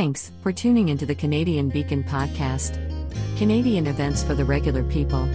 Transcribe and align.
Thanks 0.00 0.32
for 0.42 0.50
tuning 0.50 0.88
into 0.88 1.04
the 1.04 1.14
Canadian 1.14 1.68
Beacon 1.68 2.02
podcast. 2.02 2.78
Canadian 3.36 3.86
events 3.86 4.22
for 4.22 4.34
the 4.34 4.46
regular 4.46 4.82
people. 4.84 5.28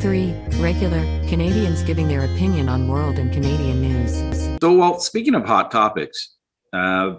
3. 0.00 0.32
Regular 0.60 1.00
Canadians 1.28 1.82
giving 1.82 2.06
their 2.06 2.26
opinion 2.26 2.68
on 2.68 2.86
world 2.86 3.18
and 3.18 3.32
Canadian 3.32 3.82
news. 3.82 4.60
So, 4.60 4.78
well, 4.78 5.00
speaking 5.00 5.34
of 5.34 5.44
hot 5.44 5.72
topics, 5.72 6.36
uh, 6.72 7.14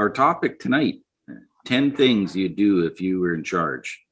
our 0.00 0.10
topic 0.10 0.58
tonight 0.58 0.96
10 1.64 1.94
things 1.94 2.34
you'd 2.34 2.56
do 2.56 2.84
if 2.84 3.00
you 3.00 3.20
were 3.20 3.32
in 3.32 3.44
charge. 3.44 4.04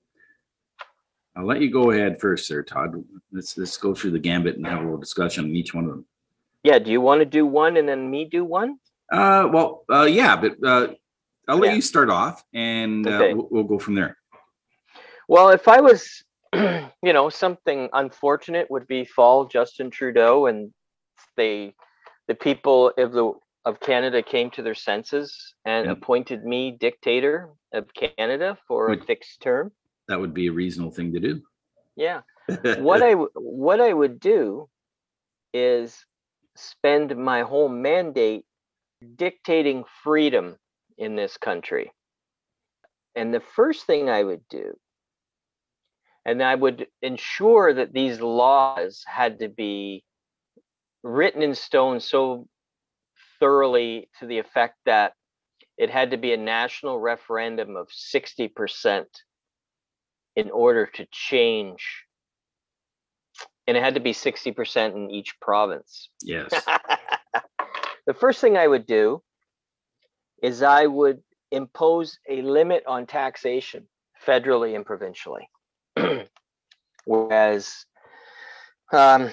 I'll 1.36 1.46
let 1.46 1.60
you 1.60 1.68
go 1.68 1.90
ahead 1.90 2.20
first, 2.20 2.46
sir, 2.46 2.62
Todd. 2.62 2.94
Let's 3.32 3.58
let's 3.58 3.76
go 3.76 3.92
through 3.92 4.12
the 4.12 4.20
gambit 4.20 4.54
and 4.54 4.64
have 4.68 4.78
a 4.78 4.84
little 4.84 4.98
discussion 4.98 5.46
on 5.46 5.56
each 5.56 5.74
one 5.74 5.82
of 5.82 5.90
them. 5.90 6.06
Yeah, 6.62 6.78
do 6.78 6.92
you 6.92 7.00
want 7.00 7.22
to 7.22 7.26
do 7.26 7.44
one 7.44 7.76
and 7.76 7.88
then 7.88 8.08
me 8.08 8.24
do 8.24 8.44
one? 8.44 8.78
Uh, 9.10 9.48
well, 9.52 9.84
uh, 9.92 10.04
yeah, 10.04 10.36
but 10.36 10.52
uh, 10.64 10.94
I'll 11.48 11.58
let 11.58 11.70
Yeah. 11.70 11.76
you 11.76 11.82
start 11.82 12.10
off, 12.10 12.44
and 12.54 13.06
uh, 13.06 13.32
we'll, 13.34 13.48
we'll 13.50 13.64
go 13.64 13.78
from 13.78 13.94
there. 13.94 14.16
Well, 15.28 15.50
if 15.50 15.68
I 15.68 15.80
was, 15.80 16.24
you 16.54 17.12
know, 17.12 17.28
something 17.28 17.88
unfortunate 17.92 18.70
would 18.70 18.86
befall 18.86 19.46
Justin 19.46 19.90
Trudeau 19.90 20.46
and 20.46 20.72
they, 21.36 21.74
the 22.28 22.34
people 22.34 22.92
of 22.98 23.12
the 23.12 23.32
of 23.66 23.80
Canada 23.80 24.22
came 24.22 24.50
to 24.50 24.62
their 24.62 24.74
senses 24.74 25.54
and 25.64 25.86
Yeah. 25.86 25.92
appointed 25.92 26.44
me 26.44 26.70
dictator 26.78 27.48
of 27.72 27.88
Canada 27.94 28.58
for 28.68 28.92
a 28.92 29.00
fixed 29.02 29.40
term. 29.40 29.72
That 30.06 30.20
would 30.20 30.34
be 30.34 30.48
a 30.48 30.52
reasonable 30.52 30.92
thing 30.92 31.14
to 31.14 31.20
do. 31.20 31.42
Yeah. 31.96 32.20
what 32.76 33.02
I 33.02 33.12
what 33.14 33.80
I 33.80 33.92
would 33.94 34.20
do 34.20 34.68
is 35.54 36.04
spend 36.56 37.16
my 37.16 37.40
whole 37.40 37.70
mandate 37.70 38.44
dictating 39.16 39.84
freedom 40.02 40.58
in 40.98 41.16
this 41.16 41.36
country. 41.36 41.92
And 43.14 43.32
the 43.32 43.42
first 43.54 43.86
thing 43.86 44.08
I 44.08 44.22
would 44.22 44.42
do, 44.48 44.76
and 46.24 46.42
I 46.42 46.54
would 46.54 46.86
ensure 47.02 47.74
that 47.74 47.92
these 47.92 48.20
laws 48.20 49.04
had 49.06 49.40
to 49.40 49.48
be 49.48 50.04
written 51.02 51.42
in 51.42 51.54
stone 51.54 52.00
so 52.00 52.48
thoroughly 53.38 54.08
to 54.18 54.26
the 54.26 54.38
effect 54.38 54.76
that 54.86 55.12
it 55.76 55.90
had 55.90 56.12
to 56.12 56.16
be 56.16 56.32
a 56.32 56.36
national 56.36 56.98
referendum 56.98 57.76
of 57.76 57.88
60% 57.88 59.04
in 60.36 60.50
order 60.50 60.86
to 60.86 61.06
change 61.10 62.04
and 63.66 63.76
it 63.76 63.82
had 63.82 63.94
to 63.94 64.00
be 64.00 64.12
60% 64.12 64.94
in 64.94 65.10
each 65.10 65.38
province. 65.40 66.10
yes. 66.22 66.50
the 68.06 68.14
first 68.14 68.40
thing 68.40 68.56
I 68.56 68.66
would 68.66 68.86
do 68.86 69.22
is 70.42 70.62
I 70.62 70.86
would 70.86 71.22
impose 71.50 72.18
a 72.28 72.42
limit 72.42 72.84
on 72.86 73.06
taxation 73.06 73.86
federally 74.26 74.74
and 74.74 74.84
provincially. 74.84 75.48
Whereas 77.04 77.72
um, 78.92 79.30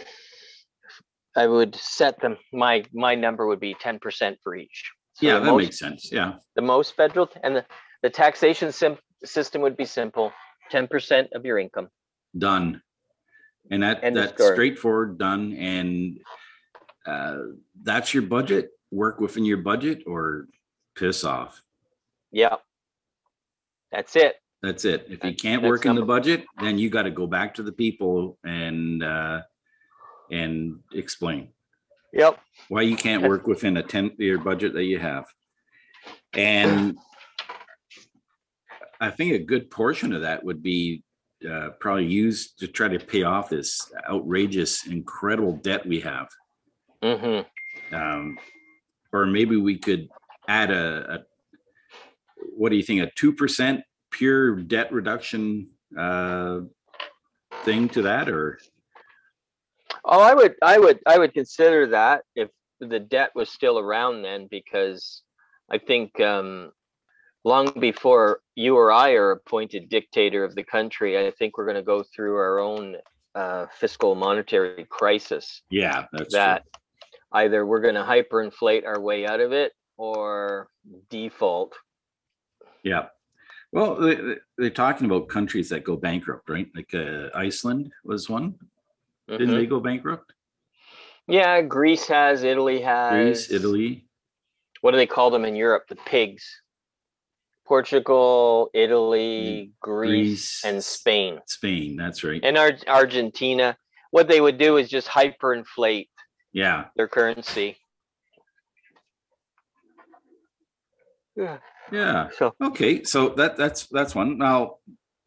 I 1.35 1.47
would 1.47 1.75
set 1.75 2.19
them, 2.21 2.37
my 2.53 2.83
my 2.93 3.15
number 3.15 3.47
would 3.47 3.59
be 3.59 3.75
10% 3.75 4.35
for 4.43 4.55
each. 4.55 4.91
So 5.13 5.25
yeah, 5.25 5.39
that 5.39 5.45
most, 5.45 5.63
makes 5.63 5.79
sense. 5.79 6.09
Yeah. 6.11 6.33
the 6.55 6.61
most 6.61 6.95
federal 6.95 7.29
and 7.43 7.55
the, 7.57 7.65
the 8.01 8.09
taxation 8.09 8.71
sim- 8.71 8.97
system 9.23 9.61
would 9.61 9.77
be 9.77 9.85
simple 9.85 10.31
10% 10.71 11.27
of 11.33 11.45
your 11.45 11.59
income. 11.59 11.89
done 12.37 12.81
and 13.69 13.83
that 13.83 14.03
End 14.03 14.15
that's 14.15 14.43
straightforward 14.43 15.17
done 15.17 15.53
and 15.53 16.17
uh 17.05 17.37
that's 17.83 18.13
your 18.13 18.23
budget 18.23 18.69
work 18.91 19.19
within 19.19 19.45
your 19.45 19.57
budget 19.57 20.03
or 20.07 20.47
piss 20.95 21.23
off. 21.23 21.61
Yeah. 22.31 22.55
That's 23.91 24.15
it. 24.15 24.35
that's 24.61 24.85
it. 24.85 25.07
If 25.09 25.23
you 25.23 25.35
can't 25.35 25.63
work 25.63 25.85
in 25.85 25.95
the 25.95 26.05
budget 26.05 26.45
then 26.59 26.77
you 26.77 26.89
got 26.89 27.03
to 27.03 27.11
go 27.11 27.27
back 27.27 27.55
to 27.55 27.63
the 27.63 27.71
people 27.71 28.37
and 28.43 29.03
uh 29.03 29.41
and 30.31 30.79
explain. 30.93 31.49
Yep. 32.13 32.39
why 32.67 32.81
you 32.81 32.97
can't 32.97 33.23
work 33.23 33.47
within 33.47 33.77
a 33.77 33.83
10 33.83 34.11
year 34.17 34.37
budget 34.37 34.73
that 34.73 34.83
you 34.83 34.99
have. 34.99 35.25
And 36.33 36.97
i 38.99 39.09
think 39.09 39.33
a 39.33 39.39
good 39.39 39.71
portion 39.71 40.13
of 40.13 40.21
that 40.21 40.43
would 40.43 40.61
be 40.61 41.03
uh, 41.49 41.69
probably 41.79 42.05
used 42.05 42.59
to 42.59 42.67
try 42.67 42.87
to 42.87 42.99
pay 42.99 43.23
off 43.23 43.49
this 43.49 43.91
outrageous 44.07 44.85
incredible 44.85 45.53
debt 45.53 45.85
we 45.85 45.99
have. 46.01 46.27
Hmm 47.03 47.41
um, 47.93 48.37
or 49.13 49.25
maybe 49.25 49.57
we 49.57 49.77
could 49.77 50.09
add 50.47 50.71
a, 50.71 51.15
a 51.15 51.19
what 52.55 52.69
do 52.69 52.75
you 52.75 52.83
think 52.83 53.01
a 53.01 53.11
2% 53.19 53.81
pure 54.11 54.55
debt 54.55 54.91
reduction 54.91 55.67
uh, 55.97 56.59
thing 57.63 57.89
to 57.89 58.01
that 58.03 58.29
or 58.29 58.59
Oh, 60.03 60.21
I 60.21 60.33
would, 60.33 60.55
I 60.63 60.79
would, 60.79 60.99
I 61.05 61.17
would 61.19 61.33
consider 61.33 61.87
that 61.87 62.23
if 62.35 62.49
the 62.79 62.99
debt 62.99 63.31
was 63.35 63.51
still 63.51 63.77
around 63.77 64.23
then, 64.23 64.47
because 64.49 65.21
I 65.69 65.77
think 65.77 66.19
um, 66.19 66.71
long 67.43 67.71
before 67.79 68.39
you 68.55 68.77
or 68.77 68.91
I 68.91 69.11
are 69.11 69.31
appointed 69.31 69.89
dictator 69.89 70.43
of 70.43 70.55
the 70.55 70.63
country, 70.63 71.17
I 71.17 71.31
think 71.31 71.57
we're 71.57 71.65
going 71.65 71.75
to 71.75 71.83
go 71.83 72.03
through 72.03 72.35
our 72.35 72.59
own 72.59 72.95
uh, 73.35 73.67
fiscal 73.73 74.15
monetary 74.15 74.85
crisis. 74.89 75.61
yeah 75.69 76.05
that's 76.11 76.33
true. 76.33 76.39
That 76.39 76.63
either 77.31 77.65
we're 77.65 77.81
going 77.81 77.95
to 77.95 78.01
hyperinflate 78.01 78.85
our 78.85 78.99
way 78.99 79.25
out 79.25 79.39
of 79.39 79.51
it 79.51 79.71
or 79.97 80.69
default. 81.09 81.73
Yeah. 82.83 83.07
Well, 83.71 83.95
they, 83.95 84.35
they're 84.57 84.69
talking 84.69 85.05
about 85.05 85.29
countries 85.29 85.69
that 85.69 85.83
go 85.83 85.95
bankrupt, 85.95 86.49
right? 86.49 86.67
Like 86.75 86.93
uh, 86.93 87.29
Iceland 87.35 87.91
was 88.03 88.29
one. 88.29 88.55
Didn't 89.29 89.49
Mhm. 89.49 89.55
they 89.59 89.65
go 89.65 89.79
bankrupt? 89.79 90.33
Yeah, 91.27 91.61
Greece 91.61 92.07
has, 92.07 92.43
Italy 92.43 92.81
has. 92.81 93.13
Greece, 93.47 93.51
Italy. 93.51 94.05
what 94.81 94.91
do 94.91 94.97
they 94.97 95.07
call 95.07 95.29
them 95.29 95.45
in 95.45 95.55
Europe? 95.55 95.83
The 95.87 95.95
pigs. 95.95 96.43
Portugal, 97.65 98.69
Italy, 98.73 99.71
Greece, 99.79 100.09
Greece, 100.11 100.65
and 100.65 100.83
Spain. 100.83 101.39
Spain. 101.47 101.95
That's 101.95 102.23
right. 102.23 102.41
And 102.43 102.57
Ar- 102.57 102.77
Argentina. 102.87 103.77
What 104.09 104.27
they 104.27 104.41
would 104.41 104.57
do 104.57 104.75
is 104.75 104.89
just 104.89 105.07
hyperinflate 105.07 106.09
yeah. 106.51 106.85
their 106.97 107.07
currency. 107.07 107.77
Yeah. 111.35 111.57
Yeah. 111.91 112.29
So 112.37 112.53
Okay. 112.61 113.03
So 113.03 113.29
that 113.29 113.57
that's 113.57 113.87
that's 113.87 114.15
one. 114.15 114.37
Now 114.37 114.77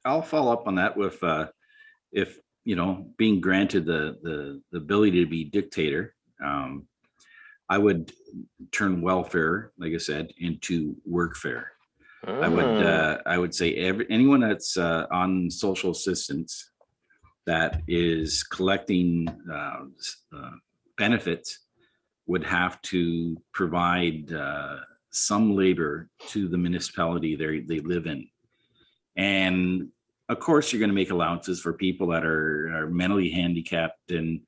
I'll 0.05 0.23
follow 0.23 0.53
up 0.53 0.67
on 0.67 0.77
that 0.77 0.97
with 0.97 1.23
uh 1.23 1.49
if 2.13 2.39
you 2.65 2.77
know 2.77 3.07
being 3.17 3.41
granted 3.41 3.87
the 3.87 4.17
the, 4.23 4.63
the 4.71 4.79
ability 4.79 5.25
to 5.25 5.31
be 5.31 5.45
dictator. 5.45 6.15
Um, 6.45 6.87
I 7.69 7.79
would 7.79 8.13
turn 8.73 9.01
welfare, 9.01 9.73
like 9.79 9.95
I 9.95 9.99
said, 9.99 10.33
into 10.39 10.97
workfare. 11.11 11.65
I 12.27 12.49
would 12.49 12.65
mm, 12.65 12.87
uh, 12.87 13.19
I 13.27 13.37
would 13.39 13.55
say 13.55 13.75
every 13.75 14.07
anyone 14.09 14.41
that's 14.41 14.77
uh, 14.77 15.07
on 15.11 15.51
social 15.51 15.91
assistance 15.91 16.71
that 17.47 17.83
is 17.87 18.43
collecting 18.43 19.29
uh, 19.53 19.85
uh, 20.35 20.51
benefits 20.97 21.61
would 22.27 22.45
have 22.45 22.81
to 22.83 23.37
provide 23.53 24.33
uh, 24.33 24.77
some 25.15 25.57
labor 25.57 26.09
to 26.29 26.49
the 26.49 26.59
municipality 26.59 27.37
they 27.37 27.61
they 27.61 27.81
live 27.81 28.07
in, 28.07 28.29
and 29.17 29.89
of 30.29 30.41
course 30.41 30.73
you're 30.73 30.81
going 30.81 30.91
to 30.91 30.95
make 30.95 31.11
allowances 31.11 31.61
for 31.61 31.73
people 31.73 32.09
that 32.09 32.25
are, 32.25 32.71
are 32.75 32.89
mentally 32.89 33.31
handicapped 33.31 34.11
and 34.11 34.41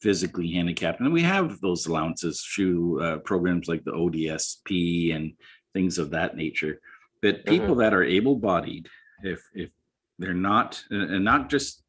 physically 0.00 0.50
handicapped, 0.50 1.00
and 1.00 1.12
we 1.12 1.22
have 1.22 1.60
those 1.60 1.86
allowances 1.86 2.42
through 2.42 3.02
uh, 3.02 3.18
programs 3.18 3.68
like 3.68 3.84
the 3.84 3.92
ODSP 3.92 5.14
and 5.14 5.32
things 5.74 5.98
of 5.98 6.10
that 6.10 6.36
nature. 6.36 6.80
But 7.22 7.44
people 7.44 7.74
that 7.76 7.92
are 7.92 8.02
able-bodied 8.02 8.88
if 9.22 9.42
if 9.54 9.70
they're 10.18 10.34
not 10.34 10.82
and 10.90 11.24
not 11.24 11.50
just 11.50 11.82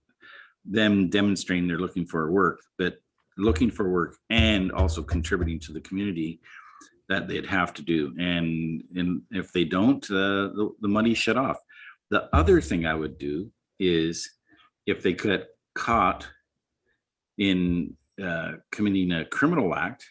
them 0.65 1.09
demonstrating 1.09 1.67
they're 1.67 1.79
looking 1.79 2.05
for 2.05 2.31
work 2.31 2.59
but 2.77 2.97
looking 3.37 3.71
for 3.71 3.89
work 3.89 4.17
and 4.29 4.71
also 4.71 5.01
contributing 5.01 5.59
to 5.59 5.73
the 5.73 5.81
community 5.81 6.39
that 7.11 7.27
they'd 7.27 7.45
have 7.45 7.73
to 7.73 7.81
do 7.81 8.13
and 8.19 8.83
and 8.95 9.21
if 9.31 9.51
they 9.51 9.65
don't 9.65 10.03
uh, 10.11 10.47
the, 10.57 10.65
the 10.81 10.87
money's 10.87 11.17
shut 11.17 11.37
off 11.37 11.57
the 12.09 12.23
other 12.33 12.59
thing 12.61 12.85
i 12.85 12.93
would 13.01 13.17
do 13.17 13.51
is 13.79 14.29
if 14.85 15.03
they 15.03 15.13
get 15.13 15.47
caught 15.75 16.27
in 17.37 17.95
uh, 18.23 18.53
committing 18.71 19.11
a 19.11 19.25
criminal 19.25 19.75
act 19.75 20.05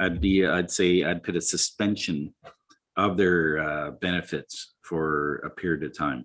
i'd 0.00 0.20
be 0.20 0.46
i'd 0.46 0.70
say 0.70 1.04
i'd 1.04 1.22
put 1.22 1.36
a 1.36 1.40
suspension 1.40 2.34
of 2.98 3.16
their 3.16 3.60
uh, 3.60 3.90
benefits 3.92 4.74
for 4.82 5.36
a 5.36 5.50
period 5.50 5.84
of 5.84 5.96
time. 5.96 6.24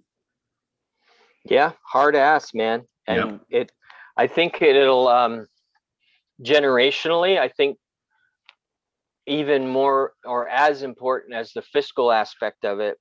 yeah, 1.46 1.72
hard 1.86 2.16
ass, 2.16 2.54
man. 2.54 2.84
And 3.08 3.40
it 3.50 3.72
I 4.18 4.28
think 4.28 4.62
it'll 4.62 5.08
um 5.08 5.46
generationally, 6.42 7.40
I 7.40 7.50
think 7.50 7.78
even 9.26 9.68
more 9.68 10.14
or 10.26 10.48
as 10.50 10.84
important 10.84 11.34
as 11.34 11.54
the 11.54 11.62
fiscal 11.62 12.12
aspect 12.12 12.66
of 12.66 12.80
it 12.80 12.98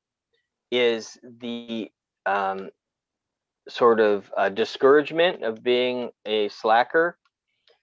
is 0.70 1.19
the 1.40 1.90
um, 2.26 2.70
sort 3.69 4.00
of 4.00 4.30
uh, 4.36 4.48
discouragement 4.48 5.42
of 5.42 5.62
being 5.62 6.10
a 6.26 6.48
slacker 6.48 7.19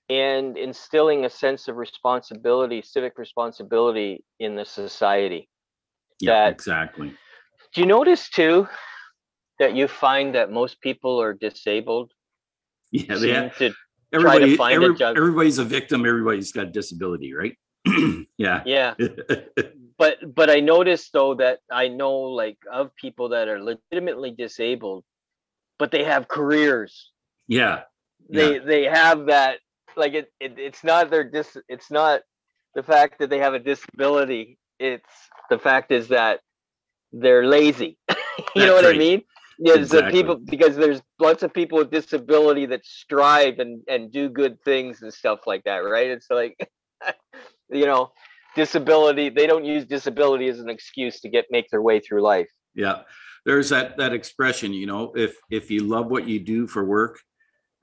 and 0.09 0.57
instilling 0.57 1.25
a 1.25 1.29
sense 1.29 1.67
of 1.67 1.75
responsibility, 1.75 2.81
civic 2.81 3.17
responsibility 3.17 4.23
in 4.39 4.55
the 4.55 4.65
society. 4.65 5.47
Yeah, 6.19 6.45
that- 6.45 6.53
exactly. 6.53 7.13
Do 7.73 7.81
you 7.81 7.87
notice 7.87 8.29
too 8.29 8.67
that 9.59 9.75
you 9.75 9.87
find 9.87 10.33
that 10.33 10.51
most 10.51 10.81
people 10.81 11.21
are 11.21 11.33
disabled? 11.33 12.11
Yeah, 12.91 13.15
they 13.17 13.29
have, 13.29 13.57
to- 13.57 13.73
everybody, 14.11 14.57
every- 14.59 14.95
everybody's 15.15 15.59
a 15.59 15.65
victim. 15.65 16.05
Everybody's 16.05 16.51
got 16.51 16.67
a 16.67 16.71
disability, 16.71 17.33
right? 17.33 17.55
yeah. 18.37 18.63
yeah. 18.65 18.95
But 19.97 20.17
but 20.35 20.49
I 20.49 20.61
noticed 20.61 21.13
though 21.13 21.35
that 21.35 21.59
I 21.71 21.87
know 21.89 22.13
like 22.19 22.57
of 22.71 22.95
people 22.95 23.29
that 23.29 23.47
are 23.49 23.61
legitimately 23.61 24.31
disabled, 24.31 25.05
but 25.79 25.91
they 25.91 26.03
have 26.05 26.27
careers. 26.27 27.11
yeah. 27.47 27.83
They 28.29 28.59
they 28.59 28.83
have 28.85 29.27
that 29.27 29.59
like 29.97 30.13
it, 30.13 30.31
it 30.39 30.59
it's 30.59 30.83
not 30.83 31.09
their 31.11 31.23
dis 31.29 31.57
it's 31.67 31.91
not 31.91 32.21
the 32.75 32.83
fact 32.83 33.19
that 33.19 33.29
they 33.29 33.39
have 33.39 33.53
a 33.55 33.59
disability. 33.59 34.57
It's 34.79 35.31
the 35.49 35.59
fact 35.59 35.91
is 35.91 36.09
that 36.09 36.41
they're 37.11 37.45
lazy. 37.45 37.97
you 38.55 38.65
know 38.65 38.75
That's 38.75 38.75
what 38.75 38.85
I 38.85 38.91
right. 38.91 38.97
mean? 38.97 39.23
Yes, 39.59 39.89
the 39.89 40.01
Exactly. 40.01 40.11
people 40.11 40.37
because 40.37 40.75
there's 40.77 41.01
lots 41.19 41.43
of 41.43 41.53
people 41.53 41.77
with 41.79 41.91
disability 41.91 42.65
that 42.67 42.85
strive 42.85 43.59
and 43.59 43.83
and 43.89 44.11
do 44.11 44.29
good 44.29 44.61
things 44.63 45.01
and 45.01 45.13
stuff 45.13 45.41
like 45.47 45.63
that, 45.65 45.77
right? 45.79 46.09
It's 46.09 46.29
like 46.29 46.57
you 47.71 47.85
know, 47.85 48.11
disability, 48.55 49.29
they 49.29 49.47
don't 49.47 49.65
use 49.65 49.85
disability 49.85 50.47
as 50.47 50.59
an 50.59 50.69
excuse 50.69 51.19
to 51.21 51.29
get 51.29 51.45
make 51.49 51.69
their 51.69 51.81
way 51.81 51.99
through 51.99 52.21
life. 52.21 52.49
Yeah. 52.75 53.01
There's 53.45 53.69
that 53.69 53.97
that 53.97 54.13
expression, 54.13 54.73
you 54.73 54.85
know, 54.85 55.13
if 55.15 55.35
if 55.49 55.71
you 55.71 55.83
love 55.83 56.07
what 56.07 56.27
you 56.27 56.39
do 56.39 56.67
for 56.67 56.83
work, 56.83 57.19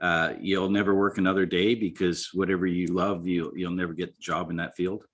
uh, 0.01 0.35
you'll 0.39 0.71
never 0.71 0.95
work 0.95 1.19
another 1.19 1.47
day 1.47 1.75
because 1.75 2.29
whatever 2.35 2.67
you 2.67 2.89
love, 2.89 3.27
you 3.27 3.53
you'll 3.57 3.71
never 3.71 3.95
get 3.95 4.15
the 4.15 4.21
job 4.21 4.51
in 4.51 4.57
that 4.57 4.77
field. 4.77 5.05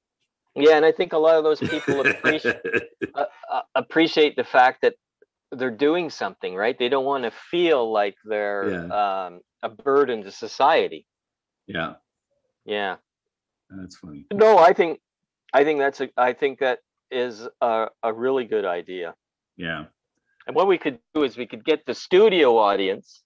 Yeah, 0.54 0.76
and 0.76 0.84
I 0.84 0.92
think 0.92 1.12
a 1.12 1.18
lot 1.18 1.36
of 1.36 1.44
those 1.44 1.60
people 1.60 2.00
appreciate 2.06 2.60
uh, 3.14 3.24
uh, 3.50 3.62
appreciate 3.74 4.36
the 4.36 4.44
fact 4.44 4.82
that 4.82 4.94
they're 5.52 5.70
doing 5.70 6.10
something, 6.10 6.54
right? 6.54 6.78
They 6.78 6.88
don't 6.88 7.04
want 7.04 7.24
to 7.24 7.30
feel 7.30 7.90
like 7.92 8.16
they're 8.24 8.92
um, 8.92 9.40
a 9.62 9.68
burden 9.68 10.22
to 10.24 10.30
society. 10.30 11.06
yeah, 11.66 11.94
Yeah. 12.64 12.96
That's 13.78 13.96
funny. 13.96 14.26
No, 14.32 14.58
I 14.58 14.72
think 14.72 15.00
I 15.52 15.64
think 15.64 15.78
that's 15.78 16.00
a 16.00 16.08
I 16.16 16.32
think 16.32 16.58
that 16.60 16.78
is 17.10 17.46
a, 17.60 17.88
a 18.02 18.12
really 18.12 18.44
good 18.44 18.64
idea. 18.64 19.14
Yeah. 19.56 19.84
And 20.46 20.56
what 20.56 20.66
we 20.66 20.78
could 20.78 20.98
do 21.14 21.22
is 21.24 21.36
we 21.36 21.46
could 21.46 21.64
get 21.64 21.84
the 21.86 21.94
studio 21.94 22.56
audience 22.58 23.22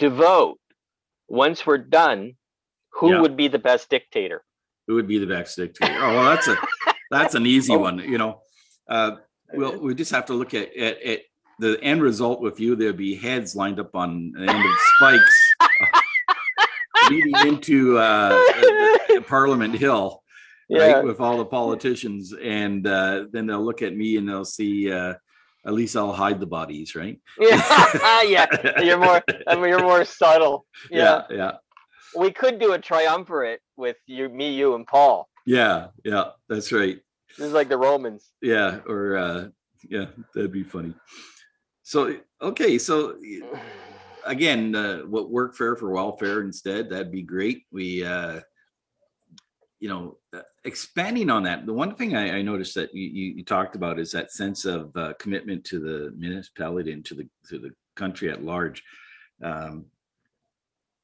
to 0.00 0.10
vote 0.10 0.58
once 1.28 1.66
we're 1.66 1.78
done 1.78 2.34
who 2.90 3.12
Yeah. 3.12 3.20
would 3.20 3.36
be 3.36 3.48
the 3.48 3.58
best 3.58 3.88
dictator. 3.88 4.42
Who 4.86 4.94
would 4.96 5.06
be 5.08 5.18
the 5.18 5.26
best 5.26 5.56
dictator? 5.56 5.94
Oh, 5.98 6.14
well, 6.14 6.24
that's 6.24 6.48
a 6.48 6.56
that's 7.10 7.34
an 7.34 7.46
easy 7.46 7.72
Oh. 7.74 7.78
one. 7.78 7.98
You 8.00 8.18
know, 8.18 8.42
uh, 8.88 9.12
well, 9.54 9.78
we 9.78 9.94
just 9.94 10.10
have 10.12 10.26
to 10.26 10.34
look 10.34 10.52
at, 10.54 10.76
at 10.76 11.00
at 11.02 11.20
the 11.58 11.80
end 11.82 12.02
result 12.02 12.40
with 12.42 12.60
you. 12.60 12.76
There'd 12.76 12.96
be 12.96 13.14
heads 13.14 13.56
lined 13.56 13.80
up 13.80 13.94
on 13.94 14.32
the 14.32 14.40
end 14.52 14.64
of 14.64 14.76
spikes 14.96 15.54
leading 17.10 17.34
into 17.46 17.98
uh, 17.98 18.36
Parliament 19.26 19.74
Hill, 19.74 20.22
Yeah. 20.68 20.92
right, 20.92 21.04
with 21.04 21.20
all 21.20 21.38
the 21.38 21.44
politicians, 21.44 22.32
and 22.32 22.86
uh, 22.86 23.26
then 23.32 23.46
they'll 23.46 23.64
look 23.64 23.82
at 23.82 23.94
me 23.96 24.16
and 24.16 24.28
they'll 24.28 24.44
see. 24.44 24.90
Uh, 24.92 25.14
at 25.66 25.72
least 25.74 25.96
I'll 25.96 26.12
hide 26.12 26.38
the 26.38 26.46
bodies, 26.46 26.94
right? 26.94 27.20
Yeah. 27.40 28.22
yeah. 28.22 28.46
You're 28.80 28.98
more 28.98 29.20
I 29.48 29.56
mean, 29.56 29.68
you're 29.70 29.82
more 29.82 30.04
subtle. 30.04 30.64
Yeah. 30.92 31.22
yeah, 31.28 31.36
yeah, 31.36 31.52
We 32.16 32.30
could 32.30 32.60
do 32.60 32.72
a 32.74 32.78
triumvirate 32.78 33.60
with 33.76 33.96
you, 34.06 34.28
me, 34.28 34.54
you, 34.54 34.76
and 34.76 34.86
Paul. 34.86 35.28
yeah, 35.44 35.88
yeah. 36.04 36.26
That's 36.48 36.70
right. 36.70 36.98
This 37.36 37.48
is 37.48 37.52
like 37.52 37.68
the 37.68 37.76
Romans. 37.78 38.30
Yeah, 38.40 38.78
or 38.86 39.16
uh, 39.16 39.48
yeah, 39.90 40.06
that'd 40.34 40.52
be 40.52 40.62
funny. 40.62 40.94
So 41.82 42.14
okay, 42.40 42.78
so 42.78 43.16
again, 44.24 44.74
uh, 44.76 44.98
what 45.00 45.32
workfare 45.32 45.76
for 45.76 45.90
welfare 45.90 46.42
instead? 46.42 46.90
That'd 46.90 47.10
be 47.12 47.22
great. 47.22 47.64
We, 47.72 48.04
uh, 48.04 48.40
you 49.80 49.88
know, 49.88 50.16
uh, 50.34 50.40
expanding 50.64 51.30
on 51.30 51.42
that. 51.42 51.66
The 51.66 51.72
one 51.72 51.94
thing 51.94 52.16
I, 52.16 52.38
I 52.38 52.42
noticed 52.42 52.74
that 52.76 52.94
you, 52.94 53.08
you, 53.08 53.44
talked 53.44 53.76
about 53.76 53.98
is 53.98 54.10
that 54.12 54.32
sense 54.32 54.64
of 54.64 54.96
uh, 54.96 55.12
commitment 55.18 55.64
to 55.66 55.78
the 55.78 56.14
municipality 56.16 56.92
and 56.92 57.04
to 57.04 57.14
the 57.14 57.28
to 57.48 57.58
the 57.58 57.70
country 57.94 58.30
at 58.30 58.42
large. 58.42 58.82
Um, 59.42 59.86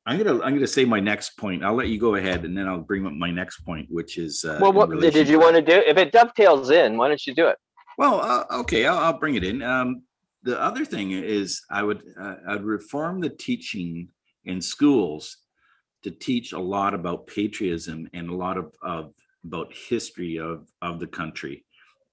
I'm 0.07 0.19
gonna 0.19 0.43
I'm 0.43 0.55
gonna 0.55 0.67
say 0.67 0.85
my 0.85 1.01
next 1.01 1.37
point. 1.37 1.65
I'll 1.65 1.75
let 1.75 1.89
you 1.89 1.99
go 1.99 2.15
ahead, 2.15 2.45
and 2.45 2.57
then 2.57 2.67
I'll 2.67 2.81
bring 2.81 3.07
up 3.07 3.13
my 3.13 3.31
next 3.31 3.61
point, 3.61 3.89
which 3.91 4.19
is 4.19 4.45
uh, 4.45 4.59
well, 4.61 4.73
what 4.73 4.91
did 5.01 5.29
you 5.29 5.39
want 5.39 5.57
to 5.57 5.63
do? 5.63 5.83
If 5.87 5.97
it 5.99 6.13
dovetails 6.13 6.71
in, 6.71 6.97
why 6.97 7.09
don't 7.09 7.25
you 7.27 7.35
do 7.35 7.49
it? 7.49 7.57
Well, 7.99 8.21
uh, 8.21 8.45
okay, 8.61 8.87
I'll, 8.87 8.99
I'll 8.99 9.19
bring 9.19 9.35
it 9.35 9.45
in. 9.45 9.63
Um, 9.63 10.03
the 10.43 10.61
other 10.61 10.85
thing 10.85 11.13
is, 11.13 11.63
I 11.71 11.83
would 11.83 12.03
uh, 12.21 12.37
I'd 12.49 12.65
reform 12.65 13.21
the 13.21 13.29
teaching 13.29 14.09
in 14.45 14.61
schools 14.61 15.37
to 16.03 16.11
teach 16.11 16.53
a 16.53 16.59
lot 16.59 16.95
about 16.95 17.27
patriotism 17.27 18.09
and 18.13 18.29
a 18.29 18.35
lot 18.35 18.59
of, 18.59 18.75
of 18.83 19.13
about 19.45 19.73
history 19.73 20.39
of 20.39 20.69
of 20.81 21.01
the 21.01 21.07
country 21.07 21.65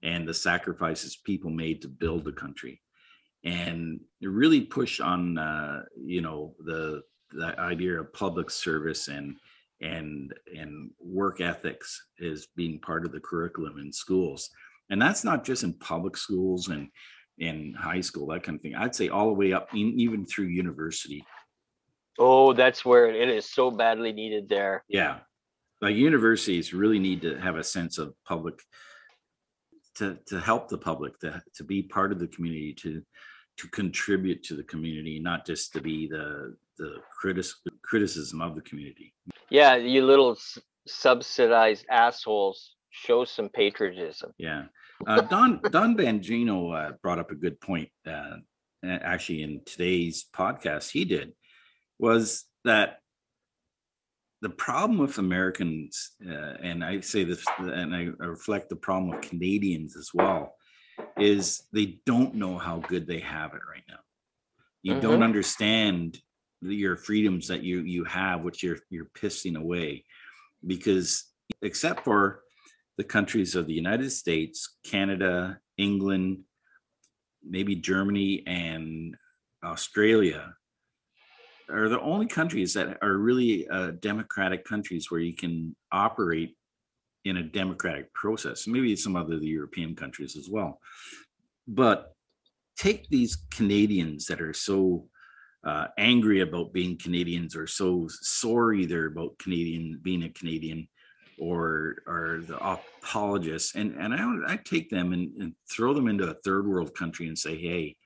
and 0.02 0.28
the 0.28 0.34
sacrifices 0.34 1.18
people 1.18 1.50
made 1.50 1.82
to 1.82 1.88
build 1.88 2.24
the 2.24 2.32
country, 2.32 2.82
and 3.44 4.00
really 4.22 4.62
push 4.62 5.00
on 5.00 5.38
uh, 5.38 5.84
you 6.04 6.22
know 6.22 6.56
the 6.66 7.02
the 7.32 7.60
idea 7.60 8.00
of 8.00 8.14
public 8.14 8.50
service 8.50 9.08
and 9.08 9.36
and 9.82 10.34
and 10.58 10.92
work 11.00 11.42
ethics 11.42 12.02
as 12.22 12.48
being 12.56 12.80
part 12.80 13.06
of 13.06 13.12
the 13.12 13.20
curriculum 13.20 13.78
in 13.80 13.92
schools. 13.92 14.50
And 14.92 15.00
that's 15.00 15.24
not 15.24 15.44
just 15.44 15.64
in 15.64 15.74
public 15.74 16.18
schools 16.18 16.70
and 16.70 16.90
in 17.38 17.74
high 17.78 18.02
school 18.02 18.28
that 18.28 18.44
kind 18.44 18.56
of 18.56 18.62
thing. 18.62 18.76
I'd 18.76 18.96
say 18.96 19.10
all 19.10 19.28
the 19.28 19.34
way 19.34 19.54
up 19.54 19.74
in, 19.74 19.94
even 20.00 20.26
through 20.26 20.46
university 20.46 21.24
Oh, 22.20 22.54
that's 22.54 22.84
where 22.84 23.08
it 23.08 23.30
is 23.30 23.46
so 23.50 23.72
badly 23.72 24.12
needed 24.14 24.50
there. 24.50 24.84
yeah 24.90 25.20
like 25.82 25.96
universities 25.96 26.74
really 26.74 27.00
need 27.00 27.22
to 27.22 27.38
have 27.40 27.56
a 27.56 27.64
sense 27.64 27.98
of 27.98 28.14
public 28.28 28.56
to 29.96 30.18
to 30.28 30.40
help 30.40 30.68
the 30.70 30.78
public 30.78 31.18
to 31.20 31.42
to 31.56 31.64
be 31.64 31.82
part 31.84 32.12
of 32.12 32.20
the 32.20 32.28
community 32.28 32.74
to 32.74 33.02
to 33.58 33.68
contribute 33.70 34.44
to 34.44 34.56
the 34.56 34.64
community 34.64 35.20
not 35.20 35.46
just 35.46 35.72
to 35.74 35.82
be 35.82 36.08
the 36.08 36.56
the 36.78 36.92
critis- 37.22 37.56
criticism 37.84 38.42
of 38.42 38.56
the 38.56 38.62
community 38.62 39.14
Yeah, 39.50 39.76
you 39.76 40.06
little 40.06 40.32
s- 40.34 40.60
subsidized 40.88 41.86
assholes. 41.90 42.76
Show 42.92 43.24
some 43.26 43.50
patriotism. 43.50 44.32
Yeah. 44.38 44.64
Uh, 45.06 45.22
Don 45.22 45.60
Don 45.76 45.96
Bongino 45.96 46.58
uh, 46.80 46.92
brought 47.04 47.20
up 47.20 47.30
a 47.32 47.36
good 47.36 47.58
point. 47.62 47.90
Uh, 48.14 48.38
actually, 48.84 49.44
in 49.44 49.62
today's 49.66 50.26
podcast, 50.42 50.90
he 50.92 51.06
did 51.06 51.28
was 52.00 52.46
that 52.64 53.00
the 54.42 54.50
problem 54.50 54.98
with 54.98 55.18
Americans, 55.18 56.12
uh, 56.26 56.56
and 56.62 56.84
I 56.84 57.02
say 57.02 57.26
this, 57.26 57.46
and 57.58 57.94
I, 57.94 58.04
reflect 58.26 58.70
the 58.70 58.78
problem 58.78 59.12
with 59.12 59.30
Canadians 59.30 59.98
as 59.98 60.12
well, 60.14 60.56
is 61.18 61.68
they 61.74 62.00
don't 62.06 62.36
know 62.36 62.58
how 62.58 62.80
good 62.80 63.06
they 63.06 63.20
have 63.20 63.54
it 63.54 63.62
right 63.70 63.84
now. 63.90 64.00
You 64.82 65.02
don't 65.02 65.20
Mhm. 65.20 65.24
understand 65.26 66.22
your 66.62 66.96
freedoms 66.96 67.48
that 67.48 67.64
you 67.64 67.82
you 67.82 68.06
have, 68.06 68.42
which 68.44 68.64
you're 68.64 68.80
you're 68.90 69.12
pissing 69.14 69.58
away, 69.58 70.06
because 70.66 71.26
except 71.62 72.04
for 72.06 72.44
the 72.98 73.04
countries 73.04 73.56
of 73.56 73.68
the 73.68 73.74
United 73.74 74.10
States, 74.10 74.78
Canada, 74.84 75.60
England, 75.78 76.46
maybe 77.44 77.76
Germany 77.76 78.46
and 78.48 79.18
Australia 79.64 80.56
are 81.70 81.90
the 81.90 82.00
only 82.02 82.26
countries 82.26 82.74
that 82.74 82.98
are 83.02 83.18
really 83.18 83.68
uh, 83.70 83.92
democratic 84.00 84.66
countries 84.66 85.10
where 85.10 85.22
you 85.22 85.34
can 85.34 85.76
operate 85.92 86.56
in 87.26 87.38
a 87.38 87.44
democratic 87.44 88.14
process. 88.14 88.68
Maybe 88.68 88.96
some 88.96 89.16
other 89.16 89.36
European 89.36 89.96
countries 89.96 90.38
as 90.38 90.50
well. 90.50 90.80
But 91.68 92.14
take 92.78 93.08
these 93.10 93.38
Canadians 93.52 94.26
that 94.26 94.42
are 94.42 94.54
so 94.54 95.06
uh, 95.66 95.88
angry 95.98 96.42
about 96.42 96.74
being 96.74 96.98
Canadians 96.98 97.56
or 97.56 97.68
so 97.68 98.08
sorry 98.10 98.86
they're 98.86 99.08
about 99.08 99.38
Canadian 99.40 100.00
being 100.02 100.24
a 100.24 100.30
Canadian 100.30 100.88
or 101.38 101.98
or 102.08 102.42
the 102.48 102.58
apologists 102.58 103.76
and 103.76 103.96
and 103.96 104.14
I 104.14 104.54
I 104.54 104.58
take 104.58 104.90
them 104.90 105.12
and, 105.12 105.32
and 105.42 105.54
throw 105.70 105.94
them 105.94 106.08
into 106.08 106.30
a 106.30 106.36
third 106.46 106.66
world 106.66 106.96
country 106.96 107.28
and 107.28 107.38
say 107.38 107.58
hey 107.58 107.98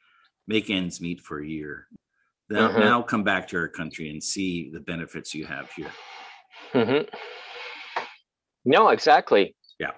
make 0.48 0.70
ends 0.70 1.00
meet 1.00 1.22
for 1.22 1.42
a 1.42 1.48
year 1.48 1.88
now, 2.50 2.70
Mhm. 2.70 2.80
now 2.80 3.02
come 3.02 3.24
back 3.24 3.48
to 3.50 3.58
our 3.58 3.68
country 3.68 4.10
and 4.10 4.24
see 4.24 4.70
the 4.70 4.80
benefits 4.80 5.34
you 5.34 5.46
have 5.46 5.72
here 5.74 5.92
hmm 6.74 7.02
No, 8.66 8.90
exactly. 8.90 9.56
Yeah. 9.80 9.92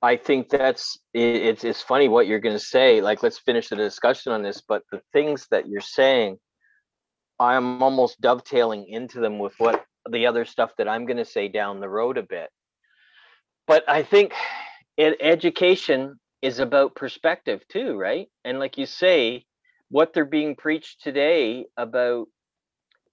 I 0.00 0.16
think 0.16 0.48
that's 0.48 0.98
it, 1.12 1.20
it's 1.20 1.64
it's 1.64 1.82
funny 1.82 2.08
what 2.08 2.26
you're 2.26 2.38
going 2.38 2.54
to 2.56 2.64
say. 2.64 3.00
Like, 3.00 3.22
let's 3.22 3.38
finish 3.38 3.68
the 3.68 3.76
discussion 3.76 4.32
on 4.32 4.42
this. 4.42 4.62
But 4.66 4.82
the 4.92 5.02
things 5.12 5.46
that 5.50 5.68
you're 5.68 5.80
saying, 5.80 6.38
I'm 7.40 7.82
almost 7.82 8.20
dovetailing 8.20 8.86
into 8.88 9.20
them 9.20 9.38
with 9.38 9.54
what 9.58 9.84
the 10.08 10.26
other 10.26 10.44
stuff 10.44 10.72
that 10.78 10.88
I'm 10.88 11.04
going 11.04 11.16
to 11.18 11.24
say 11.24 11.48
down 11.48 11.80
the 11.80 11.88
road 11.88 12.16
a 12.16 12.22
bit. 12.22 12.48
But 13.66 13.88
I 13.88 14.02
think 14.02 14.32
it, 14.96 15.18
education 15.20 16.18
is 16.42 16.60
about 16.60 16.94
perspective 16.94 17.66
too, 17.68 17.96
right? 17.96 18.28
And 18.44 18.58
like 18.60 18.78
you 18.78 18.86
say, 18.86 19.44
what 19.90 20.12
they're 20.12 20.24
being 20.24 20.54
preached 20.54 21.02
today 21.02 21.66
about 21.76 22.26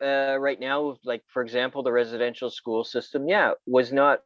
uh, 0.02 0.38
right 0.40 0.60
now, 0.60 0.98
like 1.04 1.24
for 1.28 1.42
example, 1.42 1.84
the 1.84 1.92
residential 1.92 2.50
school 2.50 2.84
system, 2.84 3.28
yeah, 3.28 3.52
was 3.66 3.94
not 3.94 4.20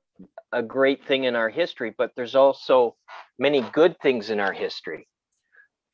a 0.51 0.63
great 0.63 1.05
thing 1.05 1.25
in 1.25 1.35
our 1.35 1.49
history, 1.49 1.93
but 1.97 2.11
there's 2.15 2.35
also 2.35 2.95
many 3.37 3.61
good 3.71 3.99
things 4.01 4.29
in 4.29 4.39
our 4.39 4.51
history. 4.51 5.07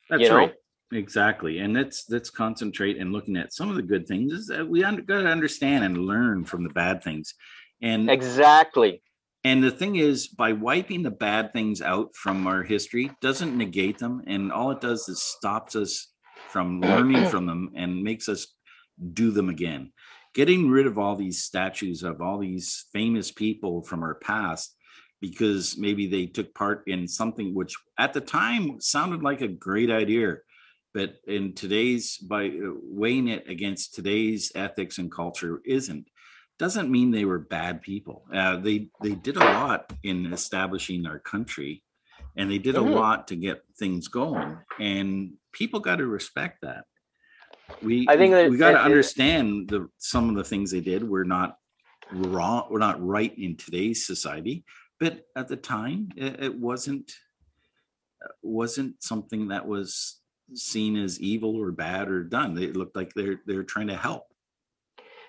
That's 0.08 0.22
you 0.22 0.28
know? 0.30 0.36
right. 0.36 0.54
Exactly. 0.92 1.58
And 1.58 1.74
let's 1.74 2.06
let's 2.08 2.30
concentrate 2.30 2.96
and 2.98 3.12
looking 3.12 3.36
at 3.36 3.52
some 3.52 3.68
of 3.68 3.76
the 3.76 3.82
good 3.82 4.06
things 4.06 4.32
is 4.32 4.46
that 4.46 4.66
we 4.66 4.84
un- 4.84 5.04
got 5.04 5.22
to 5.22 5.28
understand 5.28 5.84
and 5.84 5.98
learn 5.98 6.44
from 6.44 6.62
the 6.62 6.70
bad 6.70 7.02
things. 7.02 7.34
And 7.82 8.08
Exactly. 8.08 9.02
and 9.42 9.62
the 9.62 9.70
thing 9.72 9.96
is 9.96 10.28
by 10.28 10.52
wiping 10.52 11.02
the 11.02 11.10
bad 11.10 11.52
things 11.52 11.82
out 11.82 12.14
from 12.14 12.46
our 12.46 12.62
history 12.62 13.10
doesn't 13.20 13.58
negate 13.58 13.98
them 13.98 14.22
and 14.28 14.52
all 14.52 14.70
it 14.70 14.80
does 14.80 15.08
is 15.08 15.20
stops 15.20 15.74
us 15.74 16.12
from 16.48 16.80
learning 16.80 17.28
from 17.28 17.46
them 17.46 17.72
and 17.74 18.02
makes 18.02 18.28
us 18.28 18.46
do 19.12 19.30
them 19.30 19.48
again. 19.48 19.92
Getting 20.34 20.70
rid 20.70 20.86
of 20.86 20.98
all 20.98 21.16
these 21.16 21.42
statues 21.42 22.02
of 22.02 22.20
all 22.20 22.38
these 22.38 22.86
famous 22.92 23.30
people 23.30 23.82
from 23.82 24.02
our 24.02 24.14
past 24.16 24.76
because 25.20 25.78
maybe 25.78 26.06
they 26.06 26.26
took 26.26 26.54
part 26.54 26.82
in 26.86 27.08
something 27.08 27.54
which 27.54 27.74
at 27.98 28.12
the 28.12 28.20
time 28.20 28.80
sounded 28.80 29.22
like 29.22 29.40
a 29.40 29.48
great 29.48 29.90
idea 29.90 30.36
but 30.96 31.16
in 31.26 31.52
today's 31.52 32.16
by 32.16 32.46
uh, 32.46 32.72
weighing 32.82 33.28
it 33.28 33.46
against 33.50 33.94
today's 33.94 34.50
ethics 34.54 34.96
and 34.96 35.12
culture 35.12 35.60
isn't. 35.66 36.08
Doesn't 36.58 36.90
mean 36.90 37.10
they 37.10 37.26
were 37.26 37.38
bad 37.38 37.82
people. 37.82 38.24
Uh, 38.32 38.56
they 38.56 38.88
they 39.02 39.12
did 39.12 39.36
a 39.36 39.40
lot 39.40 39.92
in 40.04 40.32
establishing 40.32 41.04
our 41.04 41.18
country 41.18 41.82
and 42.36 42.50
they 42.50 42.58
did 42.58 42.76
a 42.76 42.80
Mhm. 42.80 42.94
lot 42.94 43.28
to 43.28 43.36
get 43.36 43.62
things 43.78 44.08
going 44.08 44.56
and 44.78 45.32
people 45.52 45.80
got 45.80 45.96
to 45.96 46.06
respect 46.06 46.60
that. 46.62 46.84
We 47.82 48.06
I 48.08 48.16
think 48.16 48.30
we, 48.32 48.36
that- 48.42 48.50
we 48.50 48.56
got 48.58 48.72
to 48.72 48.80
understand 48.82 49.68
the 49.68 49.88
some 49.98 50.28
of 50.30 50.36
the 50.36 50.44
things 50.44 50.70
they 50.70 50.80
did 50.80 51.02
were 51.06 51.24
not 51.24 51.58
wrong 52.12 52.68
were 52.70 52.78
not 52.78 53.04
right 53.04 53.36
in 53.36 53.56
today's 53.56 54.06
society 54.06 54.64
but 55.00 55.24
at 55.34 55.48
the 55.48 55.56
time 55.56 56.08
it, 56.16 56.40
it 56.44 56.54
wasn't 56.54 57.12
wasn't 58.42 59.02
something 59.02 59.48
that 59.48 59.66
was 59.66 60.20
seen 60.54 60.96
as 60.96 61.20
evil 61.20 61.56
or 61.56 61.72
bad 61.72 62.08
or 62.08 62.22
done. 62.22 62.54
They 62.54 62.68
looked 62.68 62.96
like 62.96 63.12
they're 63.14 63.40
they're 63.46 63.64
trying 63.64 63.88
to 63.88 63.96
help 63.96 64.24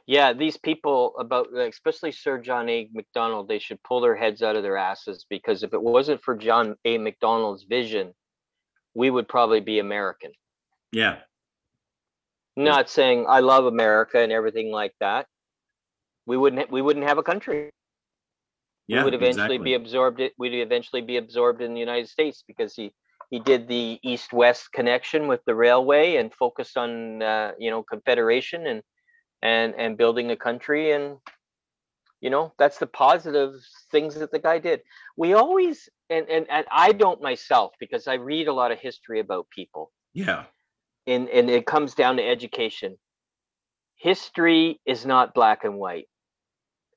Yeah, 0.07 0.31
these 0.31 0.55
people 0.55 1.13
about 1.19 1.47
especially 1.53 2.13
Sir 2.13 2.37
John 2.39 2.69
A. 2.69 2.89
Macdonald, 2.93 3.49
they 3.49 3.59
should 3.59 3.83
pull 3.83 3.99
their 3.99 4.15
heads 4.15 4.41
out 4.41 4.55
of 4.55 4.63
their 4.63 4.77
asses 4.77 5.25
because 5.29 5.63
if 5.63 5.73
it 5.73 5.81
wasn't 5.81 6.23
for 6.23 6.33
John 6.35 6.75
A. 6.85 6.97
Macdonald's 6.97 7.65
vision, 7.65 8.13
we 8.95 9.09
would 9.09 9.27
probably 9.27 9.59
be 9.59 9.79
American. 9.79 10.31
yeah 10.93 11.17
Not 12.55 12.89
saying 12.89 13.25
I 13.27 13.41
love 13.41 13.65
America 13.65 14.17
and 14.19 14.31
everything 14.31 14.71
like 14.71 14.93
that. 15.01 15.27
We 16.25 16.37
wouldn't 16.37 16.71
we 16.71 16.81
wouldn't 16.81 17.05
have 17.05 17.17
a 17.17 17.23
country. 17.23 17.69
yeah 18.87 18.99
we 18.99 19.03
would 19.05 19.13
eventually 19.13 19.55
exactly. 19.55 19.71
be 19.71 19.73
absorbed 19.73 20.19
it 20.21 20.31
we'd 20.37 20.53
eventually 20.53 21.01
be 21.01 21.17
absorbed 21.17 21.61
in 21.61 21.73
the 21.73 21.79
united 21.79 22.07
states 22.07 22.43
because 22.47 22.73
he 22.73 22.91
he 23.29 23.39
did 23.39 23.67
the 23.67 23.99
east 24.03 24.31
west 24.31 24.71
connection 24.71 25.27
with 25.27 25.41
the 25.45 25.53
railway 25.53 26.15
and 26.15 26.33
focused 26.33 26.77
on 26.77 27.21
uh, 27.21 27.51
you 27.59 27.69
know 27.69 27.83
confederation 27.83 28.67
and 28.67 28.81
and 29.41 29.75
and 29.75 29.98
building 29.98 30.32
a 30.32 30.36
country 30.36 30.91
and 30.91 31.17
you 32.22 32.29
know 32.29 32.53
that's 32.58 32.79
the 32.79 32.88
positive 32.88 33.53
things 33.91 34.15
that 34.15 34.32
the 34.32 34.39
guy 34.39 34.60
did. 34.60 34.82
We 35.15 35.34
always 35.34 35.89
and 36.10 36.27
and, 36.29 36.46
and 36.50 36.65
i 36.72 36.91
don't 36.91 37.22
myself 37.22 37.74
because 37.79 38.08
i 38.08 38.15
read 38.15 38.48
a 38.48 38.53
lot 38.53 38.72
of 38.72 38.79
history 38.79 39.20
about 39.20 39.50
people. 39.50 39.91
Yeah. 40.13 40.46
And 41.06 41.29
and 41.29 41.50
it 41.50 41.65
comes 41.65 41.94
down 41.94 42.17
to 42.17 42.27
education. 42.27 42.98
History 43.96 44.79
is 44.86 45.06
not 45.06 45.34
black 45.34 45.63
and 45.63 45.77
white. 45.77 46.08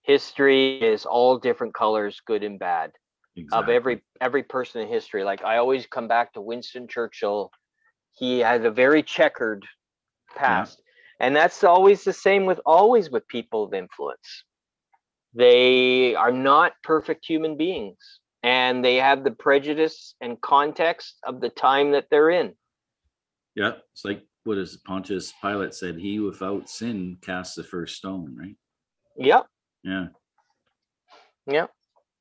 History 0.02 0.82
is 0.82 1.06
all 1.06 1.38
different 1.38 1.74
colors 1.74 2.20
good 2.26 2.42
and 2.42 2.58
bad 2.58 2.92
of 3.52 3.68
every 3.68 4.02
every 4.20 4.42
person 4.42 4.82
in 4.82 4.88
history. 4.88 5.24
Like 5.24 5.44
i 5.44 5.58
always 5.58 5.86
come 5.86 6.08
back 6.08 6.32
to 6.32 6.40
winston 6.40 6.88
churchill. 6.88 7.50
He 8.12 8.40
had 8.40 8.64
a 8.64 8.70
very 8.70 9.02
checkered 9.02 9.64
past 10.36 10.82
and 11.20 11.36
that's 11.36 11.62
always 11.62 12.02
the 12.02 12.14
same 12.14 12.46
with 12.46 12.60
always 12.64 13.10
with 13.10 13.28
people 13.28 13.62
of 13.64 13.74
influence. 13.74 14.44
They 15.34 16.14
are 16.14 16.32
not 16.32 16.72
perfect 16.82 17.26
human 17.26 17.56
beings 17.56 18.20
and 18.42 18.82
they 18.82 18.96
have 18.96 19.22
the 19.22 19.30
prejudice 19.30 20.14
and 20.22 20.40
context 20.40 21.16
of 21.24 21.40
the 21.40 21.50
time 21.50 21.92
that 21.92 22.06
they're 22.10 22.30
in. 22.30 22.54
Yeah 23.54 23.74
it's 23.92 24.04
like 24.04 24.22
what 24.44 24.56
is 24.56 24.78
pontius 24.78 25.32
pilate 25.42 25.74
said 25.74 25.98
he 25.98 26.18
without 26.18 26.70
sin 26.70 27.18
cast 27.20 27.54
the 27.54 27.62
first 27.62 27.96
stone 27.96 28.34
right? 28.36 28.56
Yep. 29.18 29.46
Yeah. 29.84 30.06
Yep. 31.46 31.70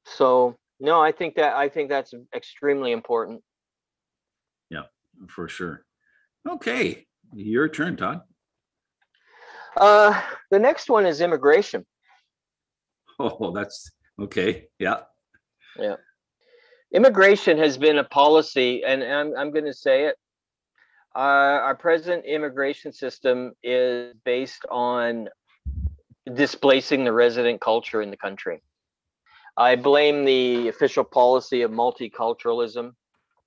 So 0.06 0.58
no, 0.82 1.01
I 1.01 1.12
think 1.13 1.36
that 1.36 1.56
I 1.56 1.70
think 1.70 1.89
that's 1.89 2.13
extremely 2.36 2.91
important. 2.91 3.41
Yeah, 4.70 4.84
for 5.29 5.48
sure. 5.48 5.86
Okay 6.48 7.06
your 7.34 7.70
turn 7.70 7.96
todd 7.96 8.22
Uh, 9.78 10.22
the 10.52 10.60
next 10.60 10.90
one 10.90 11.06
is 11.06 11.22
immigration. 11.22 11.86
oh 13.20 13.52
that's 13.52 13.92
okay 14.20 14.68
yeah 14.80 15.02
Yeah. 15.78 15.96
Immigration 16.92 17.60
has 17.60 17.78
been 17.78 18.00
a 18.00 18.04
policy, 18.04 18.84
and 18.84 19.04
I'm 19.04 19.36
I'm 19.38 19.52
going 19.52 19.66
to 19.66 19.74
say 19.74 20.06
it. 20.06 20.16
Uh, 21.16 21.62
our 21.68 21.76
present 21.76 22.26
immigration 22.26 22.94
system 22.94 23.54
is 23.62 24.16
based 24.26 24.66
on 24.72 25.30
displacing 26.34 27.04
the 27.04 27.14
resident 27.14 27.62
culture 27.62 28.02
in 28.02 28.10
the 28.10 28.18
country. 28.18 28.62
I 29.58 29.76
blame 29.76 30.26
the 30.26 30.68
official 30.70 31.04
policy 31.04 31.62
of 31.62 31.72
multiculturalism. 31.72 32.94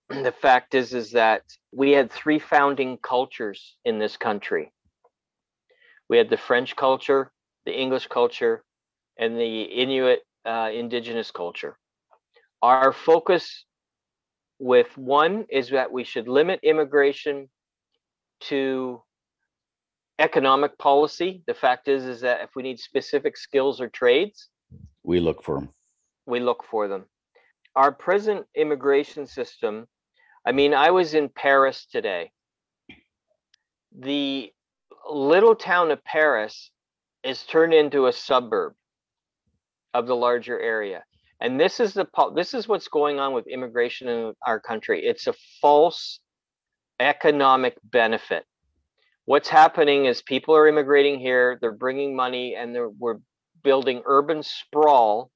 The 0.08 0.32
fact 0.32 0.74
is, 0.74 0.92
is 0.92 1.12
that 1.12 1.42
we 1.72 1.92
had 1.92 2.12
three 2.12 2.38
founding 2.38 2.98
cultures 2.98 3.76
in 3.84 3.98
this 3.98 4.16
country. 4.16 4.72
We 6.12 6.18
had 6.18 6.28
the 6.28 6.36
French 6.36 6.76
culture, 6.76 7.32
the 7.64 7.72
English 7.72 8.08
culture, 8.08 8.62
and 9.18 9.34
the 9.34 9.62
Inuit 9.62 10.20
uh, 10.44 10.68
indigenous 10.70 11.30
culture. 11.30 11.78
Our 12.60 12.92
focus 12.92 13.64
with 14.58 14.94
one 14.98 15.46
is 15.48 15.70
that 15.70 15.90
we 15.90 16.04
should 16.04 16.28
limit 16.28 16.60
immigration 16.62 17.48
to 18.50 19.02
economic 20.18 20.76
policy. 20.76 21.42
The 21.46 21.54
fact 21.54 21.88
is, 21.88 22.04
is 22.04 22.20
that 22.20 22.42
if 22.42 22.50
we 22.54 22.62
need 22.62 22.78
specific 22.78 23.38
skills 23.38 23.80
or 23.80 23.88
trades, 23.88 24.50
We 25.02 25.18
look 25.18 25.42
for 25.42 25.60
them. 25.60 25.70
we 26.26 26.40
look 26.40 26.62
for 26.62 26.88
them. 26.88 27.06
Our 27.74 27.90
present 27.90 28.44
immigration 28.54 29.26
system, 29.26 29.86
I 30.44 30.52
mean, 30.52 30.74
I 30.74 30.90
was 30.90 31.14
in 31.14 31.30
Paris 31.30 31.86
today. 31.90 32.32
The 33.98 34.52
little 35.14 35.54
town 35.54 35.90
of 35.90 36.02
Paris 36.04 36.70
is 37.22 37.44
turned 37.44 37.74
into 37.74 38.06
a 38.06 38.12
suburb 38.12 38.74
of 39.94 40.06
the 40.06 40.16
larger 40.16 40.58
area. 40.58 41.04
And 41.40 41.58
this 41.58 41.80
is 41.80 41.92
the 41.92 42.06
this 42.34 42.54
is 42.54 42.68
what's 42.68 42.88
going 42.88 43.18
on 43.18 43.32
with 43.32 43.46
immigration 43.46 44.08
in 44.08 44.32
our 44.46 44.60
country. 44.60 45.04
It's 45.04 45.26
a 45.26 45.34
false 45.60 46.20
economic 47.00 47.76
benefit. 47.82 48.44
What's 49.24 49.48
happening 49.48 50.06
is 50.06 50.22
people 50.22 50.54
are 50.54 50.68
immigrating 50.68 51.18
here, 51.18 51.58
they're 51.60 51.72
bringing 51.72 52.14
money 52.14 52.54
and 52.54 52.74
they're 52.74 52.90
we're 52.90 53.18
building 53.62 54.02
urban 54.06 54.42
sprawl 54.42 55.30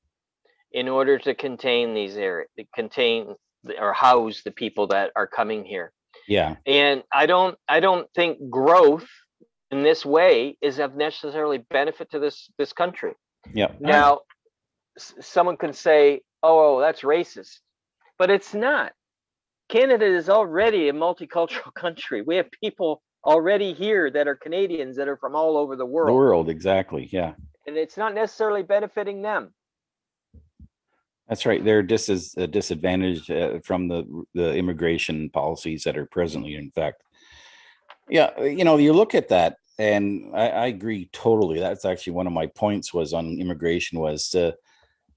in 0.73 0.89
order 0.89 1.19
to 1.19 1.35
contain 1.35 1.95
these 1.95 2.17
areas, 2.17 2.51
contain 2.75 3.35
or 3.81 3.93
house 3.93 4.43
the 4.45 4.51
people 4.51 4.87
that 4.89 5.11
are 5.17 5.27
coming 5.27 5.65
here. 5.65 5.93
Yeah. 6.29 6.57
And 6.67 7.03
I 7.13 7.27
don't, 7.27 7.57
I 7.69 7.81
don't 7.81 8.09
think 8.15 8.51
growth 8.51 9.09
in 9.71 9.83
this 9.83 10.05
way 10.07 10.57
is 10.63 10.79
of 10.79 10.95
necessarily 10.97 11.59
benefit 11.71 12.11
to 12.13 12.19
this 12.19 12.49
this 12.59 12.73
country. 12.73 13.13
Yeah. 13.53 13.73
Now, 13.81 14.21
s- 14.97 15.15
someone 15.21 15.57
can 15.57 15.73
say, 15.73 16.23
"Oh, 16.43 16.81
that's 16.81 17.03
racist," 17.03 17.61
but 18.19 18.31
it's 18.31 18.55
not. 18.55 18.93
Canada 19.69 20.07
is 20.07 20.29
already 20.29 20.89
a 20.89 20.93
multicultural 20.93 21.75
country. 21.85 22.23
We 22.23 22.37
have 22.37 22.49
people 22.63 23.03
already 23.25 23.73
here 23.73 24.09
that 24.11 24.29
are 24.29 24.37
Canadians 24.37 24.97
that 24.97 25.09
are 25.09 25.17
from 25.17 25.35
all 25.35 25.57
over 25.57 25.75
the 25.75 25.87
world. 25.87 26.09
The 26.11 26.15
world, 26.15 26.49
exactly. 26.49 27.09
Yeah. 27.11 27.35
and 27.67 27.77
it's 27.77 27.97
not 27.97 28.15
necessarily 28.15 28.63
benefiting 28.63 29.23
them. 29.23 29.53
That's 31.29 31.45
right. 31.45 31.65
They're 31.65 31.83
just 31.83 32.09
as 32.09 32.35
a 32.37 32.47
disadvantage 32.47 33.29
uh, 33.31 33.59
from 33.65 33.89
the 33.89 34.05
the 34.35 34.55
immigration 34.55 35.29
policies 35.31 35.83
that 35.83 35.97
are 35.99 36.07
presently 36.07 36.55
in 36.55 36.69
effect. 36.69 37.03
Yeah, 38.09 38.41
you 38.41 38.65
know, 38.65 38.77
you 38.77 38.93
look 38.93 39.15
at 39.15 39.29
that, 39.29 39.57
and 39.79 40.31
I, 40.35 40.49
I 40.49 40.67
agree 40.67 41.09
totally. 41.13 41.59
That's 41.59 41.85
actually 41.85 42.13
one 42.15 42.27
of 42.27 42.33
my 42.33 42.47
points 42.47 42.95
was 42.95 43.13
on 43.13 43.39
immigration 43.39 43.99
was 43.99 44.29
to 44.31 44.57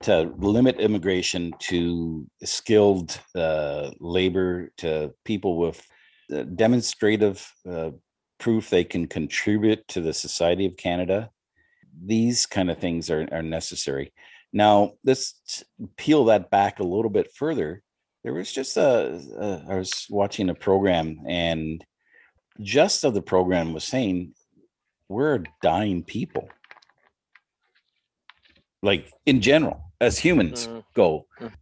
to 0.02 0.34
limit 0.38 0.80
immigration 0.80 1.54
to 1.60 2.26
skilled 2.44 3.20
uh, 3.36 3.92
labor 4.00 4.72
to 4.78 5.14
people 5.26 5.58
with 5.58 5.86
uh, 6.34 6.44
demonstrative 6.44 7.54
uh, 7.70 7.92
proof 8.40 8.70
they 8.70 8.86
can 8.86 9.08
contribute 9.08 9.86
to 9.90 10.00
the 10.00 10.14
society 10.14 10.66
of 10.66 10.78
Canada. 10.78 11.30
These 12.06 12.46
kind 12.46 12.72
of 12.72 12.78
things 12.78 13.10
are, 13.10 13.28
are 13.32 13.44
necessary. 13.44 14.14
Now, 14.54 14.94
let's 15.04 15.64
peel 15.98 16.26
that 16.26 16.50
back 16.50 16.80
a 16.80 16.84
little 16.84 17.12
bit 17.12 17.32
further. 17.36 17.84
There 18.24 18.34
was 18.34 18.52
just 18.52 18.78
a, 18.78 19.22
a 19.40 19.74
I 19.74 19.76
was 19.76 20.08
watching 20.10 20.50
a 20.50 20.56
program, 20.56 21.20
and 21.28 21.84
just 22.62 23.04
of 23.04 23.14
the 23.14 23.22
program 23.22 23.74
was 23.74 23.84
saying 23.84 24.34
we're 25.08 25.44
dying 25.62 26.04
people. 26.04 26.50
Like 28.82 29.12
in 29.26 29.42
general, 29.42 29.92
as 30.00 30.20
humans 30.20 30.68
Mhm. 30.68 30.86
go, 30.94 31.28
Mhm. 31.40 31.54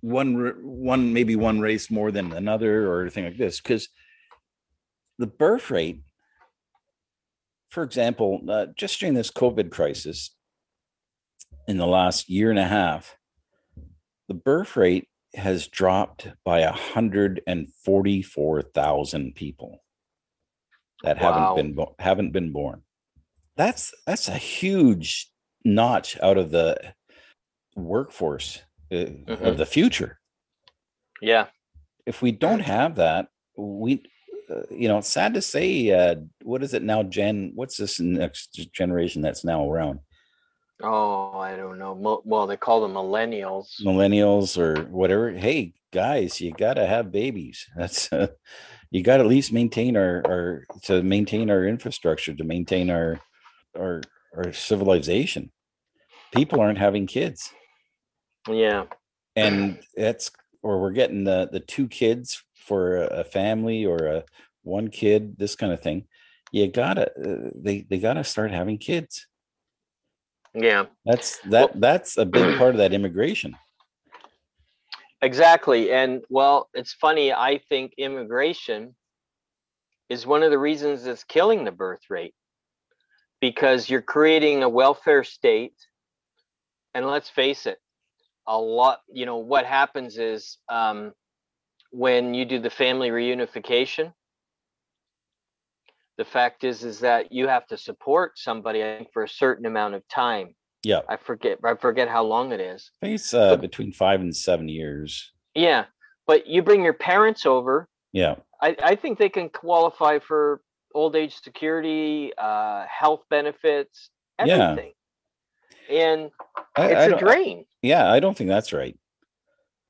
one 0.00 0.64
one 0.64 1.12
maybe 1.12 1.36
one 1.36 1.60
race 1.60 1.88
more 1.90 2.10
than 2.10 2.32
another 2.32 2.90
or 2.90 3.02
anything 3.02 3.24
like 3.24 3.36
this 3.36 3.60
because 3.60 3.88
the 5.18 5.26
birth 5.28 5.70
rate 5.70 6.02
for 7.68 7.84
example 7.84 8.40
uh, 8.48 8.66
just 8.76 8.98
during 8.98 9.14
this 9.14 9.30
covid 9.30 9.70
crisis 9.70 10.34
in 11.68 11.76
the 11.76 11.86
last 11.86 12.28
year 12.28 12.50
and 12.50 12.58
a 12.58 12.66
half 12.66 13.16
the 14.26 14.34
birth 14.34 14.76
rate 14.76 15.08
has 15.34 15.68
dropped 15.68 16.26
by 16.44 16.62
144,000 16.62 19.34
people 19.36 19.81
that 21.04 21.20
Wow. 21.20 21.54
haven't 21.56 21.76
been 21.76 21.86
haven't 21.98 22.32
been 22.32 22.52
born 22.52 22.82
that's 23.56 23.92
that's 24.06 24.28
a 24.28 24.34
huge 24.36 25.30
notch 25.64 26.18
out 26.22 26.38
of 26.38 26.50
the 26.50 26.76
workforce 27.76 28.62
uh, 28.92 28.96
Mhm. 28.96 29.40
of 29.40 29.56
the 29.56 29.66
future 29.66 30.18
Yeah. 31.20 31.46
if 32.04 32.20
we 32.20 32.32
don't 32.32 32.60
have 32.60 32.96
that, 32.96 33.28
we, 33.56 34.02
uh, 34.50 34.62
you 34.70 34.88
know, 34.88 35.00
sad 35.00 35.34
to 35.34 35.40
say, 35.40 35.90
uh, 35.90 36.16
what 36.42 36.62
is 36.64 36.74
it 36.74 36.82
now, 36.82 37.04
Gen? 37.04 37.52
What's 37.54 37.76
this 37.76 38.00
next 38.00 38.48
generation 38.72 39.22
that's 39.22 39.44
now 39.44 39.70
around? 39.70 40.00
Oh, 40.82 41.38
I 41.38 41.54
don't 41.54 41.78
know. 41.78 41.92
Well, 42.24 42.48
they 42.48 42.56
call 42.56 42.80
them 42.80 42.94
millennials. 42.94 43.80
Millennials 43.80 44.58
or 44.58 44.82
whatever. 44.90 45.30
Hey, 45.30 45.74
guys, 45.92 46.40
you 46.40 46.50
got 46.52 46.74
to 46.74 46.86
have 46.86 47.12
babies. 47.12 47.68
That's, 47.76 48.12
uh, 48.12 48.26
you 48.92 49.02
got 49.02 49.16
to 49.16 49.24
at 49.24 49.28
least 49.28 49.52
maintain 49.52 49.96
our, 49.96 50.22
our, 50.26 50.66
to 50.82 51.02
maintain 51.02 51.50
our 51.50 51.64
infrastructure, 51.64 52.34
to 52.34 52.44
maintain 52.44 52.90
our, 52.90 53.18
our, 53.76 54.02
our 54.36 54.52
civilization. 54.52 55.50
People 56.32 56.60
aren't 56.60 56.78
having 56.78 57.06
kids. 57.06 57.52
Yeah. 58.48 58.84
and 59.36 59.80
that's 59.96 60.30
or 60.62 60.80
we're 60.80 60.90
getting 60.92 61.24
the 61.24 61.48
the 61.50 61.60
two 61.60 61.88
kids 61.88 62.42
for 62.54 62.96
a, 63.04 63.24
family 63.24 63.86
or 63.86 63.98
a 64.06 64.24
one 64.62 64.88
kid 64.88 65.38
this 65.38 65.54
kind 65.56 65.72
of 65.72 65.80
thing 65.80 66.06
you 66.52 66.66
gotta 66.66 67.06
uh, 67.12 67.50
they 67.54 67.86
they 67.88 67.98
gotta 67.98 68.24
start 68.24 68.50
having 68.50 68.78
kids 68.78 69.26
Yeah. 70.54 70.86
that's 71.04 71.38
that 71.50 71.80
that's 71.80 72.18
a 72.18 72.26
big 72.26 72.58
part 72.58 72.74
of 72.74 72.78
that 72.78 72.92
immigration 72.92 73.56
Exactly. 75.22 75.90
And 75.92 76.24
well, 76.28 76.68
it's 76.74 76.92
funny. 76.92 77.32
I 77.32 77.58
think 77.58 77.94
immigration 77.96 78.94
is 80.08 80.26
one 80.26 80.42
of 80.44 80.50
the 80.52 80.58
reasons 80.58 81.06
it's 81.06 81.24
killing 81.24 81.64
the 81.64 81.72
birth 81.72 82.02
rate 82.08 82.34
because 83.40 83.90
you're 83.90 84.02
creating 84.02 84.62
a 84.62 84.68
welfare 84.68 85.24
state. 85.24 85.74
And 86.94 87.06
let's 87.06 87.28
face 87.30 87.66
it, 87.66 87.78
a 88.46 88.58
lot, 88.58 89.00
you 89.12 89.26
know, 89.26 89.38
what 89.38 89.66
happens 89.66 90.18
is 90.18 90.58
um, 90.68 91.12
when 91.92 92.34
you 92.34 92.44
do 92.44 92.58
the 92.60 92.70
family 92.70 93.10
reunification, 93.10 94.12
the 96.16 96.24
fact 96.24 96.64
is 96.64 96.84
is 96.84 97.00
that 97.00 97.32
you 97.32 97.48
have 97.48 97.66
to 97.66 97.76
support 97.76 98.38
somebody 98.38 99.06
for 99.12 99.24
a 99.24 99.28
certain 99.28 99.66
amount 99.66 99.94
of 99.94 100.06
time. 100.08 100.54
Yeah 100.84 101.00
I 101.08 101.16
forget 101.16 101.58
I 101.64 101.74
forget 101.74 102.08
how 102.08 102.22
long 102.24 102.52
it 102.52 102.60
is. 102.60 102.90
i 103.02 103.06
think 103.06 103.14
it's 103.16 103.34
uh, 103.34 103.56
between 103.56 103.92
five 103.92 104.20
and 104.20 104.34
seven 104.34 104.68
years 104.68 105.32
Yeah, 105.54 105.84
but 106.26 106.46
you 106.46 106.62
bring 106.62 106.82
your 106.82 106.94
parents 106.94 107.46
over. 107.46 107.88
yeah 108.12 108.36
I, 108.60 108.76
I 108.82 108.94
think 108.96 109.18
they 109.18 109.28
can 109.28 109.48
qualify 109.48 110.18
for 110.20 110.60
old 110.94 111.16
age 111.16 111.34
security, 111.42 112.32
uh, 112.38 112.84
health 112.86 113.22
benefits, 113.30 114.10
Yeah. 114.44 114.70
everything. 114.70 114.92
And 115.90 116.30
I, 116.76 116.86
it's 116.86 117.12
I 117.14 117.16
a 117.16 117.18
drain. 117.18 117.64
yeah 117.82 118.10
i 118.10 118.20
don't 118.20 118.36
think 118.36 118.48
that's 118.48 118.72
right 118.72 118.96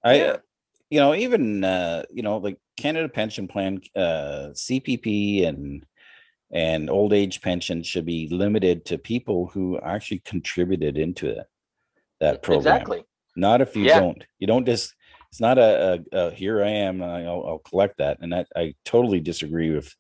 i 0.05 0.14
Yeah. 0.16 0.37
you 0.90 0.98
know 1.00 1.14
even 1.14 1.62
uh 1.64 2.02
you 2.11 2.22
know 2.22 2.38
like 2.38 2.59
canada 2.76 3.09
pension 3.09 3.46
plan 3.46 3.81
uh 3.94 4.50
cpp 4.55 5.46
and 5.46 5.85
and 6.53 6.91
old 6.91 7.12
age 7.12 7.41
pension 7.41 7.83
should 7.83 8.05
be 8.05 8.29
limited 8.31 8.85
to 8.85 8.99
people 8.99 9.47
who 9.53 9.79
actually 9.81 10.21
contributed 10.21 10.99
into 10.99 11.29
it 11.29 11.47
that 12.21 12.43
program 12.43 12.77
Exactly. 12.77 13.05
not 13.37 13.61
if 13.61 13.75
you 13.75 13.85
Yeah. 13.85 14.01
don't. 14.01 14.25
You 14.38 14.47
don't 14.47 14.67
just 14.67 14.95
it's 15.31 15.41
not 15.41 15.57
a, 15.59 16.05
a, 16.12 16.17
a 16.19 16.31
here 16.31 16.62
i 16.62 16.69
am 16.69 17.03
I'll, 17.03 17.45
I'll 17.47 17.62
collect 17.71 17.97
that 17.99 18.19
and 18.21 18.33
that 18.35 18.49
i 18.55 18.75
totally 18.85 19.19
disagree 19.19 19.71
with 19.71 19.91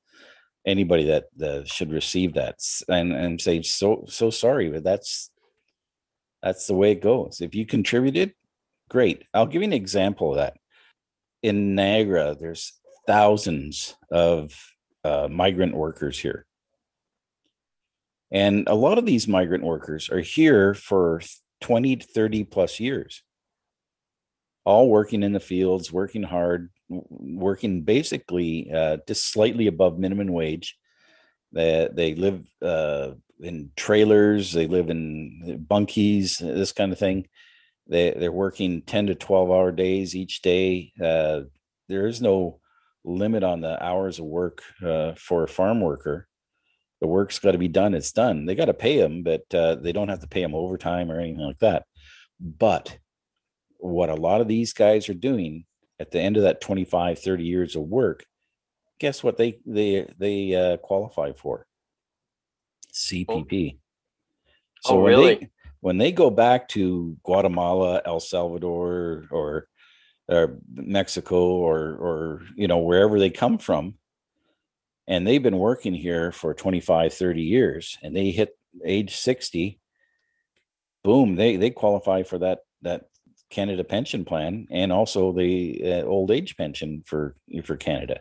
anybody 0.66 1.04
that 1.06 1.24
uh, 1.42 1.64
should 1.64 1.90
receive 1.90 2.34
that 2.34 2.56
and 2.88 3.12
and 3.12 3.40
say 3.40 3.62
so 3.62 4.04
so 4.08 4.28
sorry 4.30 4.68
but 4.70 4.84
that's 4.84 5.30
that's 6.42 6.66
the 6.66 6.74
way 6.74 6.90
it 6.90 7.00
goes. 7.00 7.40
If 7.40 7.54
you 7.54 7.64
contributed 7.64 8.34
great. 8.90 9.22
I'll 9.32 9.46
give 9.46 9.62
you 9.62 9.66
an 9.68 9.72
example 9.72 10.32
of 10.32 10.36
that. 10.38 10.54
In 11.42 11.74
niagara 11.74 12.36
there's 12.38 12.72
thousands 13.06 13.96
of 14.10 14.54
uh, 15.04 15.28
migrant 15.30 15.74
workers 15.74 16.18
here. 16.18 16.46
And 18.30 18.66
a 18.66 18.74
lot 18.74 18.98
of 18.98 19.04
these 19.04 19.28
migrant 19.28 19.62
workers 19.62 20.08
are 20.08 20.20
here 20.20 20.74
for 20.74 21.20
20 21.60 21.96
to 21.96 22.06
30 22.06 22.44
plus 22.44 22.80
years. 22.80 23.22
All 24.64 24.88
working 24.88 25.22
in 25.22 25.32
the 25.32 25.40
fields 25.40 25.92
working 25.92 26.22
hard 26.22 26.70
working 26.88 27.82
basically 27.82 28.70
uh, 28.72 28.98
just 29.08 29.30
slightly 29.30 29.66
above 29.66 29.98
minimum 29.98 30.28
wage. 30.28 30.76
They, 31.52 31.88
they 31.92 32.14
live 32.14 32.46
uh, 32.62 33.12
in 33.40 33.70
trailers 33.76 34.52
they 34.52 34.66
live 34.66 34.88
in 34.88 35.66
bunkies 35.68 36.38
this 36.38 36.72
kind 36.72 36.92
of 36.92 36.98
thing. 36.98 37.26
They, 37.88 38.12
they're 38.12 38.32
working 38.32 38.82
10 38.82 39.08
to 39.08 39.14
12 39.14 39.50
hour 39.50 39.72
days 39.72 40.14
each 40.14 40.40
day. 40.40 40.92
Uh, 41.02 41.42
there 41.88 42.06
is 42.06 42.22
no 42.22 42.60
limit 43.04 43.42
on 43.42 43.60
the 43.60 43.82
hours 43.82 44.18
of 44.18 44.24
work 44.26 44.62
uh, 44.84 45.12
for 45.14 45.44
a 45.44 45.48
farm 45.48 45.80
worker. 45.80 46.28
The 47.00 47.08
work's 47.08 47.38
got 47.38 47.52
to 47.52 47.58
be 47.58 47.68
done 47.68 47.94
it's 47.94 48.12
done. 48.12 48.46
They 48.46 48.54
got 48.54 48.66
to 48.66 48.74
pay 48.74 48.98
them 48.98 49.22
but 49.22 49.42
uh, 49.54 49.76
they 49.76 49.92
don't 49.92 50.08
have 50.08 50.20
to 50.20 50.28
pay 50.28 50.42
them 50.42 50.54
overtime 50.54 51.10
or 51.10 51.18
anything 51.18 51.44
like 51.44 51.58
that. 51.58 51.84
But 52.40 52.98
what 53.78 54.10
a 54.10 54.14
lot 54.14 54.40
of 54.40 54.48
these 54.48 54.72
guys 54.72 55.08
are 55.08 55.14
doing 55.14 55.64
at 55.98 56.10
the 56.10 56.20
end 56.20 56.36
of 56.36 56.44
that 56.44 56.60
25 56.60 57.18
30 57.18 57.44
years 57.44 57.76
of 57.76 57.82
work 57.82 58.24
guess 59.00 59.24
what 59.24 59.36
they 59.36 59.58
they 59.66 60.08
they 60.16 60.54
uh, 60.54 60.76
qualify 60.76 61.32
for? 61.32 61.66
Cpp 62.92 63.78
so 64.84 64.96
Oh, 64.96 65.02
really? 65.02 65.34
they 65.36 65.48
when 65.80 65.98
they 65.98 66.12
go 66.12 66.30
back 66.30 66.68
to 66.68 67.16
guatemala 67.22 68.02
el 68.04 68.20
salvador 68.20 69.24
or 69.30 69.68
or 70.32 70.58
mexico 70.74 71.36
or 71.36 71.78
or 71.78 72.42
you 72.56 72.66
know 72.68 72.78
wherever 72.78 73.18
they 73.18 73.30
come 73.30 73.58
from. 73.58 73.94
And 75.08 75.26
they've 75.26 75.42
been 75.42 75.58
working 75.58 75.94
here 75.94 76.32
for 76.32 76.54
25 76.54 77.12
30 77.12 77.42
years 77.42 77.98
and 78.02 78.16
they 78.16 78.30
hit 78.30 78.56
age 78.84 79.16
60 79.16 79.78
boom 81.04 81.34
they 81.34 81.56
they 81.56 81.70
qualify 81.70 82.22
for 82.22 82.38
that 82.38 82.60
that 82.82 83.02
canada 83.50 83.84
pension 83.84 84.24
plan 84.24 84.66
and 84.70 84.92
also 84.92 85.32
the 85.32 85.82
uh, 85.84 86.02
old 86.04 86.30
age 86.30 86.56
pension 86.56 87.02
for 87.04 87.36
for 87.64 87.76
canada. 87.76 88.20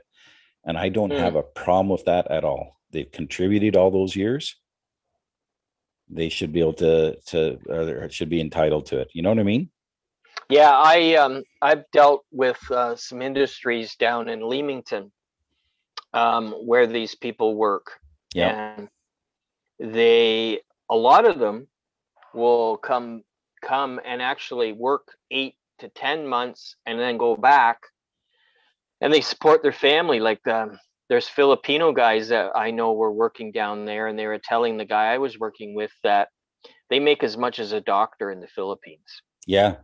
And 0.66 0.78
i 0.78 0.90
don't 0.90 1.12
Hmm. 1.12 1.18
have 1.20 1.36
a 1.36 1.44
problem 1.44 1.90
with 1.90 2.06
that 2.06 2.30
at 2.30 2.44
all. 2.44 2.80
They've 2.92 3.10
contributed 3.12 3.78
all 3.78 3.92
those 3.92 4.16
years. 4.16 4.56
They 6.10 6.30
should 6.30 6.52
be 6.52 6.60
able 6.60 6.74
to 6.86 7.16
to 7.28 7.58
or 7.70 8.10
should 8.10 8.30
be 8.30 8.42
entitled 8.42 8.88
to 8.88 9.00
it. 9.00 9.10
You 9.14 9.22
know 9.22 9.30
what 9.30 9.40
i 9.40 9.44
mean 9.44 9.70
Yeah, 10.52 10.72
I 10.72 11.16
um 11.16 11.44
I've 11.62 11.90
dealt 11.92 12.26
with 12.32 12.60
uh, 12.70 12.96
some 12.98 13.22
industries 13.22 13.96
down 13.96 14.28
in 14.28 14.48
Leamington 14.48 15.12
um, 16.14 16.52
where 16.52 16.88
these 16.88 17.16
people 17.16 17.56
work. 17.56 18.00
Yeah. 18.34 18.76
And 18.78 18.90
they 19.80 20.60
a 20.90 20.96
lot 20.96 21.26
of 21.26 21.40
them 21.40 21.68
will 22.34 22.78
come 22.78 23.24
come 23.64 24.00
and 24.06 24.22
actually 24.22 24.74
work 24.74 25.08
eight 25.30 25.56
to 25.80 25.88
10 25.90 26.28
months 26.28 26.76
and 26.86 27.00
then 27.00 27.18
go 27.18 27.36
back 27.36 27.80
and 29.00 29.14
they 29.14 29.22
support 29.22 29.64
their 29.64 29.72
family. 29.72 30.20
Like 30.20 30.46
um, 30.48 30.78
there's 31.10 31.28
Filipino 31.28 31.94
guys 31.94 32.30
that 32.30 32.52
I 32.56 32.72
know 32.72 32.94
were 32.94 33.14
working 33.14 33.52
down 33.52 33.86
there 33.86 34.08
and 34.08 34.20
they 34.20 34.28
were 34.28 34.42
telling 34.44 34.78
the 34.78 34.86
guy 34.86 35.14
I 35.14 35.18
was 35.18 35.40
working 35.40 35.76
with 35.76 35.92
that 36.04 36.28
they 36.90 37.00
make 37.00 37.24
as 37.24 37.38
much 37.38 37.60
as 37.60 37.72
a 37.72 37.80
doctor 37.80 38.32
in 38.32 38.42
the 38.42 38.48
Philippines. 38.48 39.22
Yeah. 39.48 39.78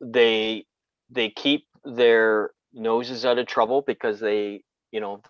They 0.00 0.66
they 1.10 1.30
keep 1.30 1.66
their 1.84 2.50
noses 2.72 3.24
out 3.24 3.38
of 3.38 3.46
trouble 3.46 3.82
because 3.86 4.20
they, 4.20 4.62
you 4.90 5.00
know, 5.00 5.20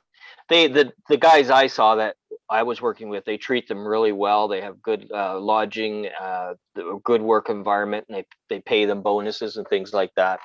they 0.48 0.68
the 0.68 0.92
the 1.09 1.16
guys 1.16 1.50
I 1.50 1.66
saw 1.66 1.96
that 1.96 2.16
I 2.50 2.62
was 2.62 2.81
working 2.81 3.09
with, 3.09 3.24
they 3.24 3.37
treat 3.37 3.68
them 3.68 3.87
really 3.87 4.12
well. 4.12 4.48
They 4.48 4.61
have 4.61 4.83
good 4.83 5.11
uh, 5.12 5.38
lodging, 5.40 6.09
uh, 6.20 6.55
good 7.03 7.22
work 7.22 7.48
environment, 7.48 8.07
and 8.09 8.18
they 8.18 8.27
they 8.48 8.61
pay 8.61 8.85
them 8.85 9.03
bonuses 9.03 9.57
and 9.57 9.66
things 9.68 9.92
like 9.92 10.12
that. 10.16 10.40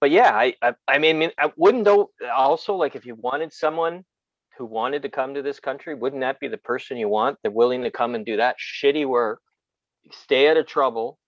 But 0.00 0.10
yeah, 0.10 0.32
I 0.34 0.54
I, 0.62 0.74
I 0.88 0.98
mean, 0.98 1.30
I 1.38 1.50
wouldn't 1.56 1.84
though. 1.84 2.10
Also, 2.34 2.74
like 2.74 2.96
if 2.96 3.06
you 3.06 3.14
wanted 3.16 3.52
someone 3.52 4.04
who 4.56 4.66
wanted 4.66 5.02
to 5.02 5.08
come 5.08 5.34
to 5.34 5.42
this 5.42 5.60
country, 5.60 5.94
wouldn't 5.94 6.22
that 6.22 6.40
be 6.40 6.48
the 6.48 6.58
person 6.58 6.96
you 6.96 7.08
want? 7.08 7.38
They're 7.42 7.50
willing 7.50 7.82
to 7.82 7.90
come 7.90 8.14
and 8.14 8.24
do 8.24 8.36
that 8.36 8.56
shitty 8.58 9.06
work, 9.06 9.40
stay 10.12 10.48
out 10.48 10.56
of 10.56 10.66
trouble, 10.66 11.18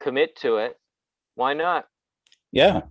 commit 0.00 0.36
to 0.40 0.58
it. 0.58 0.76
Why 1.38 1.54
not? 1.54 1.86
Yeah, 2.52 2.82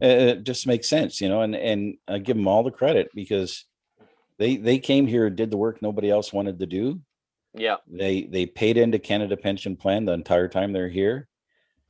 it 0.00 0.44
just 0.44 0.66
makes 0.66 0.88
sense, 0.88 1.20
you 1.20 1.28
know. 1.28 1.42
And 1.42 1.54
and 1.54 1.96
I 2.06 2.18
give 2.18 2.36
them 2.36 2.48
all 2.48 2.62
the 2.62 2.70
credit 2.70 3.10
because 3.14 3.64
they 4.38 4.56
they 4.56 4.78
came 4.78 5.06
here 5.06 5.26
and 5.26 5.36
did 5.36 5.50
the 5.50 5.56
work 5.56 5.82
nobody 5.82 6.10
else 6.10 6.32
wanted 6.32 6.58
to 6.58 6.66
do 6.66 7.00
yeah 7.54 7.76
they 7.86 8.22
they 8.24 8.46
paid 8.46 8.76
into 8.76 8.98
canada 8.98 9.36
pension 9.36 9.76
plan 9.76 10.04
the 10.04 10.12
entire 10.12 10.48
time 10.48 10.72
they're 10.72 10.88
here 10.88 11.28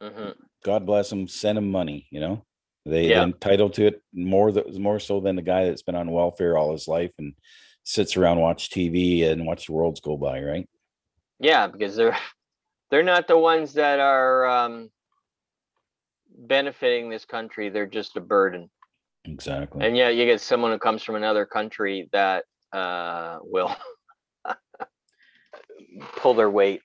mm-hmm. 0.03 0.31
god 0.65 0.87
bless 0.87 1.11
them 1.11 1.27
send 1.27 1.57
them 1.57 1.71
money 1.71 2.07
you 2.11 2.21
know 2.21 2.45
they 2.85 3.09
yeah. 3.09 3.23
entitled 3.23 3.75
to 3.75 3.87
it 3.87 4.03
more 4.13 4.53
that 4.53 4.73
more 4.79 5.01
so 5.01 5.21
than 5.21 5.37
the 5.37 5.43
guy 5.43 5.65
that's 5.65 5.83
been 5.83 5.97
on 5.97 6.11
welfare 6.11 6.57
all 6.57 6.73
his 6.73 6.87
life 6.87 7.13
and 7.19 7.35
sits 7.83 8.17
around 8.17 8.39
watch 8.39 8.71
tv 8.71 9.29
and 9.29 9.45
watch 9.45 9.67
the 9.67 9.73
worlds 9.73 10.01
go 10.01 10.17
by 10.17 10.41
right 10.41 10.69
yeah 11.41 11.67
because 11.67 11.97
they're 11.97 12.17
they're 12.91 13.03
not 13.03 13.27
the 13.27 13.37
ones 13.37 13.73
that 13.75 13.99
are 13.99 14.47
um 14.47 14.89
benefiting 16.37 17.09
this 17.09 17.25
country 17.25 17.69
they're 17.69 17.87
just 17.87 18.17
a 18.17 18.21
burden 18.21 18.69
Exactly. 19.29 19.85
And 19.85 19.97
yeah, 19.97 20.09
you 20.09 20.25
get 20.25 20.41
someone 20.41 20.73
who 20.73 20.79
comes 20.79 21.03
from 21.03 21.17
another 21.17 21.47
country 21.47 22.09
that 22.13 22.45
uh, 22.73 23.39
will 23.43 23.75
pull 26.17 26.35
their 26.35 26.51
weight. 26.51 26.81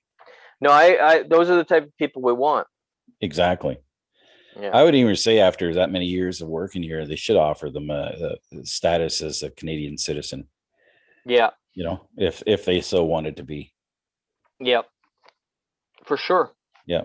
No, 0.60 0.70
I, 0.70 1.10
I, 1.10 1.22
those 1.22 1.50
are 1.50 1.56
the 1.56 1.64
type 1.64 1.84
of 1.84 1.96
people 1.96 2.22
we 2.22 2.32
want. 2.32 2.66
Exactly. 3.20 3.78
Yeah. 4.60 4.70
I 4.72 4.82
would 4.82 4.94
even 4.94 5.16
say 5.16 5.38
after 5.38 5.74
that 5.74 5.90
many 5.90 6.06
years 6.06 6.42
of 6.42 6.48
working 6.48 6.82
here, 6.82 7.06
they 7.06 7.16
should 7.16 7.36
offer 7.36 7.70
them 7.70 7.90
a, 7.90 8.36
a 8.52 8.64
status 8.64 9.22
as 9.22 9.42
a 9.42 9.50
Canadian 9.50 9.96
citizen. 9.96 10.46
Yeah. 11.24 11.50
You 11.74 11.84
know, 11.84 12.08
if 12.16 12.42
if 12.46 12.64
they 12.66 12.82
so 12.82 13.02
wanted 13.04 13.38
to 13.38 13.44
be. 13.44 13.72
Yep. 14.60 14.86
For 16.04 16.16
sure. 16.16 16.50
Yeah. 16.86 17.02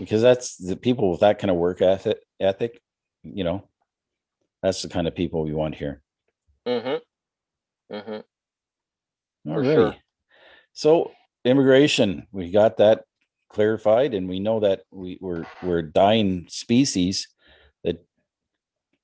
Because 0.00 0.22
that's 0.22 0.56
the 0.56 0.76
people 0.76 1.10
with 1.10 1.20
that 1.20 1.38
kind 1.38 1.50
of 1.50 1.58
work 1.58 1.82
ethic 1.82 2.18
ethic, 2.40 2.80
you 3.22 3.44
know, 3.44 3.68
that's 4.62 4.80
the 4.80 4.88
kind 4.88 5.06
of 5.06 5.14
people 5.14 5.44
we 5.44 5.52
want 5.52 5.74
here. 5.74 6.02
Mm-hmm. 6.66 7.94
Mm-hmm. 7.94 9.50
All 9.50 9.58
right. 9.58 9.64
Sure. 9.64 9.94
So 10.72 11.12
immigration, 11.44 12.26
we 12.32 12.50
got 12.50 12.78
that 12.78 13.04
clarified, 13.50 14.14
and 14.14 14.28
we 14.28 14.40
know 14.40 14.60
that 14.60 14.82
we, 14.90 15.18
we're 15.20 15.44
we're 15.62 15.82
dying 15.82 16.46
species 16.48 17.28
that 17.84 18.02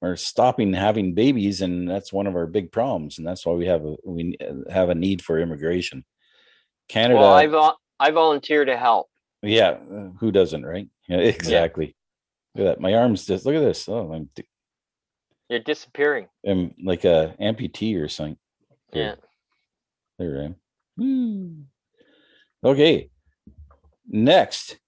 are 0.00 0.16
stopping 0.16 0.72
having 0.72 1.12
babies, 1.14 1.60
and 1.60 1.88
that's 1.88 2.12
one 2.12 2.26
of 2.26 2.36
our 2.36 2.46
big 2.46 2.72
problems, 2.72 3.18
and 3.18 3.26
that's 3.26 3.44
why 3.44 3.52
we 3.52 3.66
have 3.66 3.84
a 3.84 3.96
we 4.04 4.36
have 4.70 4.88
a 4.88 4.94
need 4.94 5.22
for 5.22 5.38
immigration. 5.38 6.04
Canada. 6.88 7.20
Well, 7.20 7.34
I 7.34 8.08
I 8.08 8.10
volunteer 8.12 8.64
to 8.64 8.76
help. 8.76 9.08
Yeah, 9.42 9.70
uh, 9.70 10.08
who 10.18 10.32
doesn't, 10.32 10.64
right? 10.64 10.88
Yeah, 11.08 11.18
exactly. 11.18 11.94
Yeah. 12.54 12.62
Look 12.64 12.68
at 12.70 12.76
that. 12.76 12.80
My 12.80 12.94
arms 12.94 13.26
just 13.26 13.46
look 13.46 13.54
at 13.54 13.60
this. 13.60 13.88
Oh, 13.88 14.12
I'm 14.12 14.28
you're 15.48 15.60
disappearing. 15.60 16.26
I'm 16.44 16.74
like 16.82 17.04
a 17.04 17.34
amputee 17.40 18.00
or 18.02 18.08
something. 18.08 18.36
Yeah. 18.92 19.14
There 20.18 20.40
I 20.40 20.44
am. 20.46 20.56
Woo. 20.96 21.52
Okay. 22.64 23.10
Next, 24.08 24.78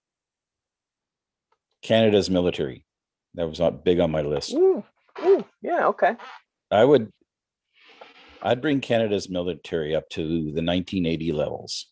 Canada's 1.83 2.31
military. 2.31 2.85
That 3.35 3.49
was 3.49 3.61
not 3.61 3.85
big 3.85 4.01
on 4.01 4.11
my 4.11 4.23
list. 4.23 4.53
Ooh. 4.55 4.83
Ooh. 5.25 5.45
Yeah. 5.63 5.87
Okay. 5.89 6.17
I 6.71 6.85
would. 6.85 7.13
I'd 8.43 8.63
bring 8.63 8.81
Canada's 8.81 9.29
military 9.29 9.95
up 9.95 10.09
to 10.11 10.23
the 10.23 10.63
1980 10.63 11.33
levels, 11.33 11.87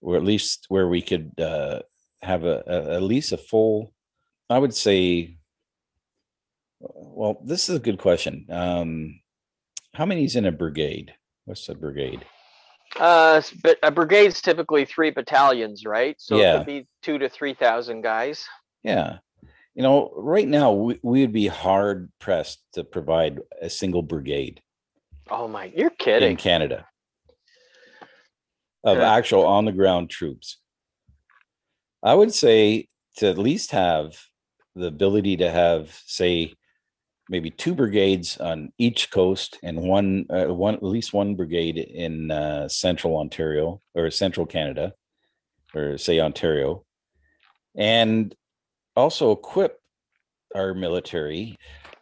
or 0.00 0.16
at 0.16 0.24
least 0.24 0.66
where 0.68 0.88
we 0.88 1.02
could 1.02 1.32
uh, 1.40 1.80
have 2.22 2.44
a, 2.44 2.62
a 2.66 2.96
at 2.96 3.02
least 3.02 3.32
a 3.32 3.36
full. 3.36 3.92
I 4.50 4.58
would 4.58 4.74
say 4.74 5.38
well, 6.80 7.40
this 7.44 7.68
is 7.68 7.76
a 7.76 7.80
good 7.80 7.98
question. 7.98 8.46
Um, 8.50 9.20
how 9.94 10.06
many's 10.06 10.36
in 10.36 10.46
a 10.46 10.52
brigade? 10.52 11.14
What's 11.44 11.68
a 11.68 11.74
brigade? 11.74 12.24
Uh, 12.98 13.42
but 13.62 13.78
a 13.82 13.90
brigade's 13.90 14.40
typically 14.40 14.84
three 14.84 15.10
battalions, 15.10 15.84
right? 15.84 16.16
So 16.18 16.36
yeah. 16.36 16.54
it 16.54 16.58
could 16.58 16.66
be 16.66 16.86
two 17.02 17.18
to 17.18 17.28
three 17.28 17.54
thousand 17.54 18.02
guys. 18.02 18.44
Yeah, 18.82 19.18
you 19.74 19.82
know, 19.82 20.12
right 20.16 20.46
now 20.46 20.72
we, 20.72 20.98
we 21.02 21.20
would 21.20 21.32
be 21.32 21.48
hard 21.48 22.10
pressed 22.18 22.62
to 22.74 22.84
provide 22.84 23.40
a 23.60 23.68
single 23.68 24.02
brigade. 24.02 24.62
Oh 25.30 25.48
my, 25.48 25.72
you're 25.76 25.90
kidding! 25.90 26.32
In 26.32 26.36
Canada, 26.36 26.86
of 28.84 28.98
actual 28.98 29.44
on 29.44 29.64
the 29.64 29.72
ground 29.72 30.10
troops, 30.10 30.58
I 32.02 32.14
would 32.14 32.32
say 32.32 32.88
to 33.16 33.28
at 33.28 33.38
least 33.38 33.72
have 33.72 34.16
the 34.74 34.86
ability 34.86 35.36
to 35.38 35.50
have, 35.50 35.90
say, 36.06 36.54
maybe 37.28 37.50
two 37.50 37.74
brigades 37.74 38.38
on 38.38 38.72
each 38.78 39.10
coast 39.10 39.58
and 39.62 39.80
one 39.80 40.26
uh, 40.30 40.46
one 40.46 40.74
at 40.74 40.82
least 40.82 41.12
one 41.12 41.34
brigade 41.34 41.76
in 41.76 42.30
uh, 42.30 42.68
central 42.68 43.18
Ontario 43.18 43.82
or 43.94 44.10
central 44.10 44.46
Canada 44.46 44.94
or 45.74 45.98
say 45.98 46.20
Ontario. 46.20 46.84
And 47.76 48.34
also 48.96 49.32
equip 49.32 49.78
our 50.54 50.74
military. 50.74 51.56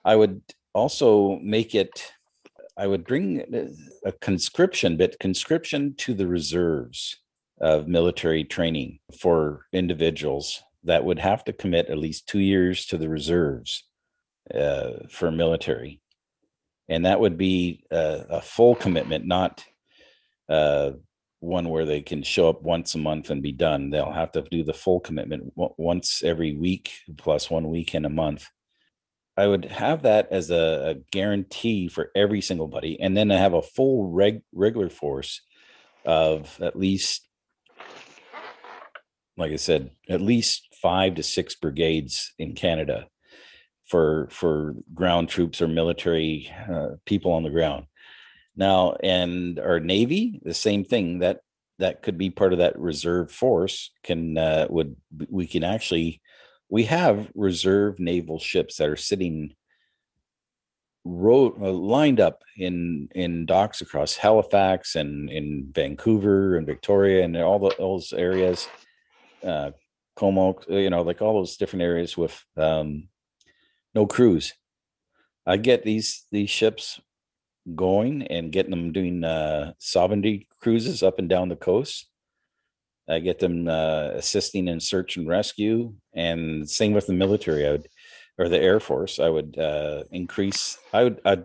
I 0.04 0.16
would 0.16 0.40
also 0.74 1.38
make 1.42 1.74
it 1.74 2.12
I 2.76 2.86
would 2.86 3.06
bring 3.06 3.42
a 4.04 4.12
conscription 4.12 4.96
but 4.96 5.18
conscription 5.18 5.94
to 5.98 6.14
the 6.14 6.26
reserves 6.26 7.16
of 7.60 7.88
military 7.88 8.44
training 8.44 8.98
for 9.18 9.66
individuals 9.72 10.62
that 10.84 11.04
would 11.04 11.18
have 11.18 11.42
to 11.44 11.52
commit 11.52 11.88
at 11.88 11.98
least 11.98 12.28
2 12.28 12.38
years 12.38 12.84
to 12.86 12.98
the 12.98 13.08
reserves 13.08 13.84
uh, 14.54 14.90
for 15.10 15.30
military, 15.30 16.00
and 16.88 17.06
that 17.06 17.18
would 17.18 17.38
be 17.38 17.84
a, 17.90 18.24
a 18.30 18.40
full 18.42 18.74
commitment, 18.74 19.26
not 19.26 19.64
uh, 20.48 20.92
one 21.40 21.68
where 21.68 21.86
they 21.86 22.02
can 22.02 22.22
show 22.22 22.48
up 22.48 22.62
once 22.62 22.94
a 22.94 22.98
month 22.98 23.30
and 23.30 23.42
be 23.42 23.52
done. 23.52 23.90
They'll 23.90 24.12
have 24.12 24.32
to 24.32 24.42
do 24.42 24.62
the 24.62 24.74
full 24.74 25.00
commitment 25.00 25.52
once 25.56 26.22
every 26.22 26.54
week 26.54 26.92
plus 27.16 27.50
one 27.50 27.70
week 27.70 27.94
in 27.94 28.04
a 28.04 28.10
month. 28.10 28.48
I 29.36 29.46
would 29.46 29.66
have 29.66 30.02
that 30.02 30.28
as 30.30 30.50
a, 30.50 30.90
a 30.90 30.94
guarantee 31.12 31.88
for 31.88 32.10
every 32.14 32.40
single 32.40 32.68
buddy, 32.68 32.98
and 33.00 33.16
then 33.16 33.30
I 33.30 33.36
have 33.36 33.52
a 33.52 33.62
full 33.62 34.10
reg, 34.10 34.42
regular 34.52 34.88
force 34.88 35.42
of 36.04 36.58
at 36.62 36.78
least, 36.78 37.26
like 39.36 39.52
I 39.52 39.56
said, 39.56 39.90
at 40.08 40.22
least 40.22 40.74
five 40.80 41.16
to 41.16 41.22
six 41.22 41.54
brigades 41.54 42.32
in 42.38 42.54
Canada 42.54 43.08
for 43.84 44.28
for 44.30 44.74
ground 44.94 45.28
troops 45.28 45.60
or 45.60 45.68
military 45.68 46.50
uh, 46.70 46.96
people 47.04 47.32
on 47.32 47.42
the 47.42 47.50
ground. 47.50 47.86
Now, 48.56 48.96
and 49.02 49.58
our 49.58 49.80
navy, 49.80 50.40
the 50.42 50.54
same 50.54 50.84
thing 50.84 51.18
that 51.18 51.40
that 51.78 52.02
could 52.02 52.16
be 52.16 52.30
part 52.30 52.52
of 52.52 52.60
that 52.60 52.78
reserve 52.78 53.30
force 53.30 53.90
can 54.02 54.38
uh, 54.38 54.66
would 54.70 54.96
we 55.28 55.46
can 55.46 55.62
actually 55.62 56.22
we 56.68 56.84
have 56.84 57.30
reserve 57.34 57.98
naval 57.98 58.38
ships 58.38 58.76
that 58.76 58.88
are 58.88 58.96
sitting 58.96 59.54
road 61.04 61.54
uh, 61.62 61.70
lined 61.70 62.20
up 62.20 62.42
in 62.56 63.08
in 63.14 63.46
docks 63.46 63.80
across 63.80 64.16
Halifax 64.16 64.96
and 64.96 65.30
in 65.30 65.70
Vancouver 65.72 66.56
and 66.56 66.66
Victoria 66.66 67.24
and 67.24 67.36
all 67.36 67.60
the, 67.60 67.74
those 67.78 68.12
areas, 68.12 68.68
uh, 69.44 69.70
Comox, 70.16 70.64
you 70.68 70.90
know, 70.90 71.02
like 71.02 71.22
all 71.22 71.34
those 71.34 71.56
different 71.56 71.84
areas 71.84 72.16
with 72.16 72.44
um, 72.56 73.08
no 73.94 74.06
crews. 74.06 74.52
I 75.46 75.58
get 75.58 75.84
these 75.84 76.26
these 76.32 76.50
ships 76.50 77.00
going 77.74 78.22
and 78.26 78.52
getting 78.52 78.70
them 78.70 78.92
doing 78.92 79.22
uh, 79.22 79.72
sovereignty 79.78 80.48
cruises 80.60 81.02
up 81.02 81.18
and 81.18 81.28
down 81.28 81.48
the 81.48 81.56
coast. 81.56 82.08
I 83.08 83.20
get 83.20 83.38
them 83.38 83.68
uh, 83.68 84.10
assisting 84.14 84.68
in 84.68 84.80
search 84.80 85.16
and 85.16 85.28
rescue, 85.28 85.94
and 86.14 86.68
same 86.68 86.92
with 86.92 87.06
the 87.06 87.12
military. 87.12 87.66
I 87.66 87.72
would, 87.72 87.88
or 88.38 88.48
the 88.48 88.60
Air 88.60 88.80
Force. 88.80 89.18
I 89.18 89.28
would 89.28 89.58
uh, 89.58 90.04
increase. 90.10 90.78
I 90.92 91.04
would. 91.04 91.20
I'd, 91.24 91.44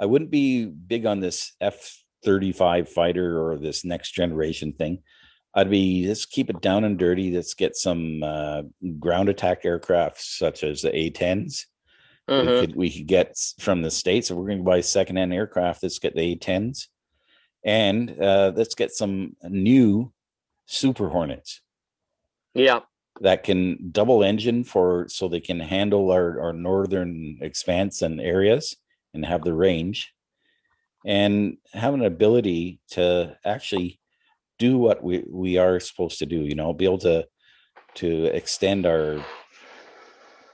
I 0.00 0.06
wouldn't 0.06 0.30
be 0.30 0.66
big 0.66 1.06
on 1.06 1.20
this 1.20 1.52
F 1.60 1.96
thirty 2.24 2.52
five 2.52 2.88
fighter 2.88 3.42
or 3.42 3.56
this 3.56 3.84
next 3.84 4.12
generation 4.12 4.72
thing. 4.72 5.02
I'd 5.54 5.70
be 5.70 6.06
let's 6.06 6.26
keep 6.26 6.50
it 6.50 6.60
down 6.60 6.84
and 6.84 6.98
dirty. 6.98 7.34
Let's 7.34 7.54
get 7.54 7.74
some 7.74 8.22
uh, 8.22 8.62
ground 9.00 9.28
attack 9.28 9.64
aircraft 9.64 10.20
such 10.20 10.62
as 10.62 10.82
the 10.82 10.94
A 10.96 11.10
10s. 11.10 11.64
Mhm. 12.28 12.40
We 12.46 12.60
could 12.60 12.76
we 12.76 12.90
could 12.90 13.06
get 13.06 13.36
from 13.58 13.82
the 13.82 13.90
states. 13.90 14.30
If 14.30 14.36
we're 14.36 14.46
going 14.46 14.58
to 14.58 14.64
buy 14.64 14.82
secondhand 14.82 15.32
aircraft, 15.32 15.82
let's 15.82 15.98
get 15.98 16.14
the 16.14 16.32
A 16.32 16.36
10s, 16.36 16.86
and 17.64 18.10
uh, 18.20 18.52
let's 18.54 18.74
get 18.74 18.92
some 18.92 19.34
new 19.42 20.12
Super 20.68 21.08
Hornets 21.08 21.60
Yeah. 22.54 22.80
that 23.20 23.42
can 23.42 23.90
double 23.90 24.22
engine 24.22 24.62
for 24.64 25.08
so 25.08 25.26
they 25.28 25.40
can 25.40 25.58
handle 25.58 26.10
our, 26.12 26.40
our 26.40 26.52
northern 26.52 27.38
expanse 27.40 28.02
and 28.02 28.20
areas 28.20 28.76
and 29.14 29.24
have 29.24 29.42
the 29.42 29.54
range 29.54 30.12
and 31.06 31.56
have 31.72 31.94
an 31.94 32.04
ability 32.04 32.80
to 32.90 33.36
actually 33.44 33.98
do 34.58 34.76
what 34.76 35.02
we, 35.02 35.24
we 35.28 35.56
are 35.56 35.80
supposed 35.80 36.18
to 36.18 36.26
do 36.26 36.40
you 36.40 36.54
know 36.54 36.72
be 36.74 36.84
able 36.84 36.98
to 36.98 37.26
to 37.94 38.26
extend 38.26 38.84
our 38.84 39.24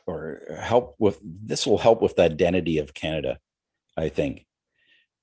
or 0.06 0.40
help 0.60 0.94
with 0.98 1.18
this 1.22 1.66
will 1.66 1.78
help 1.78 2.02
with 2.02 2.14
the 2.16 2.22
identity 2.22 2.78
of 2.78 2.94
canada 2.94 3.38
i 3.96 4.08
think 4.08 4.46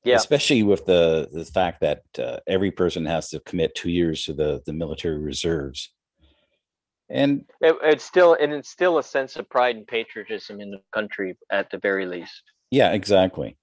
Yeah. 0.04 0.16
especially 0.16 0.64
with 0.64 0.86
the 0.86 1.30
the 1.32 1.46
fact 1.46 1.82
that 1.82 2.02
uh, 2.18 2.40
every 2.48 2.72
person 2.72 3.06
has 3.06 3.30
to 3.30 3.40
commit 3.42 3.76
two 3.76 3.92
years 3.92 4.26
to 4.26 4.34
the 4.34 4.62
the 4.66 4.74
military 4.74 5.20
reserves 5.20 5.94
and 7.10 7.46
It, 7.62 7.76
it's 7.84 8.04
still 8.04 8.34
and 8.40 8.52
it's 8.54 8.70
still 8.70 8.98
a 8.98 9.04
sense 9.04 9.36
of 9.36 9.50
pride 9.50 9.76
and 9.76 9.86
patriotism 9.86 10.60
in 10.62 10.72
the 10.72 10.82
country 10.92 11.38
at 11.52 11.70
the 11.70 11.78
very 11.78 12.06
least. 12.06 12.44
yeah 12.72 12.92
exactly 12.94 13.58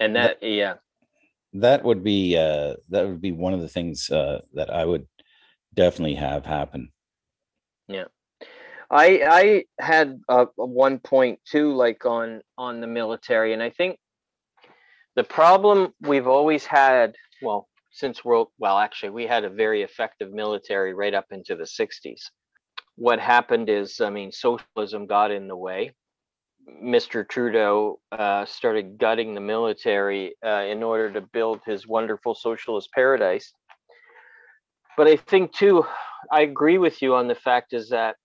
And 0.00 0.16
That- 0.16 0.40
that 0.40 0.48
yeah. 0.48 0.74
that 1.52 1.84
would 1.84 2.02
be 2.02 2.36
uh 2.36 2.74
that 2.88 3.06
would 3.06 3.20
be 3.20 3.32
one 3.32 3.54
of 3.54 3.60
the 3.60 3.68
things 3.68 4.10
uh 4.10 4.40
that 4.54 4.70
i 4.70 4.84
would 4.84 5.06
definitely 5.72 6.16
have 6.16 6.44
happen 6.46 6.90
Yeah. 7.88 8.06
I 8.90 9.06
I 9.40 9.64
had 9.82 10.20
uh, 10.28 10.46
one 10.56 10.98
point 10.98 11.40
too, 11.44 11.72
like 11.74 12.04
on 12.06 12.42
on 12.58 12.80
the 12.80 12.86
military, 12.86 13.52
and 13.54 13.62
I 13.62 13.70
think 13.70 13.98
the 15.16 15.24
problem 15.24 15.92
we've 16.00 16.26
always 16.26 16.66
had, 16.66 17.14
well, 17.42 17.68
since 17.92 18.24
world, 18.24 18.48
well, 18.58 18.78
actually, 18.78 19.10
we 19.10 19.26
had 19.26 19.44
a 19.44 19.50
very 19.50 19.82
effective 19.82 20.32
military 20.32 20.94
right 20.94 21.14
up 21.14 21.26
into 21.30 21.54
the 21.54 21.64
'60s. 21.64 22.20
What 22.96 23.20
happened 23.20 23.68
is, 23.68 24.00
I 24.00 24.10
mean, 24.10 24.32
socialism 24.32 25.06
got 25.06 25.30
in 25.30 25.48
the 25.48 25.56
way. 25.56 25.94
Mr. 26.82 27.28
Trudeau 27.28 28.00
uh, 28.10 28.44
started 28.46 28.98
gutting 28.98 29.34
the 29.34 29.40
military 29.40 30.34
uh, 30.44 30.64
in 30.64 30.82
order 30.82 31.12
to 31.12 31.20
build 31.20 31.60
his 31.66 31.86
wonderful 31.86 32.34
socialist 32.34 32.90
paradise. 32.92 33.52
But 34.96 35.08
I 35.08 35.16
think 35.16 35.52
too, 35.52 35.84
I 36.32 36.42
agree 36.42 36.78
with 36.78 37.02
you 37.02 37.14
on 37.14 37.28
the 37.28 37.34
fact 37.34 37.72
is 37.74 37.90
that 37.90 38.16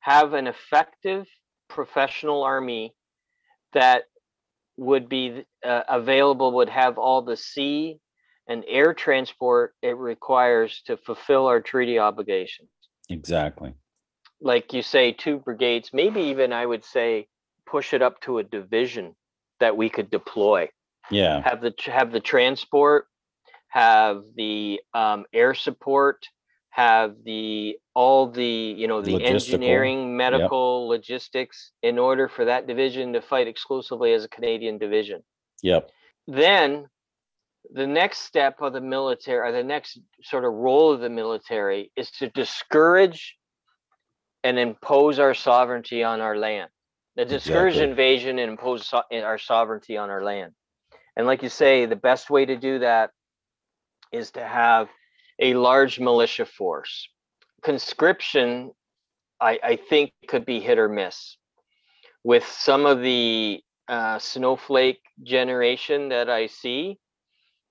have 0.00 0.32
an 0.32 0.46
effective 0.46 1.26
professional 1.68 2.42
army 2.42 2.94
that 3.72 4.04
would 4.76 5.08
be 5.08 5.44
uh, 5.64 5.82
available 5.88 6.52
would 6.52 6.68
have 6.68 6.98
all 6.98 7.22
the 7.22 7.36
sea 7.36 7.98
and 8.48 8.64
air 8.68 8.94
transport 8.94 9.74
it 9.82 9.96
requires 9.96 10.82
to 10.86 10.96
fulfill 10.96 11.46
our 11.46 11.60
treaty 11.60 11.98
obligations. 11.98 12.68
Exactly. 13.08 13.74
Like 14.40 14.72
you 14.72 14.82
say 14.82 15.12
two 15.12 15.38
brigades 15.38 15.90
maybe 15.92 16.20
even 16.20 16.52
i 16.52 16.66
would 16.66 16.84
say 16.84 17.26
push 17.64 17.94
it 17.94 18.02
up 18.02 18.20
to 18.20 18.38
a 18.38 18.44
division 18.44 19.14
that 19.60 19.76
we 19.76 19.88
could 19.88 20.10
deploy. 20.10 20.68
Yeah. 21.10 21.42
Have 21.42 21.60
the 21.60 21.74
have 21.86 22.12
the 22.12 22.20
transport 22.20 23.06
have 23.68 24.22
the 24.36 24.80
um, 24.94 25.24
air 25.32 25.54
support 25.54 26.26
have 26.76 27.14
the 27.24 27.78
all 27.94 28.28
the 28.30 28.44
you 28.44 28.86
know 28.86 29.00
the 29.00 29.24
engineering 29.24 30.14
medical 30.14 30.86
logistics 30.86 31.72
in 31.82 31.98
order 31.98 32.28
for 32.28 32.44
that 32.44 32.66
division 32.66 33.14
to 33.14 33.22
fight 33.22 33.48
exclusively 33.48 34.12
as 34.12 34.24
a 34.24 34.28
canadian 34.28 34.76
division. 34.76 35.22
Yep. 35.62 35.90
Then 36.28 36.86
the 37.72 37.86
next 37.86 38.18
step 38.26 38.60
of 38.60 38.74
the 38.74 38.82
military 38.82 39.48
or 39.48 39.52
the 39.52 39.64
next 39.64 39.98
sort 40.22 40.44
of 40.44 40.52
role 40.52 40.92
of 40.92 41.00
the 41.00 41.08
military 41.08 41.90
is 41.96 42.10
to 42.10 42.28
discourage 42.28 43.38
and 44.44 44.58
impose 44.58 45.18
our 45.18 45.32
sovereignty 45.32 46.04
on 46.04 46.20
our 46.20 46.36
land. 46.36 46.68
To 47.16 47.24
discourage 47.24 47.76
Exactly. 47.76 47.90
invasion 47.90 48.38
and 48.38 48.50
impose 48.50 48.86
so- 48.86 49.02
eh, 49.10 49.22
our 49.22 49.38
sovereignty 49.38 49.96
on 49.96 50.10
our 50.10 50.22
land. 50.22 50.52
And 51.16 51.26
like 51.26 51.42
you 51.42 51.48
say 51.48 51.86
the 51.86 51.96
best 51.96 52.28
way 52.28 52.44
to 52.44 52.56
do 52.58 52.80
that 52.80 53.12
is 54.12 54.32
to 54.32 54.44
have 54.46 54.90
a 55.40 55.54
large 55.54 56.00
militia 56.00 56.46
force. 56.46 57.08
Conscription 57.62 58.70
i, 59.40 59.58
I 59.62 59.76
think 59.76 60.12
could 60.28 60.46
be 60.46 60.60
hit 60.60 60.78
or 60.78 60.88
miss. 60.88 61.36
With 62.24 62.44
some 62.44 62.86
of 62.86 63.02
the 63.02 63.60
uh, 63.88 64.18
snowflake 64.18 65.00
generation 65.22 66.08
that 66.08 66.28
I 66.28 66.46
see 66.46 66.98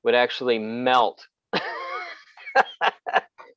would 0.04 0.16
actually 0.16 0.60
melt 0.60 1.28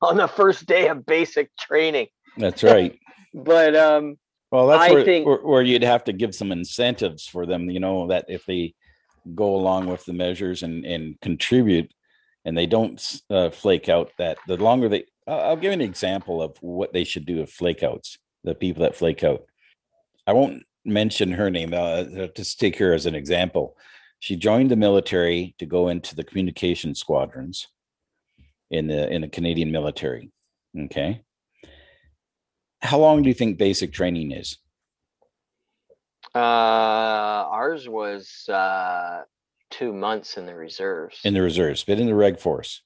on 0.02 0.16
the 0.16 0.26
first 0.26 0.66
day 0.66 0.88
of 0.88 1.06
basic 1.06 1.54
training. 1.56 2.08
that's 2.36 2.62
right. 2.62 2.98
But 3.34 3.76
um, 3.76 4.16
well 4.50 4.66
that's 4.68 4.90
I 4.90 4.94
where, 4.94 5.04
think- 5.04 5.26
where, 5.26 5.36
where 5.38 5.62
you'd 5.62 5.82
have 5.82 6.02
to 6.04 6.14
give 6.14 6.34
some 6.34 6.50
incentives 6.50 7.26
for 7.26 7.44
them 7.44 7.68
you 7.68 7.78
know 7.78 8.08
that 8.08 8.24
if 8.28 8.46
they 8.46 8.74
go 9.34 9.54
along 9.54 9.86
with 9.86 10.06
the 10.06 10.14
measures 10.14 10.62
and 10.62 10.86
and 10.86 11.20
contribute 11.20 11.92
and 12.48 12.56
they 12.56 12.66
don't 12.66 13.20
uh, 13.30 13.50
flake 13.50 13.88
out 13.88 14.10
that 14.18 14.38
the 14.46 14.56
longer 14.56 14.88
they 14.88 15.04
I'll, 15.26 15.56
give 15.56 15.72
an 15.72 15.82
example 15.82 16.40
of 16.42 16.56
what 16.62 16.94
they 16.94 17.04
should 17.04 17.26
do 17.26 17.36
with 17.36 17.50
flakeouts 17.50 18.16
the 18.44 18.54
people 18.54 18.82
that 18.82 18.96
flake 18.96 19.22
out. 19.22 19.44
I 20.26 20.32
won't 20.32 20.62
mention 20.86 21.32
her 21.32 21.50
name 21.50 21.74
uh, 21.74 21.76
uh, 21.76 22.28
just 22.34 22.58
take 22.58 22.78
her 22.78 22.94
as 22.94 23.04
an 23.04 23.14
example. 23.14 23.76
She 24.20 24.36
joined 24.36 24.70
the 24.70 24.76
military 24.76 25.54
to 25.58 25.66
go 25.66 25.88
into 25.88 26.16
the 26.16 26.24
communication 26.24 26.94
squadrons 26.94 27.68
in 28.70 28.86
the 28.86 29.08
in 29.10 29.20
the 29.20 29.28
canadian 29.28 29.70
military 29.70 30.32
okay? 30.84 31.22
How 32.80 32.98
long 32.98 33.22
do 33.22 33.28
you 33.28 33.34
think 33.34 33.58
basic 33.58 33.92
training 33.92 34.32
is? 34.32 34.58
Uh, 36.34 36.38
ours 36.38 37.88
was 37.88 38.48
uh, 38.48 39.22
two 39.70 39.92
months 39.92 40.36
in 40.36 40.46
the 40.46 40.54
reserves. 40.54 41.20
in 41.24 41.34
the 41.34 41.42
reserves 41.42 41.84
but 41.84 41.98
in 41.98 42.06
the 42.06 42.14
reg 42.14 42.38
force 42.38 42.82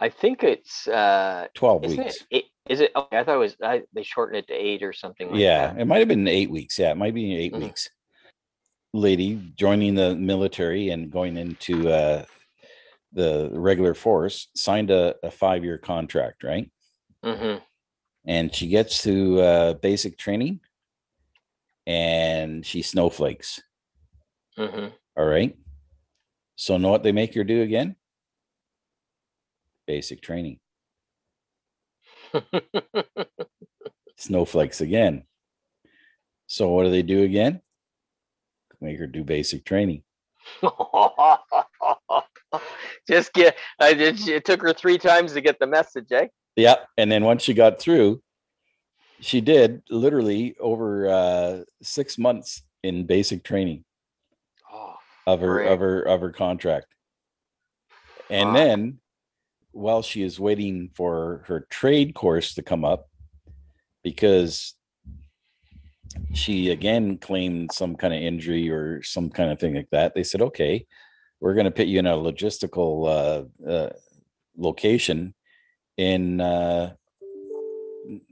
I 0.00 0.08
think 0.10 0.44
it's 0.44 0.86
uh, 0.86 1.48
12 1.54 1.86
weeks 1.86 2.14
it? 2.16 2.26
Eight, 2.30 2.44
is 2.68 2.80
it? 2.80 2.92
Okay, 2.94 3.18
I 3.18 3.24
thought 3.24 3.34
it 3.34 3.38
was. 3.38 3.56
I, 3.60 3.82
they 3.92 4.04
shortened 4.04 4.38
it 4.38 4.46
to 4.46 4.54
eight 4.54 4.84
or 4.84 4.92
something. 4.92 5.28
Like 5.28 5.40
yeah 5.40 5.72
that. 5.72 5.80
it 5.80 5.86
might 5.86 5.98
have 5.98 6.06
been 6.06 6.28
eight 6.28 6.50
weeks 6.50 6.78
yeah 6.78 6.92
it 6.92 6.96
might 6.96 7.14
be 7.14 7.34
8 7.36 7.54
Mhm. 7.54 7.58
weeks 7.62 7.88
lady 8.94 9.42
joining 9.56 9.94
the 9.96 10.14
military 10.14 10.90
and 10.90 11.10
going 11.10 11.36
into 11.36 11.88
uh 11.88 12.24
the 13.12 13.50
regular 13.52 13.92
force 13.94 14.48
signed 14.54 14.90
a, 14.90 15.16
a 15.24 15.30
five-year 15.30 15.78
contract 15.78 16.44
right 16.44 16.70
hmm 17.24 17.56
and 18.24 18.54
she 18.54 18.68
gets 18.68 19.02
to 19.02 19.40
uh 19.40 19.74
basic 19.74 20.16
training 20.16 20.60
and 21.86 22.64
she 22.64 22.82
snowflakes 22.82 23.60
hmm 24.56 24.86
all 25.16 25.24
right 25.26 25.56
so 26.60 26.76
know 26.76 26.90
what 26.90 27.04
they 27.04 27.12
make 27.12 27.34
her 27.34 27.44
do 27.44 27.62
again 27.62 27.94
basic 29.86 30.20
training 30.20 30.58
snowflakes 34.16 34.80
again 34.80 35.22
so 36.48 36.68
what 36.68 36.82
do 36.82 36.90
they 36.90 37.02
do 37.02 37.22
again 37.22 37.60
make 38.80 38.98
her 38.98 39.06
do 39.06 39.22
basic 39.22 39.64
training 39.64 40.02
Just 43.08 43.32
get. 43.32 43.56
I 43.78 43.94
did. 43.94 44.26
It 44.28 44.44
took 44.44 44.60
her 44.62 44.72
three 44.72 44.98
times 44.98 45.32
to 45.32 45.40
get 45.40 45.58
the 45.58 45.66
message, 45.66 46.06
eh? 46.12 46.26
Yeah, 46.56 46.76
and 46.96 47.10
then 47.10 47.24
once 47.24 47.42
she 47.42 47.54
got 47.54 47.80
through, 47.80 48.20
she 49.20 49.40
did 49.40 49.82
literally 49.90 50.56
over 50.60 51.08
uh, 51.08 51.60
six 51.82 52.18
months 52.18 52.62
in 52.82 53.06
basic 53.06 53.44
training 53.44 53.84
of 55.28 55.40
her 55.40 55.54
Great. 55.54 55.72
of 55.72 55.80
her 55.80 56.02
of 56.02 56.20
her 56.20 56.32
contract, 56.32 56.86
and 58.30 58.48
Fuck. 58.48 58.56
then 58.56 58.98
while 59.72 60.02
she 60.02 60.22
is 60.22 60.40
waiting 60.40 60.90
for 60.94 61.44
her 61.46 61.66
trade 61.70 62.14
course 62.14 62.54
to 62.54 62.62
come 62.62 62.84
up, 62.84 63.08
because 64.02 64.74
she 66.32 66.70
again 66.70 67.18
claimed 67.18 67.72
some 67.72 67.94
kind 67.94 68.14
of 68.14 68.20
injury 68.20 68.70
or 68.70 69.02
some 69.02 69.28
kind 69.28 69.50
of 69.50 69.60
thing 69.60 69.74
like 69.74 69.90
that, 69.90 70.14
they 70.14 70.24
said, 70.24 70.40
"Okay, 70.40 70.86
we're 71.40 71.54
going 71.54 71.66
to 71.66 71.70
put 71.70 71.86
you 71.86 71.98
in 71.98 72.06
a 72.06 72.14
logistical 72.16 72.90
uh, 73.06 73.70
uh, 73.70 73.90
location 74.56 75.34
in 75.98 76.40
uh, 76.40 76.94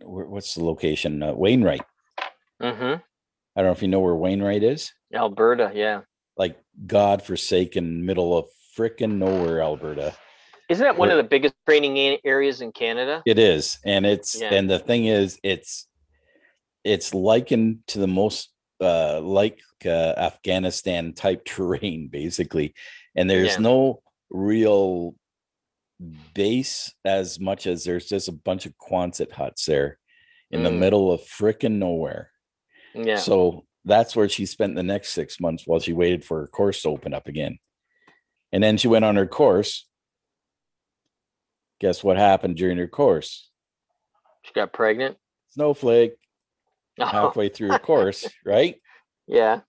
what's 0.03 0.55
the 0.55 0.65
location? 0.65 1.23
Uh, 1.23 1.35
Wainwright. 1.35 1.83
Mm-hmm. 2.63 3.03
I 3.55 3.63
don't 3.63 3.67
know 3.67 3.73
if 3.73 3.83
you 3.83 3.89
know 3.89 4.01
where 4.01 4.15
Wainwright 4.15 4.63
is. 4.63 4.93
Alberta, 5.15 5.73
yeah. 5.75 6.01
Like 6.37 6.59
God-forsaken 6.87 8.05
middle 8.05 8.37
of 8.37 8.47
frickin' 8.77 9.17
nowhere, 9.19 9.63
Alberta. 9.63 10.15
Isn't 10.69 10.85
that 10.85 10.99
one 10.99 11.11
of 11.11 11.17
the 11.17 11.23
biggest 11.23 11.55
training 11.67 12.19
areas 12.25 12.61
in 12.61 12.73
Canada? 12.73 13.23
It 13.25 13.39
is, 13.39 13.79
and 13.85 14.05
it's 14.05 14.41
Yeah. 14.41 14.53
and 14.53 14.69
the 14.69 14.79
thing 14.79 15.07
is, 15.07 15.39
it's 15.43 15.87
it's 16.85 17.15
likened 17.15 17.79
to 17.89 17.99
the 17.99 18.07
most 18.07 18.51
uh 18.81 19.21
like 19.21 19.61
uh, 19.85 20.15
Afghanistan 20.17 21.13
type 21.15 21.45
terrain, 21.47 22.09
basically, 22.09 22.75
and 23.15 23.31
there's 23.31 23.53
Yeah. 23.55 23.61
no 23.61 24.03
real 24.31 25.15
base 26.35 26.93
as 27.05 27.41
much 27.41 27.67
as 27.67 27.85
there's 27.85 28.07
just 28.09 28.29
a 28.29 28.33
bunch 28.33 28.67
of 28.67 28.75
Quonset 28.77 29.33
huts 29.33 29.65
there 29.65 29.99
in 30.51 30.63
the 30.63 30.71
Mm. 30.71 30.79
middle 30.79 31.11
of 31.13 31.21
frickin' 31.23 31.79
nowhere. 31.79 32.33
Yeah. 32.95 33.17
So 33.17 33.67
that's 33.87 34.15
where 34.15 34.29
she 34.29 34.45
spent 34.45 34.75
the 34.75 34.83
next 34.83 35.13
six 35.13 35.41
months 35.41 35.63
while 35.67 35.81
she 35.81 35.93
waited 35.93 36.25
for 36.25 36.41
her 36.41 36.47
course 36.47 36.83
to 36.83 36.89
open 36.89 37.15
up 37.15 37.29
again. 37.29 37.59
And 38.53 38.63
then 38.63 38.77
she 38.77 38.89
went 38.89 39.05
on 39.05 39.17
her 39.17 39.27
course. 39.27 39.87
Guess 41.81 42.05
what 42.05 42.17
happened 42.17 42.57
during 42.57 42.79
her 42.79 42.89
course? 42.89 43.51
she 44.43 44.53
got 44.53 44.73
pregnant. 44.73 45.17
Snowflake 45.51 46.15
Oh, 46.99 47.05
halfway 47.05 47.49
through 47.51 47.73
her 47.73 47.79
course, 47.79 48.27
right? 48.45 48.77
yeah. 49.27 49.61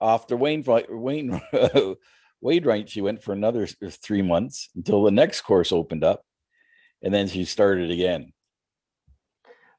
Off 0.00 0.26
to 0.28 0.36
Wayne 0.36 0.64
Wayne 0.88 1.40
Wainwright, 2.40 2.88
she 2.88 3.00
went 3.00 3.22
for 3.22 3.32
another 3.32 3.66
uh, 3.84 3.90
three 3.90 4.22
months 4.22 4.68
until 4.76 5.02
the 5.02 5.10
next 5.10 5.40
course 5.42 5.72
opened 5.72 6.04
up. 6.04 6.22
And 7.02 7.12
then 7.12 7.28
she 7.28 7.44
started 7.44 7.90
again. 7.90 8.32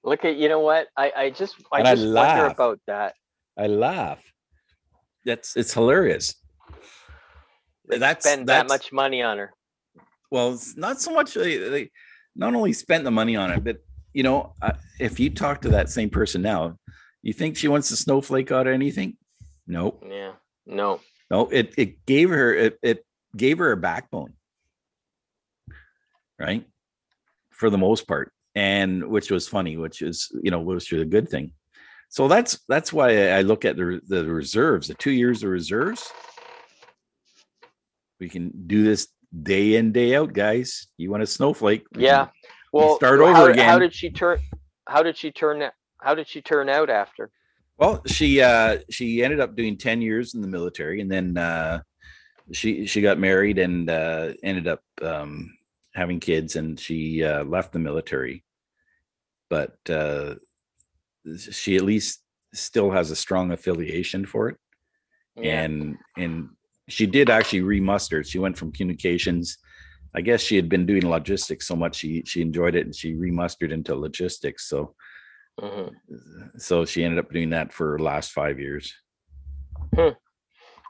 Look 0.04 0.26
at 0.26 0.36
you 0.38 0.50
know 0.50 0.60
what? 0.60 0.88
I 0.96 1.12
I 1.16 1.30
just 1.30 1.56
I 1.72 1.80
And 1.80 1.88
I 1.88 1.96
just 1.96 2.14
wonder 2.14 2.46
about 2.46 2.80
that. 2.88 3.16
I 3.58 3.68
laugh. 3.68 4.24
That's 5.26 5.56
it's 5.58 5.74
hilarious. 5.74 6.36
That's 7.88 8.26
spend 8.26 8.48
that 8.50 8.68
much 8.68 8.92
money 8.92 9.22
on 9.24 9.38
her. 9.38 9.54
well 10.30 10.54
it's 10.54 10.76
not 10.76 11.00
so 11.00 11.14
much 11.14 11.34
they, 11.34 11.58
they 11.58 11.90
not 12.36 12.54
only 12.54 12.74
spent 12.74 13.04
the 13.06 13.12
money 13.12 13.36
on 13.38 13.50
it 13.52 13.64
but 13.64 13.78
you 14.14 14.24
know 14.24 14.54
uh, 14.62 14.74
if 15.00 15.20
you 15.22 15.30
talk 15.30 15.62
to 15.62 15.70
that 15.70 15.90
same 15.90 16.10
person 16.10 16.42
now 16.42 16.78
you 17.22 17.32
think 17.32 17.56
she 17.56 17.70
wants 17.70 17.88
to 17.88 17.96
snowflake 17.96 18.52
out 18.52 18.68
of 18.68 18.74
anything 18.74 19.16
nope 19.68 20.04
Yeah. 20.06 20.34
No. 20.66 21.00
no 21.32 21.48
it 21.48 21.74
it 21.78 22.06
gave 22.06 22.30
her 22.30 22.54
it, 22.54 22.78
it 22.84 23.06
gave 23.38 23.58
her 23.60 23.72
a 23.72 23.78
backbone 23.78 24.34
right 26.38 26.66
for 27.52 27.70
the 27.70 27.78
most 27.78 28.06
part 28.06 28.34
and 28.54 29.08
which 29.08 29.32
was 29.32 29.48
funny 29.48 29.78
which 29.78 30.02
is 30.02 30.30
you 30.44 30.52
know 30.52 30.60
was 30.60 30.92
a 30.92 31.06
good 31.06 31.30
thing 31.30 31.54
so 32.10 32.28
that's 32.28 32.60
that's 32.70 32.92
why 32.94 33.30
i 33.30 33.42
look 33.42 33.66
at 33.66 33.76
the 33.78 34.02
the 34.08 34.26
reserves 34.26 34.88
the 34.88 34.94
two 34.96 35.12
years 35.12 35.44
of 35.44 35.50
reserves 35.50 36.12
we 38.20 38.30
can 38.30 38.52
do 38.68 38.84
this 38.84 39.08
day 39.44 39.76
in 39.76 39.92
day 39.92 40.16
out 40.16 40.34
guys 40.34 40.88
you 40.98 41.12
want 41.12 41.24
a 41.24 41.28
snowflake 41.28 41.84
we 41.92 41.96
can- 41.98 42.04
Yeah. 42.04 42.28
Well, 42.74 42.98
start 42.98 43.20
how, 43.20 43.26
over 43.28 43.36
How 43.36 43.46
again. 43.46 43.80
did 43.80 43.94
she 43.94 44.10
turn? 44.10 44.40
How 44.88 45.02
did 45.02 45.18
she 45.18 45.32
turn? 45.32 45.64
How 46.02 46.14
did 46.14 46.28
she 46.28 46.42
turn 46.42 46.68
out 46.70 46.90
after? 46.90 47.32
Well, 47.78 48.04
she 48.06 48.42
uh 48.42 48.80
she 48.90 49.24
ended 49.24 49.40
up 49.40 49.56
doing 49.56 49.78
10 49.78 50.02
years 50.02 50.36
in 50.36 50.42
the 50.42 50.48
military 50.50 51.00
and 51.02 51.10
then 51.10 51.38
uh 51.38 51.82
she 52.52 52.86
she 52.86 53.02
got 53.02 53.18
married 53.20 53.58
and 53.58 53.90
uh 53.90 54.34
ended 54.44 54.68
up 54.68 54.82
um 55.02 55.50
having 55.96 56.20
kids 56.20 56.56
and 56.58 56.78
she 56.80 57.24
uh 57.24 57.44
left 57.46 57.72
the 57.72 57.80
military. 57.80 58.44
But 59.50 59.78
uh 59.90 60.36
she 61.36 61.76
at 61.76 61.84
least 61.84 62.22
still 62.54 62.92
has 62.92 63.12
a 63.12 63.16
strong 63.16 63.52
affiliation 63.52 64.26
for 64.26 64.50
it 64.50 64.58
Yeah. 65.36 65.64
and 65.64 65.98
and 66.18 66.50
she 66.90 67.06
did 67.06 67.30
actually 67.30 67.62
remuster. 67.62 68.24
She 68.24 68.40
went 68.40 68.58
from 68.58 68.72
communications 68.72 69.58
I 70.16 70.22
guess 70.22 70.42
she 70.42 70.56
had 70.56 70.70
been 70.70 70.86
doing 70.86 71.08
logistics 71.10 71.68
so 71.68 71.76
much 71.76 71.96
she 71.96 72.24
she 72.26 72.42
enjoyed 72.42 72.76
it 72.76 72.86
and 72.86 72.96
she 72.96 73.14
remustered 73.14 73.72
into 73.72 73.94
logistics. 73.96 74.68
So 74.70 74.96
Mhm. 75.60 75.94
so 76.58 76.86
she 76.86 77.04
ended 77.04 77.20
up 77.20 77.32
doing 77.32 77.50
that 77.50 77.74
for 77.74 78.00
last 78.00 78.32
five 78.32 78.60
years. 78.60 78.94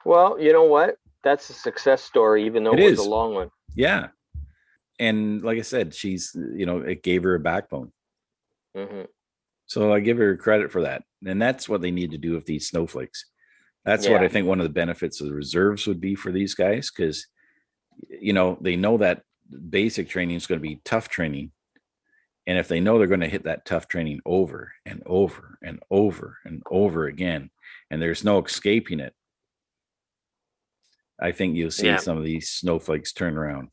Well, 0.06 0.40
you 0.40 0.54
know 0.54 0.64
what? 0.64 0.98
That's 1.24 1.50
a 1.50 1.54
success 1.54 2.02
story, 2.04 2.46
even 2.46 2.64
though 2.64 2.74
It 2.74 2.80
it, 2.80 2.92
was 2.92 3.00
a 3.00 3.10
long 3.10 3.34
one. 3.34 3.50
Yeah. 3.76 4.10
And 5.00 5.44
like 5.44 5.58
I 5.58 5.64
said, 5.64 5.94
she's, 5.94 6.36
you 6.56 6.66
know, 6.66 6.80
it 6.80 7.04
gave 7.04 7.24
her 7.24 7.36
a 7.36 7.40
backbone. 7.40 7.92
hmm 8.76 9.04
So 9.68 9.94
I 9.94 10.00
give 10.00 10.18
her 10.18 10.36
credit 10.38 10.72
for 10.72 10.82
that. 10.84 11.04
And 11.26 11.42
that's 11.42 11.68
what 11.70 11.82
they 11.82 11.92
need 11.92 12.12
to 12.12 12.18
do 12.18 12.34
with 12.34 12.46
these 12.46 12.68
snowflakes. 12.68 13.26
That's 13.86 14.08
what 14.10 14.22
I 14.22 14.28
think 14.28 14.48
one 14.48 14.60
of 14.60 14.66
the 14.66 14.70
benefits 14.74 15.22
of 15.22 15.28
the 15.28 15.34
reserves 15.34 15.88
would 15.88 16.02
be 16.02 16.14
for 16.16 16.32
these 16.32 16.54
guys 16.56 16.92
because, 16.92 17.26
you 18.10 18.34
know, 18.34 18.58
they 18.60 18.76
know 18.76 18.98
that 18.98 19.24
basic 19.70 20.10
training 20.10 20.36
is 20.36 20.46
going 20.48 20.60
to 20.60 20.68
be 20.68 20.82
tough 20.84 21.08
training. 21.08 21.52
And 22.46 22.58
if 22.58 22.68
they 22.68 22.82
know 22.82 22.98
they're 22.98 23.08
going 23.08 23.22
to 23.22 23.30
hit 23.30 23.44
that 23.44 23.66
tough 23.66 23.88
training 23.88 24.20
over 24.26 24.74
and 24.86 25.02
over 25.06 25.58
and 25.62 25.80
over 25.90 26.38
and 26.44 26.64
over 26.70 27.06
again, 27.08 27.50
and 27.90 28.02
there's 28.02 28.26
no 28.26 28.44
escaping 28.44 29.00
it, 29.00 29.14
I 31.20 31.32
think 31.32 31.56
you'll 31.56 31.72
see 31.72 31.88
Yeah. 31.88 31.98
some 31.98 32.18
of 32.18 32.24
these 32.26 32.50
snowflakes 32.50 33.14
turn 33.14 33.38
around. 33.38 33.70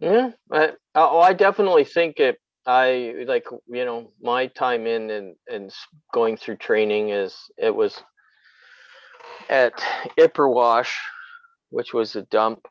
Yeah. 0.00 0.30
I, 0.50 0.72
oh, 0.94 1.20
I 1.20 1.32
definitely 1.32 1.84
think 1.84 2.20
it. 2.20 2.38
I 2.68 3.14
like 3.26 3.46
you 3.66 3.84
know 3.86 4.12
my 4.20 4.46
time 4.46 4.86
in 4.86 5.10
and 5.10 5.36
and 5.48 5.74
going 6.12 6.36
through 6.36 6.56
training 6.56 7.08
is 7.08 7.34
it 7.56 7.74
was 7.74 8.02
at 9.48 9.72
Ipperwash, 10.18 10.94
which 11.70 11.94
was 11.94 12.14
a 12.14 12.22
dump, 12.22 12.66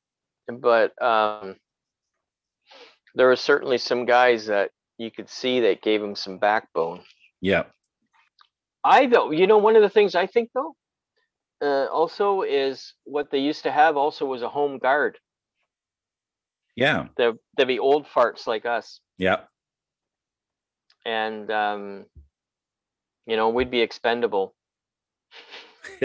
but 0.48 0.94
um, 1.02 1.56
there 3.16 3.26
were 3.26 3.36
certainly 3.36 3.80
some 3.80 4.06
guys 4.06 4.46
that 4.46 4.70
you 5.00 5.10
could 5.10 5.30
see 5.30 5.62
that 5.62 5.82
gave 5.82 6.04
him 6.04 6.16
some 6.16 6.38
backbone. 6.38 7.02
Yeah. 7.42 7.64
I 8.84 9.08
though, 9.08 9.32
you 9.32 9.48
know, 9.48 9.58
one 9.58 9.76
of 9.76 9.82
the 9.82 9.90
things 9.90 10.14
I 10.14 10.28
think 10.28 10.52
though, 10.54 10.76
uh, 11.60 11.86
also 11.86 12.44
is 12.44 12.94
what 13.04 13.32
they 13.32 13.40
used 13.40 13.64
to 13.64 13.72
have 13.72 13.98
also 13.98 14.26
was 14.26 14.44
a 14.44 14.50
home 14.50 14.78
guard. 14.78 15.18
Yeah. 16.76 17.08
There, 17.18 17.34
there'd 17.56 17.68
be 17.68 17.80
old 17.80 18.06
farts 18.06 18.46
like 18.46 18.68
us, 18.68 19.00
Yeah. 19.18 19.38
And 21.08 21.50
um, 21.50 22.06
you 23.26 23.36
know, 23.38 23.50
we'd 23.50 23.72
be 23.72 23.82
expendable. 23.82 24.54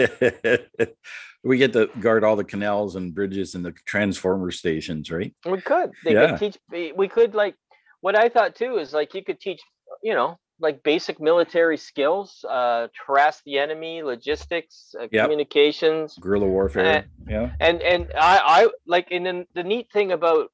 we 1.43 1.57
get 1.57 1.73
to 1.73 1.89
guard 1.99 2.23
all 2.23 2.35
the 2.35 2.43
canals 2.43 2.95
and 2.95 3.13
bridges 3.13 3.55
and 3.55 3.65
the 3.65 3.71
transformer 3.85 4.49
stations, 4.51 5.11
right? 5.11 5.33
We 5.45 5.61
could. 5.61 5.91
They 6.03 6.13
Yeah. 6.13 6.29
could 6.31 6.39
teach. 6.39 6.57
we- 6.71 6.93
We 6.93 7.07
could 7.07 7.35
like. 7.35 7.55
What 8.01 8.17
I 8.17 8.29
thought 8.29 8.55
too 8.55 8.77
is 8.77 8.93
like 8.93 9.13
you 9.13 9.23
could 9.23 9.39
teach. 9.39 9.61
You 10.01 10.13
know, 10.13 10.37
like 10.59 10.83
basic 10.83 11.19
military 11.21 11.77
skills, 11.77 12.43
uh, 12.49 12.87
harass 13.05 13.41
the 13.45 13.59
enemy, 13.59 14.03
logistics, 14.03 14.95
uh, 14.99 15.07
Yep. 15.11 15.25
communications. 15.25 16.17
Guerrilla 16.17 16.47
warfare. 16.47 17.05
yeah. 17.27 17.51
and 17.59 17.81
and 17.81 18.11
I, 18.17 18.39
I 18.63 18.69
like 18.85 19.07
and 19.11 19.25
then 19.25 19.45
the 19.53 19.63
neat 19.63 19.91
thing 19.91 20.11
about 20.11 20.51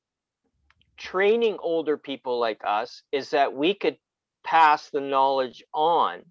training 0.97 1.57
older 1.61 1.97
people 1.97 2.39
like 2.39 2.59
us 2.65 3.03
is 3.11 3.29
that 3.31 3.53
we 3.53 3.73
could 3.73 3.97
pass 4.43 4.89
the 4.89 5.01
knowledge 5.01 5.63
on 5.73 6.21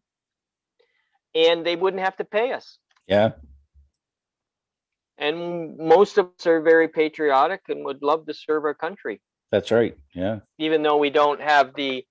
and 1.35 1.65
they 1.65 1.77
wouldn't 1.77 2.03
have 2.03 2.17
to 2.17 2.25
pay 2.25 2.53
us 2.53 2.79
Yeah. 3.07 3.33
and 5.19 5.77
most 5.77 6.19
of 6.19 6.27
us 6.39 6.47
are 6.47 6.61
very 6.61 6.89
patriotic 6.89 7.63
and 7.69 7.85
would 7.85 8.03
love 8.03 8.27
to 8.27 8.35
serve 8.35 8.65
our 8.65 8.75
country 8.75 9.21
That's 9.51 9.71
right. 9.71 9.97
Yeah. 10.15 10.41
even 10.59 10.83
though 10.83 10.97
we 10.99 11.11
don't 11.11 11.41
have 11.41 11.75
the 11.75 12.05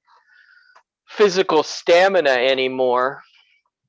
physical 1.07 1.63
stamina 1.63 2.29
anymore 2.31 3.21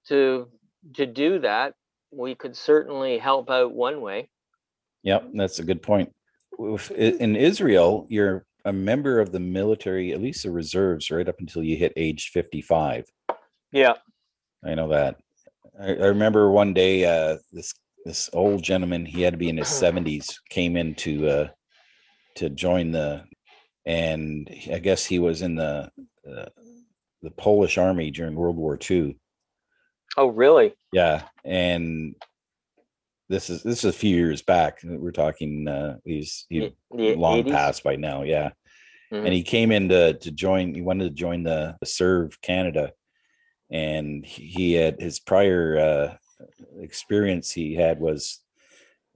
to 0.08 0.48
to 0.94 1.04
do 1.06 1.40
that 1.40 1.74
we 2.10 2.34
could 2.34 2.56
certainly 2.56 3.18
help 3.18 3.50
out 3.50 3.72
one 3.72 4.00
way 4.00 4.28
Yep. 5.04 5.30
That's 5.34 5.60
a 5.60 5.64
good 5.64 5.80
point. 5.80 6.12
In 6.58 7.36
Israel, 7.36 8.04
you're 8.10 8.44
a 8.64 8.72
member 8.72 9.20
of 9.20 9.32
the 9.32 9.40
military, 9.40 10.12
at 10.12 10.20
least 10.20 10.42
the 10.42 10.50
reserves, 10.50 11.10
right 11.10 11.28
up 11.28 11.40
until 11.40 11.62
you 11.62 11.76
hit 11.76 11.92
age 11.96 12.30
55. 12.32 13.04
yeah 13.72 13.94
I 14.64 14.74
know 14.74 14.88
that. 14.88 15.16
I, 15.80 15.88
I 15.88 16.06
remember 16.06 16.50
one 16.50 16.74
day 16.74 17.04
uh, 17.04 17.38
this 17.52 17.74
this 18.04 18.30
old 18.32 18.62
gentleman, 18.62 19.04
he 19.04 19.22
had 19.22 19.34
to 19.34 19.38
be 19.38 19.48
in 19.48 19.56
his 19.56 19.68
70s, 19.68 20.34
came 20.48 20.76
in 20.76 20.94
to 20.96 21.28
uh, 21.28 21.48
to 22.36 22.48
join 22.48 22.90
the, 22.90 23.24
and 23.84 24.48
I 24.72 24.78
guess 24.78 25.04
he 25.04 25.18
was 25.18 25.42
in 25.42 25.56
the 25.56 25.90
uh, 26.28 26.46
the 27.22 27.30
Polish 27.36 27.78
army 27.78 28.10
during 28.10 28.34
World 28.34 28.56
War 28.56 28.78
II. 28.90 29.16
oh 30.16 30.28
really 30.28 30.74
Yeah, 30.92 31.24
and 31.44 32.14
this 33.28 33.50
is 33.50 33.62
this 33.62 33.78
is 33.78 33.84
a 33.84 33.92
few 33.92 34.16
years 34.16 34.42
back. 34.42 34.78
We're 34.84 35.10
talking. 35.12 35.68
Uh, 35.68 35.96
he's 36.04 36.46
he 36.48 36.74
long 36.90 37.42
80s? 37.44 37.50
past 37.52 37.84
by 37.84 37.96
now. 37.96 38.22
Yeah, 38.22 38.50
Mhm. 39.12 39.24
and 39.24 39.32
he 39.34 39.42
came 39.42 39.70
in 39.72 39.88
to 39.90 40.14
to 40.14 40.30
join. 40.30 40.74
He 40.74 40.82
wanted 40.82 41.04
to 41.04 41.10
join 41.10 41.42
the, 41.42 41.76
the 41.80 41.86
Serve 41.86 42.40
Canada, 42.40 42.92
and 43.70 44.24
he 44.24 44.72
had 44.72 45.00
his 45.00 45.18
prior 45.20 45.78
uh, 45.78 46.16
experience 46.80 47.50
he 47.52 47.74
had 47.74 48.00
was 48.00 48.40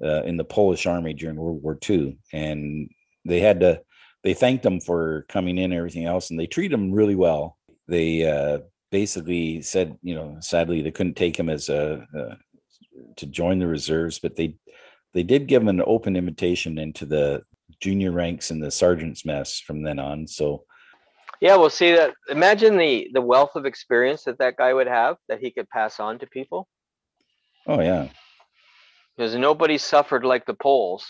uh, 0.04 0.22
in 0.24 0.36
the 0.36 0.44
Polish 0.44 0.86
army 0.86 1.14
during 1.14 1.36
World 1.36 1.62
War 1.62 1.78
II, 1.88 2.18
and 2.32 2.90
they 3.24 3.40
had 3.40 3.60
to 3.60 3.80
they 4.24 4.34
thanked 4.34 4.64
him 4.64 4.80
for 4.80 5.24
coming 5.28 5.58
in 5.58 5.64
and 5.72 5.74
everything 5.74 6.04
else, 6.04 6.30
and 6.30 6.38
they 6.38 6.46
treated 6.46 6.74
him 6.78 6.92
really 6.92 7.16
well. 7.16 7.56
They 7.88 8.24
uh, 8.28 8.58
basically 8.90 9.62
said, 9.62 9.96
you 10.02 10.14
know, 10.14 10.36
sadly 10.40 10.82
they 10.82 10.90
couldn't 10.92 11.16
take 11.16 11.36
him 11.36 11.48
as 11.48 11.68
a, 11.68 12.06
uh 12.16 12.34
to 13.16 13.26
join 13.26 13.58
the 13.58 13.66
reserves, 13.66 14.18
but 14.18 14.36
they 14.36 14.56
they 15.14 15.22
did 15.22 15.46
give 15.46 15.66
an 15.66 15.82
open 15.86 16.16
invitation 16.16 16.78
into 16.78 17.04
the 17.04 17.42
junior 17.80 18.12
ranks 18.12 18.50
and 18.50 18.62
the 18.62 18.70
sergeant's 18.70 19.24
mess 19.24 19.60
from 19.60 19.82
then 19.82 19.98
on. 19.98 20.26
So 20.26 20.64
Yeah, 21.40 21.56
well, 21.56 21.70
see 21.70 21.92
that. 21.92 22.14
Imagine 22.28 22.76
the 22.76 23.08
the 23.12 23.20
wealth 23.20 23.56
of 23.56 23.66
experience 23.66 24.24
that 24.24 24.38
that 24.38 24.56
guy 24.56 24.72
would 24.72 24.86
have 24.88 25.16
that 25.28 25.40
he 25.40 25.50
could 25.50 25.68
pass 25.68 26.00
on 26.00 26.18
to 26.20 26.26
people, 26.26 26.68
oh 27.66 27.80
yeah. 27.80 28.08
because 29.16 29.34
nobody 29.34 29.78
suffered 29.78 30.24
like 30.24 30.46
the 30.46 30.54
Poles. 30.54 31.06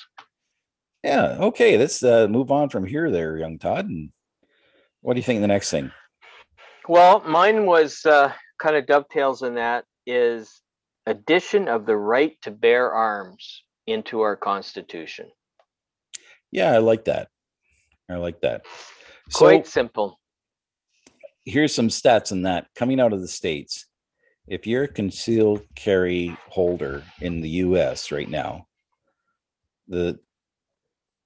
Yeah. 1.03 1.37
Okay. 1.41 1.77
Let's 1.77 2.03
uh, 2.03 2.29
move 2.29 2.51
on 2.51 2.69
from 2.69 2.87
here, 2.87 3.11
there, 3.11 3.37
young 3.37 3.59
Todd. 3.59 3.87
And 3.89 4.11
what 5.01 5.15
do 5.15 5.19
you 5.19 5.25
think 5.25 5.41
the 5.41 5.49
next 5.49 5.71
thing? 5.71 5.91
Well, 6.89 7.21
mine 7.27 7.67
was 7.67 8.05
uh, 8.07 8.33
kind 8.59 8.77
of 8.77 8.87
dovetails 8.87 9.43
in 9.43 9.55
that 9.55 9.85
is 10.07 10.62
addition 11.07 11.69
of 11.69 11.87
the 11.87 11.97
right 11.97 12.37
to 12.43 12.51
bear 12.51 12.93
arms 12.93 13.65
into 13.87 14.21
our 14.21 14.37
Constitution. 14.37 15.31
Yeah, 16.51 16.73
I 16.73 16.79
like 16.79 17.05
that. 17.07 17.29
I 18.11 18.17
like 18.17 18.41
that. 18.43 18.67
So 19.31 19.39
Quite 19.47 19.67
simple. 19.67 20.21
here's 21.45 21.75
some 21.75 21.89
stats 21.89 22.33
on 22.33 22.43
that 22.43 22.67
coming 22.77 23.01
out 23.01 23.13
of 23.13 23.21
the 23.21 23.29
states. 23.29 23.87
If 24.47 24.67
you're 24.67 24.85
a 24.85 24.89
concealed 24.89 25.63
carry 25.77 26.37
holder 26.49 27.05
in 27.21 27.41
the 27.41 27.49
U.S. 27.49 28.13
right 28.13 28.29
now, 28.29 28.67
the 29.89 30.19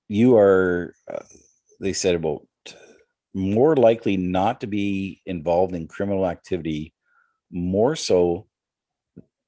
you 0.08 0.36
are, 0.36 0.94
uh, 1.12 1.24
they 1.80 1.92
said 1.92 2.14
about 2.14 2.46
more 3.34 3.74
likely 3.74 4.16
not 4.16 4.60
to 4.60 4.66
be 4.66 5.20
involved 5.26 5.74
in 5.74 5.88
criminal 5.88 6.26
activity, 6.26 6.94
more 7.50 7.96
so 7.96 8.46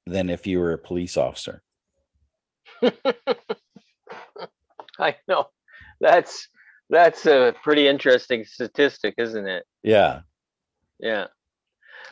than 0.09 0.29
if 0.29 0.45
you 0.47 0.59
were 0.59 0.73
a 0.73 0.77
police 0.77 1.17
officer. 1.17 1.63
I 4.99 5.15
know 5.27 5.47
that's 6.01 6.47
that's 6.89 7.25
a 7.25 7.55
pretty 7.63 7.87
interesting 7.87 8.43
statistic, 8.45 9.15
isn't 9.17 9.47
it? 9.47 9.65
Yeah. 9.83 10.21
Yeah. 10.99 11.27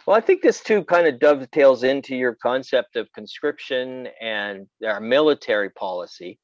Well, 0.06 0.16
I 0.16 0.22
think 0.22 0.42
this 0.42 0.62
too 0.62 0.84
kind 0.86 1.08
of 1.08 1.20
dovetails 1.20 1.84
into 1.84 2.16
your 2.16 2.36
concept 2.36 2.96
of 2.96 3.12
conscription 3.14 4.08
and 4.22 4.68
our 4.86 5.02
military 5.02 5.70
policy. 5.70 6.40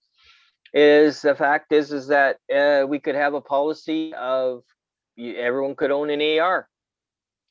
Is 0.73 1.21
the 1.21 1.35
fact 1.35 1.71
is 1.71 1.93
is 1.93 2.07
that 2.07 2.37
uh, 2.53 2.85
we 2.87 2.99
could 2.99 3.15
have 3.15 3.35
a 3.35 3.41
policy 3.41 4.13
of 4.15 4.63
you, 5.15 5.35
everyone 5.35 5.75
could 5.75 5.91
own 5.91 6.09
an 6.09 6.39
AR, 6.39 6.67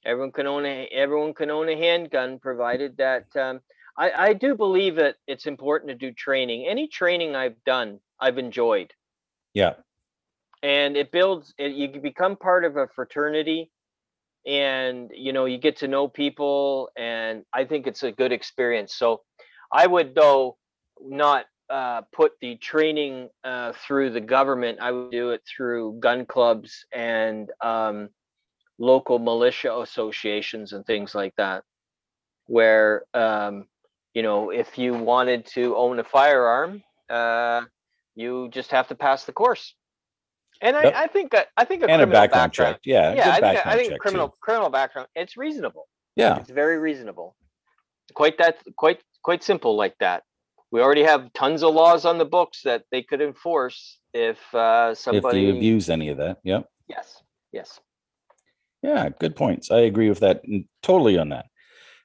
everyone 0.05 0.33
can 0.33 0.49
own 0.49 0.67
a 0.67 0.89
everyone 0.93 1.33
can 1.33 1.49
own 1.49 1.69
a 1.69 1.77
handgun, 1.77 2.41
provided 2.41 2.97
that 2.97 3.27
um, 3.37 3.61
I, 3.99 4.11
I 4.13 4.33
do 4.33 4.55
believe 4.55 4.97
that 4.97 5.17
it's 5.27 5.47
important 5.47 5.91
to 5.91 5.95
do 5.95 6.13
training. 6.13 6.67
Any 6.67 6.89
training 6.89 7.37
I've 7.37 7.63
done, 7.65 8.01
I've 8.21 8.39
enjoyed 8.39 8.93
Yeah. 9.55 9.75
and 10.63 10.97
it 10.97 11.13
builds 11.13 11.53
it, 11.59 11.73
you 11.73 12.01
become 12.01 12.37
part 12.37 12.65
of 12.65 12.77
a 12.77 12.89
fraternity 12.95 13.71
and 14.47 15.11
you 15.15 15.33
know 15.33 15.45
you 15.45 15.59
get 15.59 15.77
to 15.77 15.89
know 15.89 16.09
people 16.09 16.91
and 16.97 17.45
i 17.53 17.65
think 17.65 17.87
it's 17.87 18.03
a 18.03 18.11
good 18.13 18.33
experience 18.33 18.95
so 18.95 19.23
i 19.73 19.87
would 19.87 20.15
though 20.15 20.57
not 21.01 21.47
uh, 21.71 22.03
put 22.13 22.33
the 22.43 22.57
training 22.57 23.29
uh, 23.45 23.73
through 23.73 24.11
the 24.11 24.21
government 24.21 24.79
i 24.81 24.91
would 24.91 25.11
do 25.11 25.31
it 25.31 25.41
through 25.47 25.99
gun 26.01 26.27
clubs 26.27 26.85
and 26.93 27.51
um, 27.63 28.09
local 28.79 29.19
militia 29.19 29.81
associations 29.81 30.73
and 30.73 30.85
things 30.87 31.15
like 31.15 31.35
that 31.37 31.63
where 32.47 33.05
um, 33.15 33.67
you 34.15 34.23
know 34.23 34.51
if 34.51 34.79
you 34.79 34.95
wanted 34.95 35.47
to 35.47 35.77
own 35.77 35.99
a 35.99 36.05
firearm 36.05 36.83
uh, 37.11 37.63
you 38.15 38.49
just 38.51 38.71
have 38.71 38.89
to 38.89 38.95
pass 38.95 39.25
the 39.25 39.33
course 39.33 39.75
and 40.61 40.77
Yep. 40.77 40.95
I, 40.95 41.03
I 41.03 41.07
think 41.09 41.33
that 41.33 41.49
I 41.57 41.65
think 41.65 41.83
a 41.83 41.85
And 41.87 41.93
a 41.95 42.05
criminal 42.07 42.13
background 42.21 42.53
check. 42.53 42.79
Yeah. 42.85 43.15
yeah, 43.15 43.31
I 43.31 43.41
think, 43.41 43.67
I 43.67 43.75
think 43.77 43.89
check, 43.91 43.97
too. 43.97 43.99
criminal 43.99 44.35
criminal 44.41 44.71
background. 44.71 45.09
It's 45.17 45.37
reasonable. 45.37 45.89
Yeah. 46.15 46.39
It's 46.39 46.51
very 46.51 46.79
reasonable. 46.79 47.35
Quite 48.15 48.39
that 48.39 48.59
quite 48.77 49.01
quite 49.23 49.43
simple 49.43 49.75
like 49.75 49.97
that. 49.99 50.23
We 50.71 50.81
already 50.81 51.03
have 51.03 51.33
tons 51.33 51.65
of 51.65 51.75
laws 51.75 52.05
on 52.05 52.17
the 52.19 52.25
books 52.25 52.63
that 52.63 52.85
they 52.93 53.03
could 53.03 53.21
enforce 53.21 53.99
if 54.15 54.39
uh, 54.55 54.91
If 54.93 54.99
somebody. 54.99 55.41
you 55.41 55.57
abuse 55.57 55.91
any 55.91 56.11
of 56.11 56.19
that. 56.19 56.39
Yep. 56.45 56.69
yes, 56.89 57.23
yes. 57.53 57.81
Yeah, 58.83 59.09
good 59.19 59.35
points. 59.35 59.71
I 59.73 59.81
agree 59.81 60.09
with 60.09 60.21
that 60.21 60.43
totally 60.83 61.19
on 61.19 61.31
that. 61.31 61.47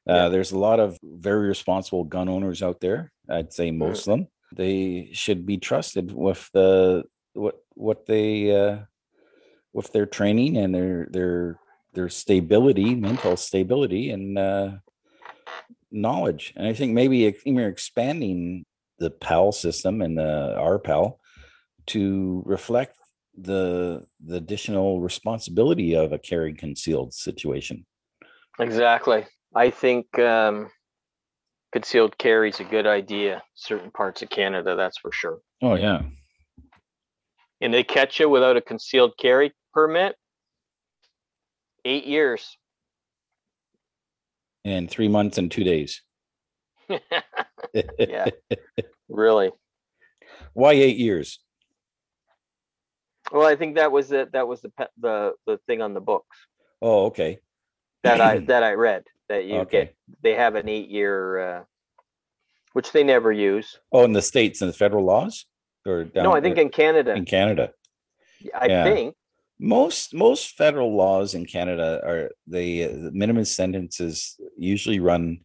Uh, 0.08 0.14
Yeah. 0.14 0.30
There's 0.30 0.52
a 0.52 0.58
lot 0.60 0.80
of 0.80 0.98
very 1.04 1.48
responsible 1.48 2.04
gun 2.04 2.30
owners 2.30 2.62
out 2.64 2.80
there. 2.80 3.12
I'd 3.30 3.54
say 3.54 3.70
Mm-hmm. 3.70 3.80
most 3.80 4.08
of 4.08 4.12
them. 4.18 4.28
They 4.56 5.10
should 5.14 5.46
be 5.46 5.58
trusted 5.58 6.12
with 6.14 6.50
the 6.54 7.04
what 7.34 7.56
what 7.76 8.06
they 8.06 8.56
uh, 8.56 8.78
with 9.74 9.92
their 9.92 10.06
training 10.06 10.58
and 10.58 10.74
their 10.74 11.08
their 11.12 11.60
their 11.94 12.10
stability, 12.10 12.96
mental 12.96 13.36
stability, 13.36 14.12
and 14.12 14.38
uh, 14.38 14.72
knowledge. 15.92 16.54
And 16.56 16.68
I 16.68 16.74
think 16.74 16.94
maybe 16.94 17.36
even 17.46 17.64
expanding 17.64 18.66
the 19.00 19.10
PAL 19.12 19.52
system 19.52 20.02
and 20.02 20.18
the 20.18 20.56
RPAL 20.58 21.18
to 21.88 22.42
reflect 22.46 22.98
the 23.38 24.06
the 24.26 24.38
additional 24.38 25.02
responsibility 25.02 25.94
of 25.96 26.14
a 26.14 26.20
carry 26.20 26.54
concealed 26.54 27.14
situation. 27.14 27.86
Exactly. 28.60 29.26
I 29.58 29.72
think 29.72 30.20
um, 30.20 30.70
concealed 31.74 32.16
carry 32.20 32.50
is 32.50 32.60
a 32.60 32.64
good 32.64 32.86
idea. 32.86 33.42
Certain 33.56 33.90
parts 33.90 34.22
of 34.22 34.30
Canada, 34.30 34.76
that's 34.76 35.00
for 35.00 35.12
sure. 35.12 35.40
Oh 35.64 35.74
yeah. 35.74 36.04
And 37.60 37.74
they 37.74 37.84
catch 37.84 38.20
you 38.20 38.30
without 38.30 38.56
a 38.56 38.62
concealed 38.62 39.14
carry 39.20 39.52
permit. 39.74 40.16
Eight 41.86 42.06
years. 42.06 42.56
And 44.64 44.88
three 44.92 45.08
months 45.08 45.40
and 45.40 45.50
two 45.52 45.64
days. 45.64 46.02
Yeah. 48.00 48.30
really. 49.10 49.52
Why 50.54 50.74
eight 50.74 50.98
years? 50.98 51.40
Well, 53.32 53.46
I 53.46 53.56
think 53.56 53.76
that 53.76 53.92
was 53.92 54.08
the 54.10 54.30
that 54.34 54.48
was 54.48 54.62
the 54.62 54.72
the 55.00 55.34
the 55.46 55.60
thing 55.68 55.82
on 55.82 55.94
the 55.94 56.00
books 56.00 56.38
Oh, 56.82 57.08
okay. 57.08 57.40
that 58.04 58.22
I 58.22 58.40
that 58.52 58.64
I 58.64 58.74
read 58.74 59.04
that 59.30 59.46
you 59.46 59.58
Okay. 59.60 59.86
get 59.86 59.96
they 60.24 60.34
have 60.36 60.56
an 60.56 60.68
eight 60.70 60.90
year 60.90 61.40
uh, 61.40 61.64
which 62.74 62.92
they 62.92 63.04
never 63.04 63.32
use. 63.32 63.80
Oh, 63.92 64.04
in 64.04 64.14
the 64.14 64.22
states 64.22 64.62
and 64.62 64.70
the 64.70 64.74
federal 64.78 65.04
laws, 65.06 65.46
or 65.86 66.04
down 66.06 66.24
no, 66.26 66.34
I 66.34 66.42
think 66.42 66.58
in 66.58 66.70
Canada. 66.70 67.14
in 67.16 67.26
Canada. 67.26 67.72
I 68.56 68.68
yeah. 68.68 68.84
think 68.84 69.16
Most 69.60 70.14
most 70.14 70.56
federal 70.58 70.96
laws 70.96 71.34
in 71.34 71.46
Canada 71.46 72.02
are 72.06 72.32
they 72.46 72.84
uh, 72.84 72.90
the 72.90 73.12
minimum 73.12 73.46
sentences 73.46 74.40
usually 74.58 75.00
run 75.00 75.40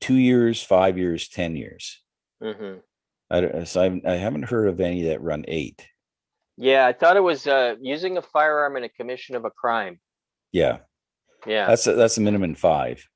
two 0.00 0.14
years, 0.14 0.62
five 0.62 0.96
years, 0.98 1.28
ten 1.28 1.56
years. 1.56 2.00
mhm. 2.42 2.80
I, 3.28 3.40
don't- 3.40 3.66
so 3.66 3.82
I've, 3.82 4.00
I 4.06 4.12
haven't 4.12 4.44
heard 4.44 4.68
of 4.68 4.80
any 4.80 5.02
that 5.04 5.20
run 5.20 5.44
eight. 5.48 5.84
Yeah, 6.56 6.86
I 6.86 6.92
thought 6.92 7.16
it 7.16 7.22
was 7.24 7.46
uh, 7.48 7.74
using 7.80 8.18
a 8.18 8.22
firearm 8.22 8.76
in 8.76 8.84
a 8.84 8.88
commission 8.88 9.34
of 9.34 9.44
a 9.44 9.50
crime. 9.50 9.98
Yeah, 10.52 10.78
Yeah. 11.46 11.66
that's 11.66 11.86
a, 11.86 11.94
that's 11.94 12.16
a 12.18 12.20
minimum 12.20 12.54
five. 12.54 13.06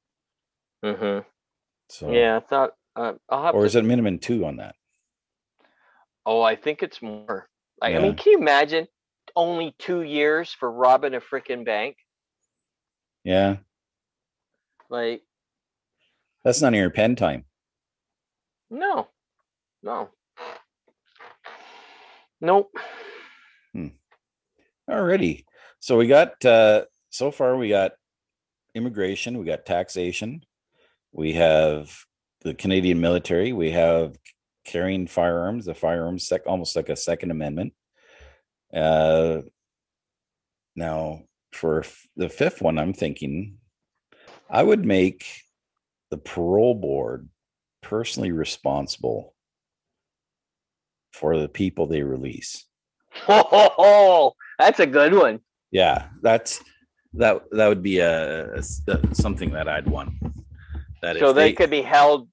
Mm-hmm. 0.84 1.26
So 1.88 2.12
Yeah, 2.12 2.36
I 2.36 2.40
thought 2.40 2.70
uh, 2.96 3.12
I'll 3.28 3.42
have 3.42 3.54
or 3.54 3.62
to. 3.62 3.66
is 3.66 3.76
it 3.76 3.84
minimum 3.84 4.18
two 4.18 4.44
on 4.44 4.56
that? 4.56 4.74
Oh, 6.26 6.42
I 6.42 6.56
think 6.56 6.82
it's 6.82 7.00
more. 7.02 7.48
Like, 7.80 7.94
I 7.94 7.98
mean, 7.98 8.14
can 8.14 8.32
you 8.32 8.38
imagine 8.38 8.86
only 9.34 9.74
two 9.78 10.02
years 10.02 10.52
for 10.52 10.70
robbing 10.70 11.14
a 11.14 11.20
freaking 11.20 11.64
bank? 11.64 11.96
Yeah, 13.24 13.56
Like, 14.88 15.22
that's 16.44 16.60
none 16.62 16.74
of 16.74 16.78
your 16.80 16.90
pen 16.90 17.16
time. 17.16 17.44
no, 18.70 19.08
no, 19.82 20.10
nope. 22.40 22.70
Hmm. 23.74 23.88
Alrighty. 24.88 25.44
So 25.80 25.96
we 25.96 26.06
got 26.06 26.44
uh 26.44 26.84
so 27.10 27.30
far 27.30 27.56
we 27.56 27.68
got 27.68 27.92
immigration, 28.74 29.38
we 29.38 29.44
got 29.44 29.66
taxation, 29.66 30.44
we 31.12 31.32
have 31.34 31.92
the 32.42 32.54
Canadian 32.54 33.00
military, 33.00 33.52
we 33.52 33.70
have 33.72 34.16
carrying 34.64 35.06
firearms, 35.06 35.66
the 35.66 35.74
firearms 35.74 36.26
sec 36.26 36.42
almost 36.46 36.76
like 36.76 36.88
a 36.88 36.96
second 36.96 37.30
amendment. 37.30 37.72
Uh 38.72 39.42
Now, 40.76 41.22
for 41.52 41.80
f- 41.80 42.06
the 42.16 42.28
fifth 42.28 42.62
one, 42.62 42.78
I'm 42.78 42.92
thinking 42.92 43.58
I 44.48 44.62
would 44.62 44.84
make 44.84 45.26
the 46.10 46.18
parole 46.18 46.74
board 46.74 47.28
personally 47.82 48.32
responsible 48.32 49.34
for 51.12 51.36
the 51.38 51.48
people 51.48 51.86
they 51.86 52.02
release. 52.02 52.66
Oh, 53.28 54.34
that's 54.58 54.80
a 54.80 54.86
good 54.86 55.14
one. 55.14 55.40
Yeah, 55.72 56.08
that's 56.22 56.62
that 57.14 57.42
that 57.52 57.68
would 57.68 57.82
be 57.82 57.98
a 57.98 58.62
something 59.12 59.50
that 59.50 59.68
I'd 59.68 59.88
want. 59.88 60.12
That 61.02 61.18
So 61.18 61.30
if 61.30 61.36
they, 61.36 61.52
could 61.52 61.70
be 61.70 61.82
held 61.82 62.28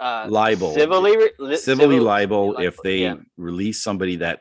uh, 0.00 0.26
Liable. 0.28 0.72
civilly, 0.74 1.16
li- 1.38 1.56
civilly 1.56 1.96
civil- 1.96 2.02
liable 2.02 2.46
liable, 2.52 2.62
if 2.62 2.76
they 2.82 2.98
yeah. 2.98 3.16
release 3.36 3.82
somebody 3.82 4.16
that 4.16 4.40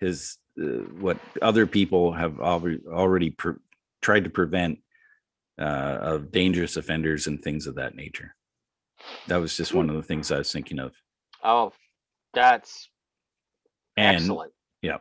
has 0.00 0.38
uh, 0.60 0.66
what 1.00 1.18
other 1.42 1.66
people 1.66 2.12
have 2.12 2.40
already 2.40 2.78
already 2.86 3.30
pre- 3.30 3.54
tried 4.00 4.24
to 4.24 4.30
prevent 4.30 4.78
uh, 5.60 5.98
of 6.00 6.30
dangerous 6.32 6.76
offenders 6.76 7.26
and 7.26 7.42
things 7.42 7.66
of 7.66 7.74
that 7.74 7.94
nature. 7.94 8.34
That 9.26 9.36
was 9.36 9.56
just 9.56 9.74
one 9.74 9.90
of 9.90 9.96
the 9.96 10.02
things 10.02 10.32
I 10.32 10.38
was 10.38 10.50
thinking 10.52 10.78
of. 10.78 10.92
Oh, 11.42 11.72
that's 12.32 12.88
And 13.96 14.16
excellent. 14.16 14.52
yeah. 14.82 14.98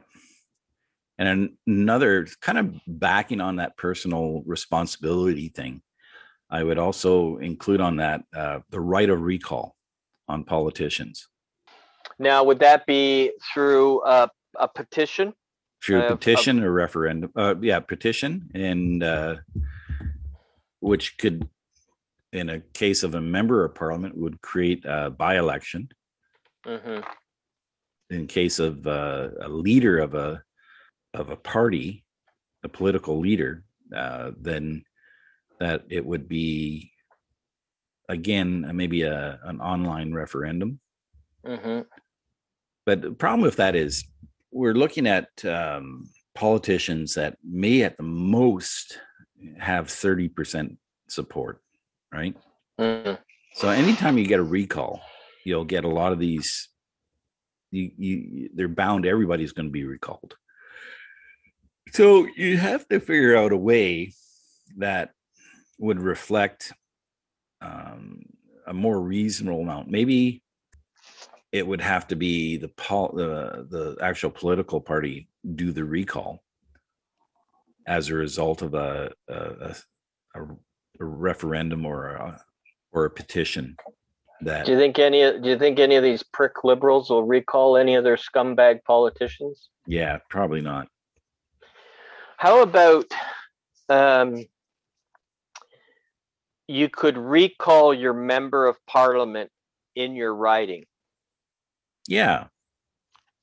And 1.17 1.51
another 1.67 2.27
kind 2.41 2.57
of 2.57 2.75
backing 2.87 3.39
on 3.41 3.57
that 3.57 3.77
personal 3.77 4.43
responsibility 4.45 5.49
thing, 5.49 5.81
I 6.49 6.63
would 6.63 6.77
also 6.79 7.37
include 7.37 7.81
on 7.81 7.97
that 7.97 8.23
uh, 8.35 8.59
the 8.69 8.79
right 8.79 9.09
of 9.09 9.21
recall 9.21 9.75
on 10.27 10.43
politicians 10.43 11.27
Now, 12.19 12.43
would 12.43 12.59
that 12.59 12.85
be 12.85 13.31
through 13.53 14.01
uh, 14.01 14.27
a 14.57 14.67
petition? 14.67 15.33
through 15.83 15.99
Uh, 16.01 16.03
of- 16.13 16.19
petition 16.19 16.63
or 16.63 16.71
referendum. 16.71 17.31
Uh, 17.35 17.55
yeah, 17.61 17.79
petition, 17.79 18.49
and 18.53 19.03
uh, 19.03 19.35
which 20.79 21.17
could, 21.17 21.47
in 22.31 22.49
a 22.49 22.59
case 22.73 23.03
of 23.03 23.15
a 23.15 23.21
member 23.21 23.65
of 23.65 23.75
parliament, 23.75 24.15
would 24.17 24.39
create 24.41 24.83
a 24.85 25.09
by-election. 25.09 25.89
hmm 26.65 27.01
In 28.09 28.27
case 28.27 28.59
of 28.59 28.87
uh, 28.87 29.29
a 29.41 29.49
leader 29.49 29.99
of 29.99 30.13
a 30.13 30.41
of 31.13 31.29
a 31.29 31.35
party, 31.35 32.05
a 32.63 32.69
political 32.69 33.19
leader, 33.19 33.63
uh, 33.95 34.31
then 34.39 34.83
that 35.59 35.83
it 35.89 36.05
would 36.05 36.27
be 36.27 36.91
again 38.09 38.69
maybe 38.73 39.03
a 39.03 39.39
an 39.43 39.61
online 39.61 40.13
referendum. 40.13 40.79
hmm 41.45 41.81
But 42.85 43.01
the 43.01 43.11
problem 43.11 43.41
with 43.41 43.57
that 43.57 43.75
is 43.75 44.03
we're 44.51 44.73
looking 44.73 45.07
at 45.07 45.27
um, 45.45 46.09
politicians 46.35 47.15
that 47.15 47.37
may 47.43 47.83
at 47.83 47.97
the 47.97 48.03
most 48.03 48.99
have 49.59 49.87
30% 49.87 50.77
support, 51.07 51.61
right? 52.13 52.35
hmm 52.79 53.13
So 53.55 53.69
anytime 53.69 54.17
you 54.17 54.25
get 54.25 54.39
a 54.39 54.43
recall, 54.43 55.01
you'll 55.45 55.65
get 55.65 55.85
a 55.85 55.89
lot 55.89 56.11
of 56.11 56.19
these. 56.19 56.69
You, 57.71 57.91
you 57.97 58.49
they're 58.53 58.67
bound. 58.67 59.05
Everybody's 59.05 59.51
going 59.51 59.67
to 59.67 59.71
be 59.71 59.85
recalled. 59.85 60.35
So 61.91 62.27
you 62.35 62.57
have 62.57 62.87
to 62.87 62.99
figure 62.99 63.35
out 63.35 63.51
a 63.51 63.57
way 63.57 64.13
that 64.77 65.11
would 65.77 65.99
reflect 65.99 66.73
um, 67.61 68.23
a 68.65 68.73
more 68.73 68.99
reasonable 68.99 69.61
amount. 69.61 69.89
Maybe 69.89 70.41
it 71.51 71.65
would 71.65 71.81
have 71.81 72.07
to 72.07 72.15
be 72.15 72.57
the 72.57 72.69
pol- 72.69 73.13
the 73.13 73.67
the 73.69 73.97
actual 74.01 74.31
political 74.31 74.81
party 74.81 75.29
do 75.55 75.71
the 75.71 75.83
recall 75.83 76.41
as 77.85 78.09
a 78.09 78.15
result 78.15 78.61
of 78.61 78.73
a 78.73 79.11
a, 79.27 79.33
a, 79.33 79.75
a 80.35 80.43
a 80.99 81.05
referendum 81.05 81.85
or 81.85 82.09
a 82.09 82.41
or 82.91 83.05
a 83.05 83.09
petition 83.09 83.75
that 84.41 84.65
Do 84.65 84.73
you 84.73 84.77
think 84.77 84.99
any? 84.99 85.39
Do 85.39 85.49
you 85.49 85.57
think 85.57 85.79
any 85.79 85.95
of 85.95 86.03
these 86.03 86.23
prick 86.23 86.63
liberals 86.63 87.09
will 87.09 87.23
recall 87.23 87.77
any 87.77 87.95
of 87.95 88.03
their 88.03 88.17
scumbag 88.17 88.83
politicians? 88.83 89.69
yeah 89.85 90.17
probably 90.29 90.61
not 90.61 90.87
How 92.37 92.61
about 92.61 93.05
um, 93.89 94.45
you 96.67 96.89
could 96.89 97.17
recall 97.17 97.93
your 97.93 98.13
member 98.13 98.67
of 98.67 98.77
parliament 98.85 99.49
in 99.95 100.15
your 100.15 100.33
writing? 100.33 100.85
yeah 102.07 102.45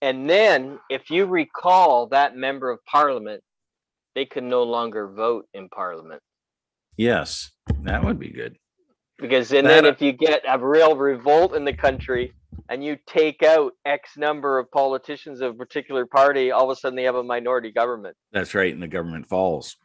and 0.02 0.28
then 0.28 0.78
if 0.88 1.10
you 1.10 1.26
recall 1.26 2.06
that 2.08 2.34
member 2.36 2.70
of 2.70 2.82
parliament, 2.86 3.42
they 4.14 4.24
can 4.24 4.48
no 4.48 4.62
longer 4.62 5.08
vote 5.08 5.46
in 5.54 5.68
parliament. 5.68 6.22
yes 6.96 7.50
that 7.82 8.04
would 8.04 8.18
be 8.18 8.30
good 8.30 8.56
Because 9.20 9.52
and 9.52 9.66
That- 9.66 9.82
then 9.82 9.84
if 9.86 10.00
you 10.00 10.12
get 10.12 10.42
a 10.48 10.58
real 10.58 10.96
revolt 10.96 11.54
in 11.54 11.64
the 11.64 11.72
country 11.74 12.32
and 12.68 12.82
you 12.82 12.96
take 13.06 13.42
out 13.42 13.72
X 13.84 14.16
number 14.16 14.58
of 14.58 14.70
politicians 14.70 15.40
of 15.40 15.52
a 15.52 15.56
particular 15.56 16.06
party, 16.06 16.50
all 16.50 16.70
of 16.70 16.76
a 16.76 16.80
sudden 16.80 16.96
they 16.96 17.04
have 17.04 17.14
a 17.16 17.22
minority 17.22 17.70
government. 17.70 18.16
that's 18.32 18.54
right 18.54 18.72
and 18.72 18.82
the 18.82 18.88
government 18.88 19.26
falls 19.28 19.76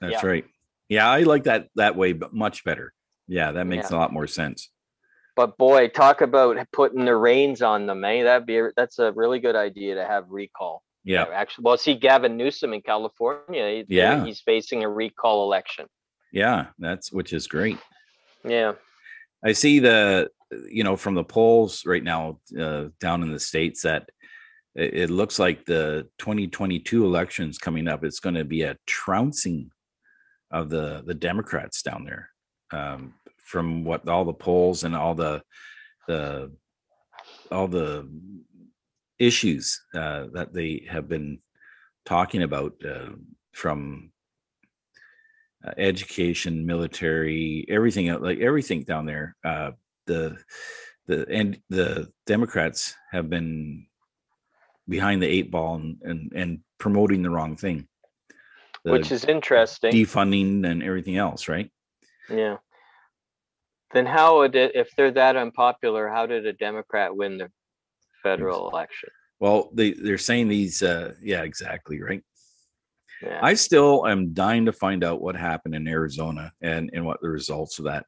that's 0.00 0.22
Yeah. 0.22 0.26
right 0.28 0.44
yeah 0.88 1.08
i 1.08 1.20
like 1.22 1.44
that 1.44 1.68
that 1.76 1.94
way 1.96 2.12
but 2.12 2.32
much 2.34 2.64
better 2.64 2.92
yeah 3.28 3.52
that 3.52 3.66
makes 3.66 3.90
a 3.90 3.96
lot 3.96 4.12
more 4.12 4.26
sense 4.26 4.70
But 5.36 5.56
boy, 5.56 5.88
talk 5.88 6.20
about 6.20 6.58
putting 6.72 7.06
the 7.06 7.16
reins 7.16 7.62
on 7.62 7.86
them, 7.86 8.04
eh? 8.04 8.22
That'd 8.24 8.46
be 8.46 8.60
that's 8.76 8.98
a 8.98 9.12
really 9.12 9.38
good 9.38 9.56
idea 9.56 9.94
to 9.94 10.04
have 10.04 10.24
recall. 10.28 10.82
yeah 11.04 11.24
Actually, 11.32 11.62
well, 11.64 11.78
see 11.78 11.94
Gavin 11.94 12.36
Newsom 12.36 12.74
in 12.74 12.82
California. 12.82 13.84
he- 13.88 13.96
Yeah. 13.96 14.24
he's 14.24 14.40
facing 14.42 14.84
a 14.84 14.88
recall 14.90 15.44
election. 15.44 15.86
yeah 16.32 16.66
that's 16.78 17.10
which 17.12 17.32
is 17.32 17.46
great 17.46 17.78
Yeah. 18.44 18.72
I 19.44 19.52
see 19.52 19.78
the 19.78 20.30
you 20.68 20.84
know 20.84 20.96
from 20.96 21.14
the 21.14 21.24
polls 21.24 21.84
right 21.86 22.04
now 22.04 22.38
uh, 22.58 22.86
down 23.00 23.22
in 23.22 23.32
the 23.32 23.40
states 23.40 23.82
that 23.82 24.08
it, 24.74 25.10
looks 25.10 25.38
like 25.38 25.66
the 25.66 26.08
2022 26.18 27.04
elections 27.04 27.58
coming 27.58 27.88
up. 27.88 28.04
It's 28.04 28.20
going 28.20 28.36
to 28.36 28.44
be 28.44 28.62
a 28.62 28.76
trouncing 28.86 29.70
of 30.50 30.70
the 30.70 31.02
the 31.06 31.14
Democrats 31.14 31.82
down 31.82 32.04
there. 32.04 32.30
Um, 32.72 33.14
from 33.36 33.84
what 33.84 34.08
all 34.08 34.24
the 34.24 34.32
polls 34.32 34.84
and 34.84 34.96
all 34.96 35.14
the 35.14 35.42
the 36.08 36.52
all 37.50 37.68
the 37.68 38.08
issues 39.18 39.80
uh, 39.94 40.26
that 40.32 40.52
they 40.52 40.86
have 40.88 41.08
been 41.08 41.38
talking 42.04 42.42
about 42.42 42.72
uh, 42.84 43.10
from 43.52 44.11
uh, 45.66 45.72
education, 45.76 46.66
military, 46.66 47.64
everything 47.68 48.12
like 48.20 48.40
everything 48.40 48.82
down 48.84 49.06
there. 49.06 49.36
Uh, 49.44 49.72
the 50.06 50.36
the 51.06 51.26
and 51.28 51.60
the 51.68 52.10
Democrats 52.26 52.94
have 53.10 53.28
been 53.30 53.86
behind 54.88 55.22
the 55.22 55.28
eight 55.28 55.50
ball 55.50 55.76
and 55.76 55.98
and, 56.02 56.32
and 56.34 56.58
promoting 56.78 57.22
the 57.22 57.30
wrong 57.30 57.56
thing, 57.56 57.86
the 58.84 58.92
Which 58.92 59.12
is 59.12 59.24
interesting. 59.24 59.92
defunding 59.92 60.66
and 60.66 60.82
everything 60.82 61.16
else, 61.16 61.48
right? 61.48 61.70
Yeah. 62.28 62.56
Then 63.92 64.06
how 64.06 64.38
would 64.38 64.56
it, 64.56 64.74
if 64.74 64.90
they're 64.96 65.10
that 65.12 65.36
unpopular, 65.36 66.08
how 66.08 66.26
did 66.26 66.46
a 66.46 66.52
Democrat 66.54 67.14
win 67.14 67.38
the 67.38 67.50
federal 68.22 68.70
election? 68.70 69.10
Well, 69.38 69.70
they 69.74 69.92
they're 69.92 70.18
saying 70.18 70.48
these. 70.48 70.82
Uh, 70.82 71.12
yeah, 71.22 71.42
exactly 71.42 72.00
right. 72.00 72.22
Yeah. 73.22 73.40
I 73.42 73.54
still 73.54 74.06
am 74.06 74.34
dying 74.34 74.66
to 74.66 74.72
find 74.72 75.04
out 75.04 75.20
what 75.20 75.36
happened 75.36 75.74
in 75.74 75.86
Arizona 75.86 76.52
and 76.60 76.90
and 76.92 77.04
what 77.04 77.20
the 77.20 77.28
results 77.28 77.78
of 77.78 77.84
that, 77.84 78.06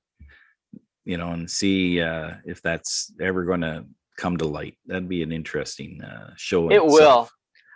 you 1.04 1.16
know, 1.16 1.30
and 1.30 1.50
see 1.50 2.00
uh, 2.00 2.32
if 2.44 2.60
that's 2.62 3.12
ever 3.20 3.44
going 3.44 3.60
to 3.60 3.84
come 4.16 4.36
to 4.38 4.44
light. 4.44 4.76
That'd 4.86 5.08
be 5.08 5.22
an 5.22 5.32
interesting 5.32 6.02
uh, 6.02 6.30
show. 6.36 6.70
It 6.70 6.84
will. 6.84 6.94
itself. 6.94 7.32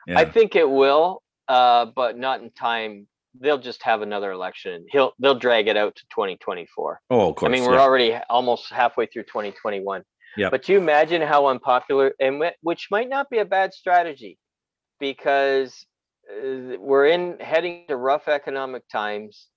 I 0.08 0.24
think 0.24 0.56
it 0.56 0.68
will, 0.68 1.22
uh, 1.48 1.86
but 1.94 2.16
not 2.16 2.40
in 2.40 2.50
time. 2.50 3.06
They'll 3.38 3.58
just 3.58 3.82
have 3.82 4.02
another 4.02 4.32
election. 4.32 4.86
He'll 4.90 5.12
they'll 5.18 5.38
drag 5.38 5.68
it 5.68 5.76
out 5.76 5.94
to 5.96 6.02
2024. 6.10 7.00
oh, 7.10 7.30
of 7.30 7.36
course. 7.36 7.48
I 7.48 7.52
mean, 7.52 7.64
we're 7.64 7.74
yeah. 7.74 7.80
already 7.80 8.18
almost 8.30 8.72
halfway 8.72 9.06
through 9.06 9.24
2021. 9.24 10.02
Yep. 10.36 10.50
But 10.50 10.68
you 10.68 10.78
imagine 10.78 11.20
how 11.20 11.46
unpopular, 11.46 12.14
and 12.20 12.42
which 12.62 12.88
might 12.90 13.08
not 13.08 13.28
be 13.28 13.38
a 13.38 13.44
bad 13.44 13.74
strategy, 13.74 14.38
because 14.98 15.84
we're 16.78 17.06
in 17.06 17.38
heading 17.40 17.84
to 17.88 17.96
rough 17.96 18.28
economic 18.28 18.88
times. 18.88 19.48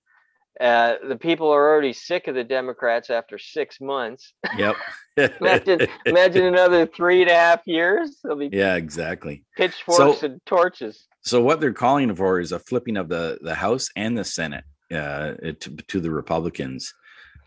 Uh, 0.59 0.95
the 1.07 1.15
people 1.15 1.49
are 1.49 1.69
already 1.69 1.93
sick 1.93 2.27
of 2.27 2.35
the 2.35 2.43
Democrats 2.43 3.09
after 3.09 3.37
six 3.37 3.79
months. 3.79 4.33
Yep. 4.57 4.75
imagine, 5.39 5.87
imagine 6.05 6.45
another 6.45 6.85
three 6.85 7.21
and 7.21 7.31
a 7.31 7.35
half 7.35 7.61
years. 7.65 8.17
Be 8.37 8.49
yeah, 8.51 8.75
exactly. 8.75 9.43
pitchforks 9.55 10.23
and 10.23 10.41
torches. 10.45 11.07
So 11.21 11.41
what 11.41 11.61
they're 11.61 11.73
calling 11.73 12.13
for 12.15 12.39
is 12.39 12.51
a 12.51 12.59
flipping 12.59 12.97
of 12.97 13.07
the 13.07 13.39
the 13.41 13.55
House 13.55 13.89
and 13.95 14.17
the 14.17 14.23
Senate 14.25 14.65
uh, 14.91 15.33
to, 15.59 15.75
to 15.87 15.99
the 16.01 16.11
Republicans, 16.11 16.93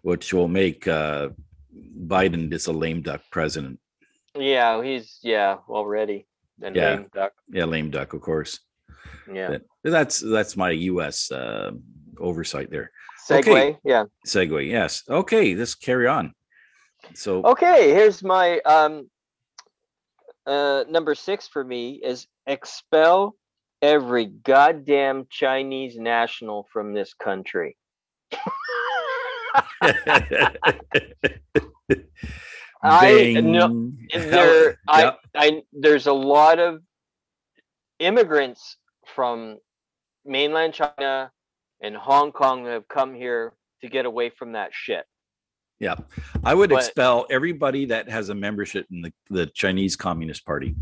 which 0.03 0.33
will 0.33 0.49
make 0.49 0.89
uh, 0.89 1.29
Biden 2.07 2.51
just 2.51 2.69
a 2.69 2.73
lame 2.73 3.03
duck 3.03 3.21
president. 3.31 3.79
Yeah, 4.37 4.83
he's 4.83 5.19
yeah 5.23 5.59
already. 5.69 6.27
And 6.63 6.75
Yeah. 6.75 6.95
lame 6.95 7.11
duck. 7.13 7.33
Yeah, 7.51 7.65
lame 7.65 7.91
duck, 7.91 8.15
of 8.15 8.21
course. 8.21 8.61
Yeah. 9.33 9.59
That's 9.83 10.21
that's 10.21 10.57
my 10.57 10.71
U.S. 10.71 11.31
Uh, 11.31 11.73
oversight 12.19 12.71
there. 12.71 12.91
Segue. 13.29 13.41
okay. 13.41 13.79
Yeah. 13.85 14.05
Segue. 14.27 14.69
Yes. 14.69 15.03
Okay. 15.09 15.55
Let's 15.55 15.75
carry 15.75 16.07
on. 16.07 16.35
So 17.15 17.43
Okay. 17.45 17.91
Here's 17.91 18.23
my 18.23 18.61
um 18.61 19.09
uh 20.47 20.85
number 20.89 21.15
six 21.15 21.49
for 21.49 21.65
me 21.65 22.01
is 22.05 22.27
expel 22.47 23.35
every 23.81 24.27
goddamn 24.27 25.27
Chinese 25.31 25.97
national 25.99 26.67
from 26.73 26.95
this 26.95 27.15
country. 27.15 27.77
I 32.83 33.41
no, 33.43 33.69
Bing. 33.69 34.09
there 34.13 34.79
I, 34.89 35.13
I 35.35 35.63
there's 35.73 36.07
a 36.07 36.13
lot 36.13 36.59
of 36.59 36.83
immigrants 37.99 38.77
from 39.15 39.59
mainland 40.25 40.75
China 40.75 41.31
and 41.83 41.97
Hong 41.97 42.33
Kong 42.33 42.67
have 42.67 42.89
come 42.89 43.15
here 43.15 43.53
to 43.83 43.89
get 43.89 44.07
away 44.07 44.31
from 44.31 44.53
that 44.53 44.71
shit. 44.73 45.05
Yeah, 45.81 45.97
I 46.45 46.55
would 46.55 46.71
But- 46.71 46.85
expel 46.85 47.27
everybody 47.31 47.87
that 47.87 48.09
has 48.09 48.29
a 48.29 48.35
membership 48.35 48.87
in 48.91 49.03
the, 49.03 49.13
the 49.29 49.47
Chinese 49.47 49.97
Communist 49.97 50.45
Party. 50.47 50.75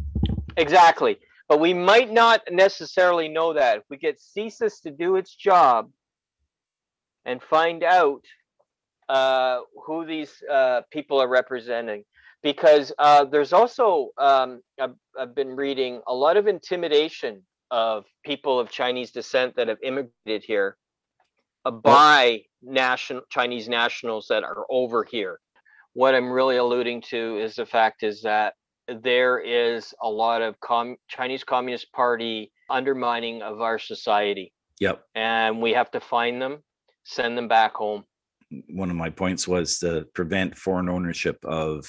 Exactly. 0.56 1.18
But 1.48 1.60
we 1.60 1.74
might 1.74 2.12
not 2.12 2.42
necessarily 2.50 3.28
know 3.28 3.52
that. 3.54 3.78
If 3.78 3.84
we 3.90 3.96
get 3.96 4.20
CSIS 4.20 4.80
to 4.82 4.90
do 4.90 5.16
its 5.16 5.34
job 5.34 5.90
and 7.24 7.42
find 7.42 7.82
out 7.82 8.24
uh, 9.08 9.60
who 9.84 10.06
these 10.06 10.42
uh, 10.50 10.82
people 10.90 11.20
are 11.20 11.28
representing, 11.28 12.04
because 12.42 12.92
uh, 12.98 13.24
there's 13.24 13.52
also, 13.52 14.10
um, 14.18 14.60
I've, 14.80 14.94
I've 15.18 15.34
been 15.34 15.54
reading 15.56 16.00
a 16.06 16.14
lot 16.14 16.36
of 16.36 16.46
intimidation 16.46 17.42
of 17.72 18.04
people 18.24 18.60
of 18.60 18.70
Chinese 18.70 19.10
descent 19.10 19.56
that 19.56 19.66
have 19.66 19.78
immigrated 19.82 20.44
here 20.44 20.76
by 21.82 22.42
national 22.62 23.22
Chinese 23.30 23.68
nationals 23.68 24.26
that 24.28 24.44
are 24.44 24.66
over 24.70 25.02
here. 25.04 25.40
What 25.94 26.14
I'm 26.14 26.30
really 26.30 26.58
alluding 26.58 27.02
to 27.08 27.38
is 27.38 27.56
the 27.56 27.66
fact 27.66 28.02
is 28.02 28.22
that 28.22 28.54
there 28.88 29.38
is 29.40 29.94
a 30.02 30.08
lot 30.08 30.42
of 30.42 30.58
com- 30.60 30.96
Chinese 31.08 31.44
Communist 31.44 31.90
Party 31.92 32.52
undermining 32.68 33.42
of 33.42 33.60
our 33.60 33.78
society, 33.78 34.52
Yep. 34.80 35.02
and 35.14 35.62
we 35.62 35.72
have 35.72 35.90
to 35.92 36.00
find 36.00 36.42
them, 36.42 36.62
send 37.04 37.38
them 37.38 37.48
back 37.48 37.74
home. 37.74 38.04
One 38.68 38.90
of 38.90 38.96
my 38.96 39.08
points 39.08 39.48
was 39.48 39.78
to 39.78 40.06
prevent 40.14 40.58
foreign 40.58 40.88
ownership 40.90 41.38
of 41.44 41.86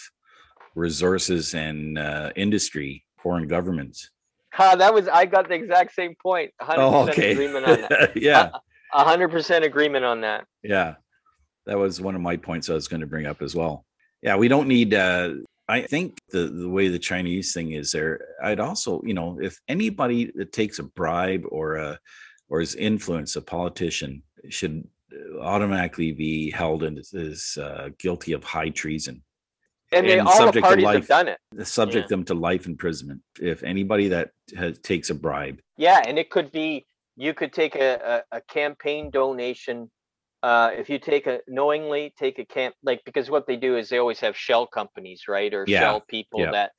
resources 0.75 1.53
and 1.53 1.97
uh, 1.97 2.31
industry, 2.35 3.03
foreign 3.21 3.47
governments. 3.47 4.09
Ha, 4.53 4.75
that 4.75 4.93
was 4.93 5.07
I 5.07 5.25
got 5.25 5.47
the 5.47 5.55
exact 5.55 5.93
same 5.95 6.15
point. 6.21 6.51
100% 6.61 6.75
Oh, 6.77 7.09
okay. 7.09 7.31
agreement 7.31 7.65
on 7.65 7.81
that. 7.81 8.11
yeah. 8.15 8.49
A 8.93 9.03
hundred 9.03 9.29
percent 9.31 9.65
agreement 9.65 10.05
on 10.05 10.21
that. 10.21 10.45
Yeah. 10.63 10.95
That 11.65 11.77
was 11.77 11.99
one 11.99 12.15
of 12.15 12.21
my 12.21 12.37
points 12.37 12.69
I 12.69 12.73
was 12.73 12.87
going 12.87 13.01
to 13.01 13.07
bring 13.07 13.25
up 13.25 13.41
as 13.41 13.55
well. 13.55 13.85
Yeah, 14.21 14.35
we 14.35 14.47
don't 14.47 14.67
need 14.67 14.93
uh 14.93 15.31
I 15.67 15.81
think 15.81 16.19
the 16.29 16.47
the 16.47 16.69
way 16.69 16.89
the 16.89 16.99
Chinese 16.99 17.53
thing 17.53 17.71
is 17.71 17.91
there, 17.91 18.19
I'd 18.43 18.59
also, 18.59 19.01
you 19.03 19.13
know, 19.13 19.39
if 19.41 19.59
anybody 19.67 20.31
that 20.35 20.51
takes 20.51 20.77
a 20.79 20.83
bribe 20.83 21.43
or 21.49 21.75
a 21.77 21.99
or 22.49 22.61
is 22.61 22.75
influence 22.75 23.35
a 23.35 23.41
politician 23.41 24.21
should 24.49 24.87
automatically 25.41 26.11
be 26.11 26.51
held 26.51 26.83
in, 26.83 26.97
as 26.97 27.57
uh, 27.59 27.89
guilty 27.97 28.33
of 28.33 28.43
high 28.43 28.69
treason. 28.69 29.23
And, 29.93 30.07
they, 30.07 30.19
And 30.19 30.27
all 30.27 30.33
the 30.33 30.45
subject 30.45 30.55
to 30.55 30.61
parties 30.61 30.85
have 30.85 30.95
life. 30.95 31.07
done 31.07 31.27
it. 31.27 31.67
Subject 31.67 32.05
Yeah. 32.05 32.07
them 32.07 32.25
to 32.25 32.33
life 32.33 32.65
imprisonment 32.65 33.21
if 33.39 33.63
anybody 33.63 34.07
that 34.09 34.31
has, 34.57 34.79
takes 34.79 35.09
a 35.09 35.15
bribe. 35.15 35.61
Yeah, 35.77 36.01
and 36.05 36.17
it 36.17 36.29
could 36.29 36.51
be 36.51 36.85
you 37.15 37.33
could 37.33 37.53
take 37.53 37.75
a, 37.75 38.23
a, 38.31 38.37
a 38.37 38.41
campaign 38.41 39.11
donation. 39.11 39.91
Uh, 40.41 40.71
if 40.75 40.89
you 40.89 40.99
take 40.99 41.27
a 41.27 41.39
knowingly 41.47 42.13
take 42.17 42.37
a 42.39 42.45
camp 42.45 42.75
like 42.83 43.01
because 43.05 43.29
what 43.29 43.47
they 43.47 43.55
do 43.55 43.77
is 43.77 43.87
they 43.89 43.97
always 43.99 44.19
have 44.19 44.35
shell 44.35 44.65
companies, 44.67 45.23
right? 45.27 45.53
Or 45.53 45.63
Yeah, 45.67 45.79
shell 45.79 46.01
people 46.07 46.41
yeah. 46.41 46.51
that 46.51 46.71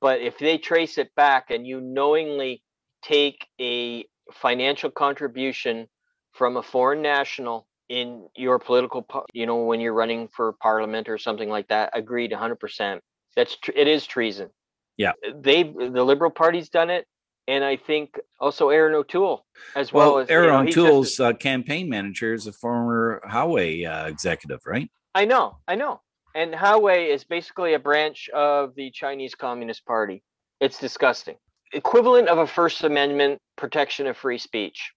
but 0.00 0.20
if 0.20 0.36
they 0.38 0.58
trace 0.58 0.98
it 0.98 1.14
back 1.14 1.50
and 1.50 1.64
you 1.64 1.80
knowingly 1.80 2.62
take 3.04 3.46
a 3.60 4.04
financial 4.32 4.90
contribution 4.90 5.86
from 6.32 6.56
a 6.56 6.62
foreign 6.62 7.02
national 7.02 7.68
in 7.92 8.26
your 8.34 8.58
political 8.58 9.06
you 9.34 9.44
know 9.44 9.64
when 9.64 9.78
you're 9.78 9.92
running 9.92 10.26
for 10.28 10.54
parliament 10.54 11.10
or 11.10 11.18
something 11.18 11.50
like 11.50 11.68
that 11.68 11.90
agreed 11.92 12.32
100% 12.32 13.00
that's 13.36 13.56
tr- 13.56 13.70
it 13.76 13.86
is 13.86 14.06
treason 14.06 14.48
Yeah. 14.96 15.12
they 15.34 15.62
the 15.64 16.02
liberal 16.02 16.30
party's 16.30 16.70
done 16.70 16.88
it 16.88 17.06
and 17.48 17.62
i 17.62 17.76
think 17.76 18.18
also 18.40 18.70
erin 18.70 18.94
o'toole 18.94 19.44
as 19.76 19.92
well, 19.92 20.14
Well, 20.14 20.18
as 20.20 20.30
you 20.30 20.36
know, 20.36 20.42
Erin 20.42 20.66
just 20.66 20.78
O'Toole's 20.78 21.20
uh, 21.20 21.32
campaign 21.34 21.90
manager 21.90 22.32
is 22.32 22.46
a 22.46 22.52
former 22.52 23.20
Huawei 23.28 23.86
uh, 23.86 24.06
executive, 24.08 24.60
right? 24.66 24.90
I 25.14 25.24
know, 25.26 25.58
I 25.68 25.74
know. 25.74 26.00
And 26.34 26.54
Huawei 26.54 27.12
is 27.12 27.24
basically 27.24 27.74
a 27.74 27.78
branch 27.78 28.30
of 28.30 28.74
the 28.74 28.90
Chinese 28.90 29.34
Communist 29.34 29.84
Party. 29.84 30.22
It's 30.60 30.78
disgusting. 30.78 31.36
Equivalent 31.74 32.28
of 32.28 32.38
a 32.38 32.46
First 32.46 32.82
Amendment 32.84 33.38
protection 33.56 34.06
of 34.06 34.16
free 34.16 34.38
speech. 34.38 34.92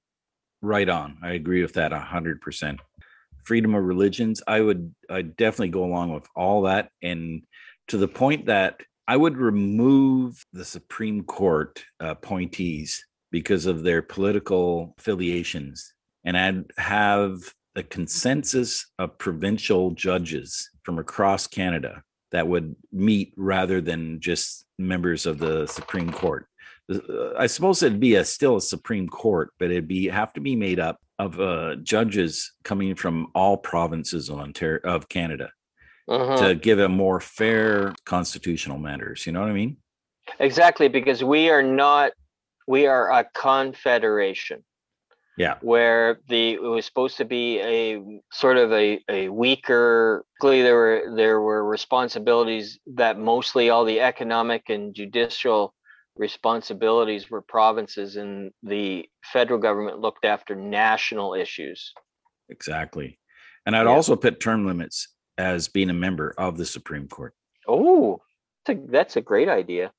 Right 0.66 0.90
on. 0.90 1.20
I 1.22 1.34
agree 1.34 1.62
with 1.62 1.74
that 1.74 1.94
a 1.94 2.00
hundred 2.00 2.42
percent. 2.42 2.80
Freedom 3.44 3.76
of 3.76 3.84
religions. 3.84 4.42
I 4.48 4.62
would 4.62 4.96
I 5.12 5.22
definitely 5.22 5.70
go 5.70 5.84
along 5.86 6.12
with 6.12 6.28
all 6.36 6.64
that, 6.64 6.90
and 7.04 7.44
to 7.90 8.00
the 8.00 8.08
point 8.08 8.48
that 8.48 8.82
I 9.08 9.16
would 9.16 9.38
remove 9.38 10.44
the 10.54 10.66
Supreme 10.66 11.24
Court 11.24 11.86
uh, 12.02 12.08
appointees 12.08 13.06
because 13.32 13.68
of 13.68 13.84
their 13.84 14.02
political 14.02 14.96
affiliations, 14.98 15.94
and 16.24 16.36
I'd 16.36 16.64
have 16.80 17.54
a 17.76 17.84
consensus 17.84 18.88
of 18.98 19.20
provincial 19.20 19.92
judges 19.92 20.72
from 20.82 20.98
across 20.98 21.46
Canada 21.46 22.02
that 22.32 22.48
would 22.48 22.76
meet 22.92 23.34
rather 23.38 23.82
than 23.82 24.20
just 24.20 24.66
members 24.80 25.28
of 25.28 25.38
the 25.38 25.68
Supreme 25.68 26.12
Court. 26.12 26.48
Uh, 26.92 27.34
I 27.38 27.48
suppose 27.48 27.82
it'd 27.82 28.00
be 28.00 28.16
a 28.16 28.26
still 28.26 28.58
a 28.58 28.62
Supreme 28.62 29.08
Court, 29.08 29.52
but 29.60 29.72
it'd 29.72 29.88
be 29.88 30.08
have 30.08 30.34
to 30.34 30.42
be 30.42 30.56
made 30.56 30.80
up 30.80 31.00
of 31.18 31.40
uh, 31.40 31.76
judges 31.78 32.54
coming 32.64 32.94
from 32.96 33.28
all 33.34 33.58
provinces 33.58 34.30
of 34.30 34.40
Ontario 34.40 34.82
of 34.84 35.08
Canada 35.10 35.50
Mhm. 36.10 36.38
to 36.40 36.56
give 36.56 36.80
a 36.80 36.90
more 36.90 37.20
fair 37.20 37.96
constitutional 38.06 38.78
matters. 38.78 39.26
You 39.26 39.32
know 39.32 39.40
what 39.42 39.50
I 39.50 39.54
mean? 39.54 39.78
Exactly, 40.40 40.88
because 40.88 41.24
we 41.24 41.50
are 41.50 41.64
not, 41.64 42.12
we 42.68 42.86
are 42.86 43.12
a 43.12 43.24
confederation. 43.34 44.64
Yeah. 45.38 45.56
Where 45.62 46.20
the 46.30 46.54
it 46.54 46.62
was 46.62 46.86
supposed 46.86 47.18
to 47.18 47.26
be 47.26 47.60
a 47.60 48.22
sort 48.32 48.58
of 48.58 48.72
a, 48.72 49.04
a 49.10 49.28
weaker 49.30 50.26
clearly 50.40 50.62
there 50.62 50.76
were 50.76 51.14
there 51.16 51.42
were 51.42 51.66
responsibilities 51.66 52.80
that 52.94 53.20
mostly 53.20 53.70
all 53.70 53.84
the 53.84 54.00
economic 54.00 54.70
and 54.70 54.94
judicial 54.96 55.74
responsibilities 56.18 57.30
were 57.30 57.42
provinces 57.42 58.16
and 58.16 58.52
the 58.64 59.06
federal 59.24 59.60
government 59.60 60.00
looked 60.00 60.26
after 60.26 60.56
national 60.56 61.34
issues. 61.34 61.94
Exactly. 62.50 63.20
And 63.66 63.76
I'd 63.76 63.84
Yeah. 63.84 63.90
also 63.94 64.16
put 64.16 64.40
term 64.40 64.66
limits 64.66 65.14
as 65.38 65.68
being 65.68 65.90
a 65.90 65.94
member 65.94 66.34
of 66.38 66.58
the 66.58 66.66
Supreme 66.66 67.08
Court. 67.08 67.34
Oh, 67.68 68.22
that's 68.66 68.80
a, 68.80 68.88
that's 68.88 69.16
a 69.18 69.22
great 69.22 69.50
idea. 69.50 69.92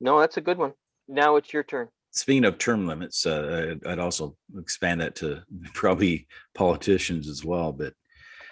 No, 0.00 0.18
that's 0.20 0.36
a 0.36 0.40
good 0.40 0.58
one. 0.58 0.72
Now 1.08 1.36
it's 1.36 1.52
your 1.52 1.62
turn. 1.62 1.88
Speaking 2.10 2.44
of 2.44 2.58
term 2.58 2.86
limits, 2.86 3.24
uh, 3.24 3.70
I'd- 3.72 3.86
I'd 3.88 3.98
also 3.98 4.36
expand 4.58 5.00
that 5.00 5.14
to 5.16 5.42
probably 5.74 6.26
politicians 6.54 7.28
as 7.28 7.44
well. 7.44 7.72
But 7.72 7.94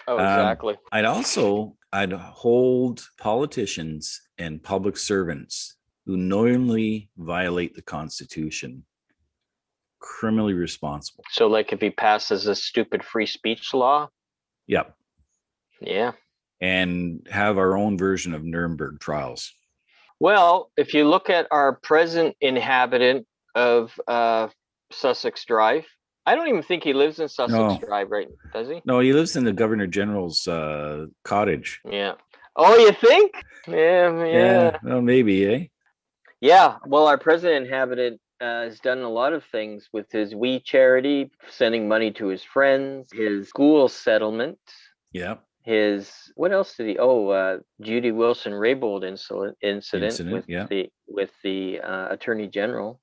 Oh, 0.09 0.19
Um, 0.19 0.25
exactly. 0.25 0.77
I'd 0.93 1.05
also 1.05 1.77
I'd 1.93 2.13
hold 2.13 3.09
politicians 3.19 4.21
and 4.39 4.63
public 4.63 4.97
servants 4.97 5.77
who 6.11 6.17
knowingly 6.17 7.09
violate 7.19 7.73
the 7.77 7.83
Constitution 7.83 8.83
criminally 10.01 10.55
responsible. 10.55 11.23
So, 11.31 11.47
like, 11.47 11.73
if 11.73 11.81
he 11.81 11.91
passes 11.91 12.49
a 12.49 12.57
stupid 12.57 13.05
free 13.05 13.27
speech 13.27 13.73
law, 13.73 14.09
Yep. 14.67 14.93
yeah. 15.81 16.13
And 16.61 17.25
have 17.31 17.59
our 17.59 17.77
own 17.77 17.97
version 17.97 18.35
of 18.35 18.43
Nuremberg 18.43 18.99
trials. 18.99 19.55
Well, 20.19 20.73
if 20.77 20.95
you 20.95 21.09
look 21.09 21.31
at 21.31 21.47
our 21.53 21.77
present 21.77 22.35
inhabitant 22.41 23.29
of 23.55 23.93
uh, 24.09 24.49
Sussex 24.91 25.45
Drive, 25.45 25.87
I 26.27 26.35
don't 26.35 26.49
even 26.49 26.65
think 26.65 26.83
he 26.83 26.93
lives 26.93 27.21
in 27.21 27.29
Sussex 27.29 27.53
No. 27.53 27.79
Drive, 27.87 28.11
right? 28.11 28.27
Does 28.53 28.69
he? 28.69 28.83
No, 28.85 28.99
he 28.99 29.13
lives 29.13 29.37
in 29.37 29.45
the 29.45 29.53
Governor 29.53 29.87
General's 29.87 30.49
uh, 30.49 31.07
cottage. 31.23 31.81
Yeah. 31.89 32.15
Oh, 32.57 32.77
you 32.77 32.91
think? 32.91 33.33
Yeah, 33.69 34.25
yeah, 34.25 34.77
Well, 34.83 35.03
maybe, 35.03 35.47
eh? 35.47 35.67
Yeah. 36.41 36.77
Well, 36.87 37.07
our 37.07 37.19
president-inhabitant 37.19 38.21
uh, 38.41 38.63
has 38.63 38.81
done 38.81 39.01
a 39.01 39.09
lot 39.09 39.33
of 39.33 39.45
things 39.45 39.89
with 39.93 40.11
his 40.11 40.35
We 40.35 40.61
Charity, 40.61 41.31
sending 41.49 41.87
money 41.89 42.11
to 42.13 42.27
his 42.29 42.43
friends, 42.43 43.11
his 43.13 43.49
school 43.49 43.89
settlement, 43.89 44.59
Yeah. 45.13 45.37
his 45.65 46.11
what 46.37 46.53
else 46.53 46.75
did 46.77 46.89
he? 46.89 46.99
Oh, 46.99 47.29
uh, 47.29 47.59
Jody 47.83 48.13
Wilson 48.13 48.53
Raybould 48.53 49.05
incident 49.05 49.57
incident, 49.63 50.13
Incident, 50.13 50.35
with 50.35 50.49
yeah. 50.49 50.67
the 50.71 50.89
with 51.07 51.31
the 51.45 51.81
uh, 51.81 52.09
Attorney 52.11 52.47
General. 52.49 52.99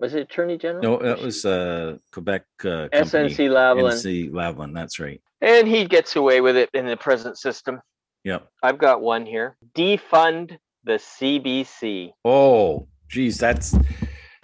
Was 0.00 0.14
it 0.14 0.22
Attorney 0.22 0.56
General? 0.56 0.82
No, 0.82 0.98
that 1.06 1.20
was 1.20 1.44
uh, 1.44 1.98
Quebec 2.10 2.44
uh. 2.64 2.88
SNC 2.92 3.50
Lavalin. 3.50 3.92
NC 3.92 4.30
Lavalin. 4.30 4.74
That's 4.74 4.98
right. 4.98 5.20
And 5.42 5.68
he 5.68 5.84
gets 5.84 6.16
away 6.16 6.40
with 6.40 6.56
it 6.56 6.70
in 6.72 6.86
the 6.86 6.96
present 6.96 7.36
system. 7.36 7.80
Yep. 8.24 8.48
I've 8.62 8.78
got 8.78 9.02
one 9.02 9.26
here. 9.26 9.56
Defund 9.74 10.56
the 10.84 10.94
CBC. 10.94 12.12
Oh, 12.24 12.88
geez, 13.08 13.38
that's 13.38 13.76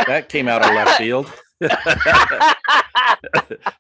that 0.07 0.29
came 0.29 0.49
out 0.49 0.65
of 0.65 0.75
left 0.75 0.99
field. 0.99 1.33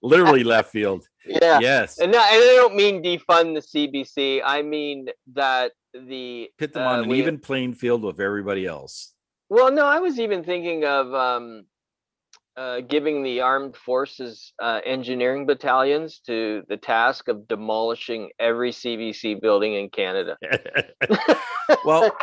Literally 0.02 0.44
left 0.44 0.72
field. 0.72 1.06
yeah. 1.24 1.58
Yes. 1.60 1.98
And, 1.98 2.12
no, 2.12 2.18
and 2.18 2.26
I 2.28 2.54
don't 2.56 2.74
mean 2.74 3.02
defund 3.02 3.54
the 3.54 3.60
CBC. 3.60 4.40
I 4.44 4.62
mean 4.62 5.08
that 5.34 5.72
the 5.94 6.50
Pit 6.58 6.72
them 6.72 6.82
uh, 6.82 6.86
on 6.86 7.02
an 7.04 7.08
we- 7.08 7.18
even 7.18 7.38
playing 7.38 7.74
field 7.74 8.02
with 8.02 8.20
everybody 8.20 8.66
else. 8.66 9.14
Well, 9.50 9.72
no, 9.72 9.86
I 9.86 10.00
was 10.00 10.20
even 10.20 10.44
thinking 10.44 10.84
of 10.84 11.14
um, 11.14 11.64
uh, 12.58 12.80
giving 12.80 13.22
the 13.22 13.40
armed 13.40 13.76
forces 13.76 14.52
uh, 14.60 14.80
engineering 14.84 15.46
battalions 15.46 16.20
to 16.26 16.62
the 16.68 16.76
task 16.76 17.28
of 17.28 17.48
demolishing 17.48 18.30
every 18.38 18.72
CBC 18.72 19.40
building 19.40 19.74
in 19.74 19.88
Canada. 19.88 20.36
well, 21.84 22.14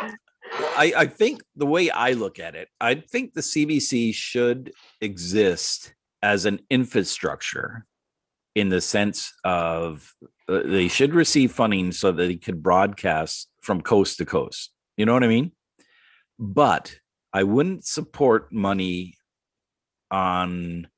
I, 0.76 0.92
I 0.96 1.06
think 1.06 1.42
the 1.56 1.66
way 1.66 1.90
I 1.90 2.12
look 2.12 2.38
at 2.38 2.54
it, 2.54 2.68
I 2.80 2.96
think 2.96 3.34
the 3.34 3.40
CBC 3.40 4.14
should 4.14 4.72
exist 5.00 5.94
as 6.22 6.44
an 6.44 6.60
infrastructure 6.70 7.86
in 8.54 8.68
the 8.68 8.80
sense 8.80 9.32
of 9.44 10.14
uh, 10.48 10.60
they 10.64 10.88
should 10.88 11.14
receive 11.14 11.52
funding 11.52 11.92
so 11.92 12.12
that 12.12 12.26
they 12.26 12.36
could 12.36 12.62
broadcast 12.62 13.48
from 13.60 13.80
coast 13.80 14.18
to 14.18 14.24
coast. 14.24 14.72
You 14.96 15.06
know 15.06 15.12
what 15.12 15.24
I 15.24 15.28
mean? 15.28 15.52
But 16.38 16.96
I 17.32 17.42
wouldn't 17.42 17.84
support 17.84 18.52
money 18.52 19.16
on 20.10 20.88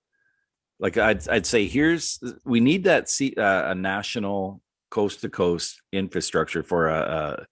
like 0.79 0.97
I'd 0.97 1.29
I'd 1.29 1.47
say 1.47 1.67
here's 1.67 2.21
we 2.45 2.61
need 2.61 2.85
that 2.85 3.09
C, 3.09 3.35
uh, 3.37 3.71
a 3.71 3.75
national 3.75 4.61
coast 4.91 5.21
to 5.23 5.29
coast 5.29 5.83
infrastructure 5.93 6.63
for 6.63 6.89
a 6.89 7.47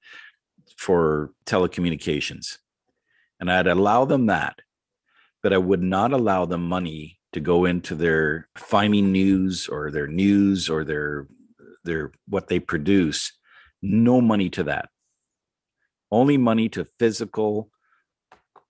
for 0.77 1.31
telecommunications. 1.47 2.59
And 3.41 3.51
I'd 3.51 3.67
allow 3.67 4.05
them 4.05 4.27
that, 4.27 4.61
but 5.43 5.53
I 5.53 5.59
would 5.59 5.83
not 5.83 6.13
allow 6.13 6.47
them 6.47 6.69
money 6.69 7.19
to 7.33 7.41
go 7.41 7.65
into 7.65 7.95
their 7.95 8.49
finding 8.57 9.13
news 9.13 9.69
or 9.69 9.91
their 9.91 10.07
news 10.07 10.71
or 10.71 10.85
their 10.85 11.29
their 11.85 12.13
what 12.29 12.49
they 12.49 12.59
produce. 12.59 13.33
No 13.83 14.21
money 14.21 14.49
to 14.51 14.65
that. 14.65 14.89
Only 16.11 16.39
money 16.39 16.69
to 16.71 16.87
physical 16.99 17.71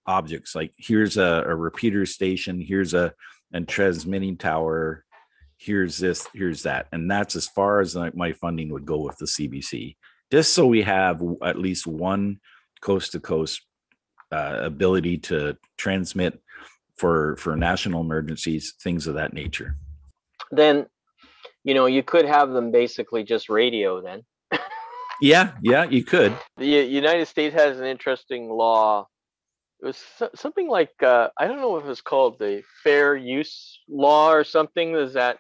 objects. 0.06 0.54
Like 0.54 0.72
here's 0.76 1.16
a, 1.16 1.44
a 1.46 1.54
repeater 1.54 2.06
station, 2.06 2.60
here's 2.60 2.94
a 2.94 3.12
and 3.52 3.68
transmitting 3.68 4.36
tower, 4.36 5.04
here's 5.56 5.98
this, 5.98 6.26
here's 6.34 6.64
that. 6.64 6.88
And 6.92 7.10
that's 7.10 7.36
as 7.36 7.46
far 7.46 7.80
as 7.80 7.96
my 8.14 8.32
funding 8.32 8.70
would 8.72 8.84
go 8.84 8.98
with 8.98 9.16
the 9.18 9.26
CBC 9.26 9.96
just 10.30 10.54
so 10.54 10.66
we 10.66 10.82
have 10.82 11.22
at 11.42 11.58
least 11.58 11.86
one 11.86 12.40
coast 12.80 13.12
to 13.12 13.20
coast 13.20 13.62
uh, 14.32 14.58
ability 14.60 15.18
to 15.18 15.56
transmit 15.76 16.40
for 16.96 17.36
for 17.36 17.56
national 17.56 18.00
emergencies 18.00 18.74
things 18.80 19.06
of 19.06 19.14
that 19.14 19.32
nature 19.32 19.76
then, 20.50 20.86
you 21.64 21.74
know, 21.74 21.86
you 21.86 22.02
could 22.02 22.24
have 22.26 22.50
them 22.50 22.70
basically 22.70 23.24
just 23.24 23.48
radio 23.48 24.00
then. 24.00 24.22
yeah 25.20 25.52
yeah 25.62 25.84
you 25.84 26.04
could 26.04 26.36
The 26.56 26.66
United 26.66 27.26
States 27.26 27.54
has 27.54 27.78
an 27.78 27.86
interesting 27.86 28.50
law. 28.50 29.08
It 29.82 29.86
was 29.86 30.02
something 30.34 30.68
like 30.68 30.92
uh, 31.02 31.28
I 31.38 31.46
don't 31.46 31.60
know 31.60 31.76
if 31.76 31.86
it's 31.86 32.00
called 32.00 32.38
the 32.38 32.62
fair 32.82 33.14
use 33.14 33.80
law 33.88 34.32
or 34.32 34.42
something. 34.42 34.94
Is 34.94 35.14
that 35.14 35.38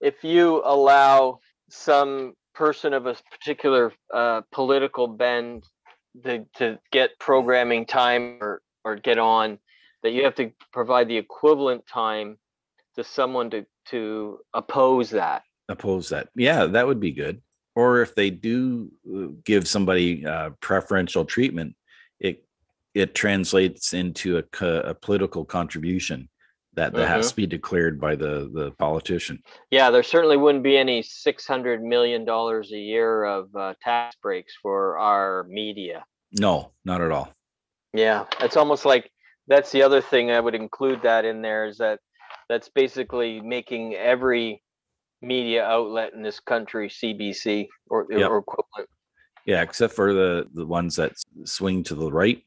if 0.00 0.24
you 0.24 0.62
allow 0.64 1.40
some 1.68 2.34
person 2.54 2.92
of 2.92 3.06
a 3.06 3.16
particular 3.30 3.92
uh, 4.12 4.42
political 4.52 5.06
bend 5.06 5.64
to, 6.24 6.46
to 6.56 6.78
get 6.92 7.18
programming 7.18 7.84
time 7.86 8.38
or, 8.40 8.62
or 8.84 8.96
get 8.96 9.18
on, 9.18 9.58
that 10.02 10.12
you 10.12 10.24
have 10.24 10.34
to 10.36 10.52
provide 10.72 11.08
the 11.08 11.16
equivalent 11.16 11.86
time 11.86 12.38
to 12.96 13.04
someone 13.04 13.50
to 13.50 13.66
to 13.86 14.38
oppose 14.54 15.10
that. 15.10 15.42
oppose 15.68 16.08
that. 16.08 16.28
Yeah 16.34 16.66
that 16.66 16.86
would 16.86 17.00
be 17.00 17.12
good. 17.12 17.42
Or 17.76 18.02
if 18.02 18.14
they 18.14 18.30
do 18.30 18.90
uh, 19.12 19.32
give 19.44 19.66
somebody 19.66 20.24
uh, 20.24 20.50
preferential 20.60 21.24
treatment 21.24 21.74
it 22.20 22.44
it 22.94 23.14
translates 23.14 23.92
into 23.92 24.38
a, 24.38 24.66
a 24.66 24.94
political 24.94 25.44
contribution 25.44 26.28
that, 26.76 26.92
that 26.94 27.08
has 27.08 27.30
to 27.30 27.36
be 27.36 27.46
declared 27.46 28.00
by 28.00 28.14
the 28.16 28.50
the 28.52 28.70
politician 28.78 29.42
Yeah, 29.70 29.90
there 29.90 30.02
certainly 30.02 30.36
wouldn't 30.36 30.64
be 30.64 30.76
any 30.76 31.02
six 31.02 31.46
hundred 31.46 31.82
million 31.82 32.24
dollars 32.24 32.72
a 32.72 32.78
year 32.78 33.24
of 33.24 33.54
uh, 33.54 33.74
tax 33.82 34.16
breaks 34.22 34.54
for 34.62 34.98
our 34.98 35.44
media. 35.48 36.04
no 36.32 36.72
not 36.84 37.00
at 37.00 37.10
all 37.10 37.28
Yeah, 37.92 38.24
it's 38.40 38.56
almost 38.56 38.84
like 38.84 39.10
that's 39.46 39.70
the 39.72 39.82
other 39.82 40.00
thing 40.00 40.30
I 40.30 40.40
would 40.40 40.54
include 40.54 41.02
that 41.02 41.24
in 41.24 41.42
there 41.42 41.66
is 41.66 41.78
that 41.78 42.00
that's 42.48 42.68
basically 42.68 43.40
making 43.40 43.94
every 43.94 44.62
media 45.22 45.64
outlet 45.64 46.12
in 46.12 46.22
this 46.22 46.40
country 46.40 46.88
CBC 46.88 47.68
or, 47.88 48.06
Yep. 48.10 48.30
or 48.30 48.38
equivalent. 48.38 48.88
Yeah, 49.46 49.62
except 49.62 49.94
for 49.94 50.12
the 50.12 50.46
the 50.54 50.66
ones 50.66 50.96
that 50.96 51.12
swing 51.44 51.82
to 51.84 51.94
the 51.94 52.10
right, 52.10 52.42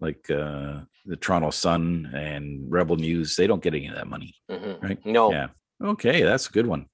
like 0.00 0.28
uh 0.30 0.80
the 1.06 1.16
Toronto 1.16 1.50
Sun 1.50 2.10
and 2.14 2.70
Rebel 2.72 2.96
News. 2.96 3.36
They 3.36 3.46
don't 3.46 3.62
get 3.62 3.74
any 3.74 3.88
of 3.88 3.94
that 3.94 4.06
money, 4.08 4.34
Mhm. 4.50 4.82
right? 4.82 5.06
No, 5.06 5.30
Yeah. 5.30 5.48
Okay, 5.82 6.22
that's 6.22 6.48
a 6.48 6.52
good 6.52 6.66
one. 6.66 6.86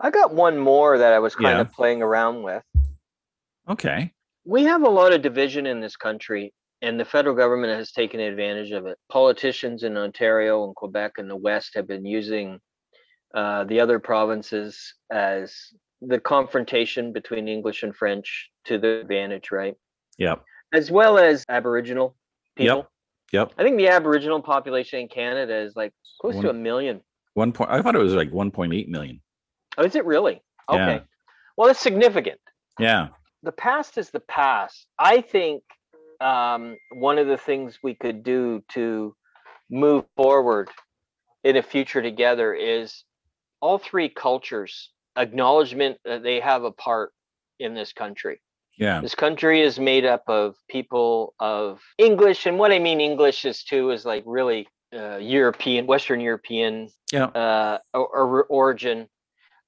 I 0.00 0.10
got 0.10 0.32
one 0.32 0.56
more 0.58 0.96
that 0.98 1.12
I 1.12 1.18
was 1.18 1.34
kind 1.36 1.56
Yeah. 1.58 1.60
of 1.60 1.72
playing 1.72 2.02
around 2.02 2.42
with. 2.42 2.62
Okay. 3.68 4.12
we 4.46 4.64
have 4.64 4.82
a 4.82 4.88
lot 4.90 5.12
of 5.14 5.22
division 5.22 5.64
in 5.66 5.80
this 5.80 5.96
country 5.96 6.52
and 6.82 7.00
the 7.00 7.04
federal 7.04 7.34
government 7.34 7.78
has 7.78 7.92
taken 7.92 8.20
advantage 8.20 8.72
of 8.72 8.84
it 8.84 8.98
politicians 9.08 9.84
in 9.84 9.96
ontario 9.96 10.64
and 10.64 10.74
quebec 10.76 11.12
and 11.16 11.30
the 11.30 11.36
west 11.36 11.70
have 11.74 11.86
been 11.88 12.04
using 12.04 12.60
uh, 13.34 13.64
the 13.64 13.80
other 13.80 13.98
provinces 13.98 14.94
as 15.10 15.72
the 16.02 16.20
confrontation 16.20 17.10
between 17.10 17.48
english 17.48 17.82
and 17.84 17.96
french 17.96 18.50
to 18.66 18.76
their 18.76 19.00
advantage 19.00 19.50
right 19.50 19.76
Yeah. 20.18 20.36
as 20.74 20.90
well 20.90 21.16
as 21.16 21.46
aboriginal 21.48 22.14
people 22.56 22.88
Yep. 23.32 23.52
i 23.58 23.62
think 23.62 23.76
the 23.78 23.88
aboriginal 23.88 24.40
population 24.40 25.00
in 25.00 25.08
canada 25.08 25.56
is 25.56 25.74
like 25.76 25.92
close 26.20 26.34
to 26.36 26.46
One- 26.46 26.56
a 26.56 26.58
million 26.58 27.00
One 27.34 27.52
point. 27.52 27.70
I 27.70 27.82
thought 27.82 27.94
it 27.96 27.98
was 27.98 28.14
like 28.14 28.30
1.8 28.30 28.88
million. 28.88 29.20
oh 29.78 29.84
is 29.84 29.94
it 29.96 30.04
really 30.04 30.40
okay 30.70 30.94
Yeah. 30.96 31.00
well 31.56 31.68
it's 31.70 31.80
significant 31.80 32.40
Yeah. 32.78 33.08
the 33.42 33.52
past 33.52 33.98
is 33.98 34.10
the 34.10 34.20
past. 34.20 34.86
I 34.98 35.20
think 35.20 35.62
um, 36.20 36.76
one 36.92 37.18
of 37.18 37.26
the 37.26 37.36
things 37.36 37.78
we 37.82 37.94
could 37.94 38.22
do 38.22 38.62
to 38.70 39.14
move 39.70 40.04
forward 40.16 40.68
in 41.42 41.56
a 41.56 41.62
future 41.62 42.00
together 42.00 42.54
is 42.54 43.04
all 43.60 43.78
three 43.78 44.08
cultures 44.08 44.90
acknowledgement 45.16 45.98
that 46.04 46.22
they 46.22 46.40
have 46.40 46.62
a 46.64 46.70
part 46.72 47.12
in 47.58 47.74
this 47.74 47.92
country. 47.92 48.40
Yeah. 48.78 49.00
This 49.00 49.14
country 49.14 49.60
is 49.62 49.78
made 49.78 50.04
up 50.04 50.24
of 50.28 50.56
people 50.68 51.34
of 51.38 51.80
English, 51.98 52.46
and 52.46 52.58
what 52.58 52.72
I 52.72 52.78
mean 52.78 53.00
English 53.00 53.44
is 53.44 53.62
too 53.64 53.90
is 53.90 54.04
like 54.04 54.24
really 54.26 54.66
uh, 54.94 55.16
European, 55.16 55.86
Western 55.86 56.20
European 56.20 56.88
Yeah. 57.12 57.26
uh, 57.26 57.78
or, 57.92 58.06
or 58.06 58.44
origin, 58.44 59.08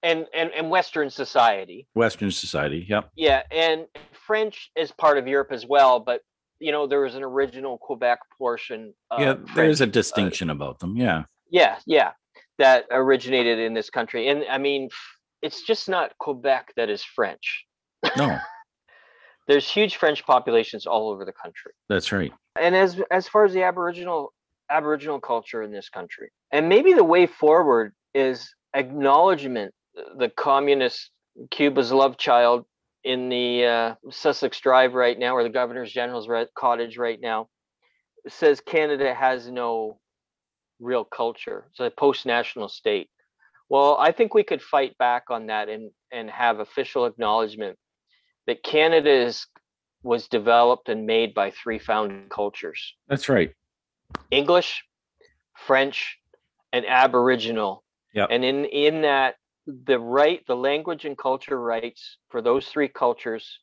and 0.03 0.27
and 0.35 0.51
and 0.53 0.71
Western 0.71 1.11
society 1.11 1.87
Western 1.95 2.31
society. 2.31 2.87
Yep. 2.89 3.11
yeah 3.17 3.43
and 3.51 3.87
french 4.27 4.71
is 4.77 4.93
part 4.93 5.19
of 5.19 5.27
europe 5.29 5.53
as 5.53 5.65
well 5.67 6.01
but 6.01 6.21
you 6.61 6.73
know 6.73 6.87
there 6.87 7.01
was 7.01 7.15
an 7.15 7.23
original 7.23 7.79
quebec 7.79 8.19
portion 8.39 8.93
of 9.11 9.21
yeah. 9.21 9.35
There's 9.55 9.81
a 9.81 9.85
uh, 9.85 9.87
distinction 9.87 10.51
about 10.51 10.79
them. 10.81 10.97
Yeah. 10.97 11.25
yeah 11.51 11.77
yeah 11.87 12.13
that 12.59 12.85
originated 12.91 13.59
in 13.59 13.73
this 13.75 13.91
country 13.91 14.29
and 14.29 14.45
i 14.51 14.59
mean 14.59 14.89
it's 15.43 15.63
just 15.63 15.89
not 15.89 16.13
quebec 16.19 16.73
that 16.77 16.91
is 16.91 17.03
french 17.03 17.65
No, 18.17 18.39
there's 19.47 19.69
huge 19.69 19.97
french 19.97 20.25
populations 20.27 20.87
all 20.87 21.11
over 21.11 21.25
the 21.25 21.33
country. 21.33 21.73
That's 21.89 22.13
right. 22.13 22.33
and 22.61 22.75
as 22.75 23.01
as 23.11 23.29
far 23.29 23.45
as 23.45 23.53
the 23.53 23.63
aboriginal 23.63 24.33
aboriginal 24.71 25.21
culture 25.21 25.63
in 25.63 25.71
this 25.71 25.89
country 25.89 26.31
and 26.53 26.69
maybe 26.69 26.93
the 26.93 27.05
way 27.05 27.27
forward 27.27 27.93
is 28.15 28.53
acknowledgement 28.75 29.73
the 30.19 30.29
communist 30.31 31.11
cuba's 31.51 31.93
love 31.93 32.17
child 32.19 32.65
in 33.05 33.29
the 33.29 33.65
uh, 33.65 33.95
sussex 34.11 34.59
drive 34.59 34.95
right 34.95 35.19
now 35.19 35.37
or 35.37 35.45
the 35.45 35.49
governor's 35.49 35.93
general's 35.93 36.29
cottage 36.59 36.99
right 36.99 37.21
now 37.21 37.47
says 38.29 38.61
canada 38.61 39.15
has 39.15 39.49
no 39.49 39.99
real 40.81 41.05
culture. 41.05 41.69
It's 41.71 41.81
a 41.81 41.91
post-national 41.91 42.69
state. 42.69 43.09
Well 43.69 43.97
i 44.01 44.11
think 44.11 44.35
we 44.35 44.43
could 44.43 44.63
fight 44.63 44.99
back 44.99 45.25
on 45.31 45.47
that 45.47 45.69
and 45.69 45.91
and 46.11 46.29
have 46.29 46.59
official 46.59 47.07
acknowledgement 47.07 47.79
that 48.47 48.63
canada 48.63 49.11
is 49.11 49.47
was 50.03 50.29
developed 50.29 50.89
and 50.89 51.07
made 51.07 51.35
by 51.35 51.51
three 51.51 51.79
founding 51.79 52.29
cultures 52.29 52.95
That's 53.09 53.29
right. 53.29 53.53
English, 54.31 54.85
French, 55.55 56.19
and 56.73 56.85
Aboriginal. 56.87 57.83
Yep. 58.15 58.29
And 58.31 58.45
in 58.45 58.65
in 58.67 59.03
that 59.03 59.37
the 59.67 59.99
right, 59.99 60.41
the 60.47 60.57
language 60.57 61.05
and 61.05 61.19
culture 61.19 61.61
rights 61.61 62.19
for 62.31 62.41
those 62.41 62.69
three 62.69 62.89
cultures 62.89 63.59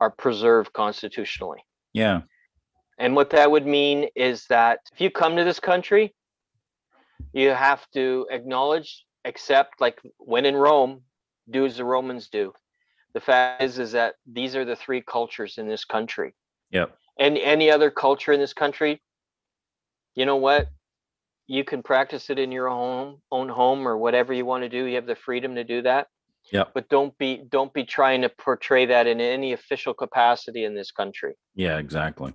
are 0.00 0.10
preserved 0.10 0.72
constitutionally. 0.72 1.60
Yeah. 1.92 2.22
And 2.98 3.16
what 3.16 3.30
that 3.30 3.50
would 3.50 3.66
mean 3.66 4.08
is 4.14 4.46
that 4.46 4.80
if 4.92 5.00
you 5.00 5.10
come 5.10 5.36
to 5.36 5.44
this 5.44 5.60
country, 5.60 6.14
you 7.32 7.50
have 7.50 7.88
to 7.94 8.26
acknowledge, 8.30 9.04
accept, 9.24 9.80
like 9.80 10.00
when 10.18 10.44
in 10.44 10.56
Rome, 10.56 11.02
do 11.48 11.64
as 11.64 11.76
the 11.76 11.84
Romans 11.84 12.28
do. 12.28 12.52
The 13.14 13.20
fact 13.20 13.62
is, 13.62 13.78
is 13.78 13.92
that 13.92 14.14
these 14.30 14.54
are 14.54 14.64
the 14.64 14.76
three 14.76 15.02
cultures 15.02 15.58
in 15.58 15.68
this 15.68 15.84
country. 15.84 16.34
Yep. 16.70 16.96
And 17.18 17.38
any 17.38 17.70
other 17.70 17.90
culture 17.90 18.32
in 18.32 18.40
this 18.40 18.52
country, 18.52 19.00
you 20.14 20.26
know 20.26 20.36
what? 20.36 20.68
You 21.46 21.64
can 21.64 21.82
practice 21.82 22.28
it 22.30 22.38
in 22.38 22.52
your 22.52 22.68
home, 22.68 23.22
own 23.32 23.48
home, 23.48 23.88
or 23.88 23.96
whatever 23.96 24.32
you 24.32 24.44
want 24.44 24.62
to 24.64 24.68
do. 24.68 24.84
You 24.84 24.96
have 24.96 25.06
the 25.06 25.16
freedom 25.16 25.54
to 25.54 25.64
do 25.64 25.82
that. 25.82 26.08
Yep. 26.52 26.70
But 26.74 26.88
don't 26.88 27.16
be 27.18 27.42
don't 27.50 27.72
be 27.72 27.84
trying 27.84 28.22
to 28.22 28.28
portray 28.28 28.86
that 28.86 29.06
in 29.06 29.20
any 29.20 29.52
official 29.52 29.92
capacity 29.92 30.64
in 30.64 30.74
this 30.74 30.90
country 30.90 31.34
Yeah, 31.54 31.76
exactly. 31.78 32.32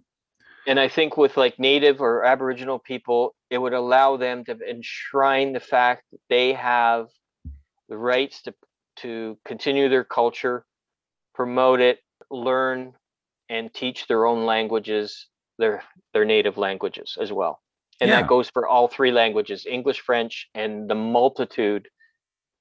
and 0.67 0.79
I 0.79 0.87
think 0.87 1.17
with 1.17 1.35
like 1.35 1.57
native 1.57 1.99
or 1.99 2.23
Aboriginal 2.23 2.77
people, 2.79 3.33
it 3.49 3.57
would 3.57 3.73
allow 3.73 4.17
them 4.17 4.43
to 4.45 4.57
enshrine 4.69 5.53
the 5.53 5.59
fact 5.59 6.03
that 6.11 6.19
they 6.29 6.53
have 6.53 7.07
the 7.89 7.97
rights 7.97 8.41
to 8.43 8.53
to 8.97 9.37
continue 9.45 9.89
their 9.89 10.03
culture, 10.03 10.65
promote 11.33 11.79
it, 11.79 11.99
learn, 12.29 12.93
and 13.49 13.73
teach 13.73 14.07
their 14.07 14.25
own 14.25 14.45
languages, 14.45 15.27
their 15.57 15.83
their 16.13 16.25
native 16.25 16.57
languages 16.57 17.17
as 17.19 17.31
well. 17.31 17.61
And 18.01 18.09
Yeah. 18.09 18.21
that 18.21 18.27
goes 18.27 18.49
for 18.49 18.67
all 18.67 18.87
three 18.87 19.11
languages: 19.11 19.65
English, 19.65 20.01
French, 20.01 20.49
and 20.53 20.89
the 20.89 20.95
multitude 20.95 21.87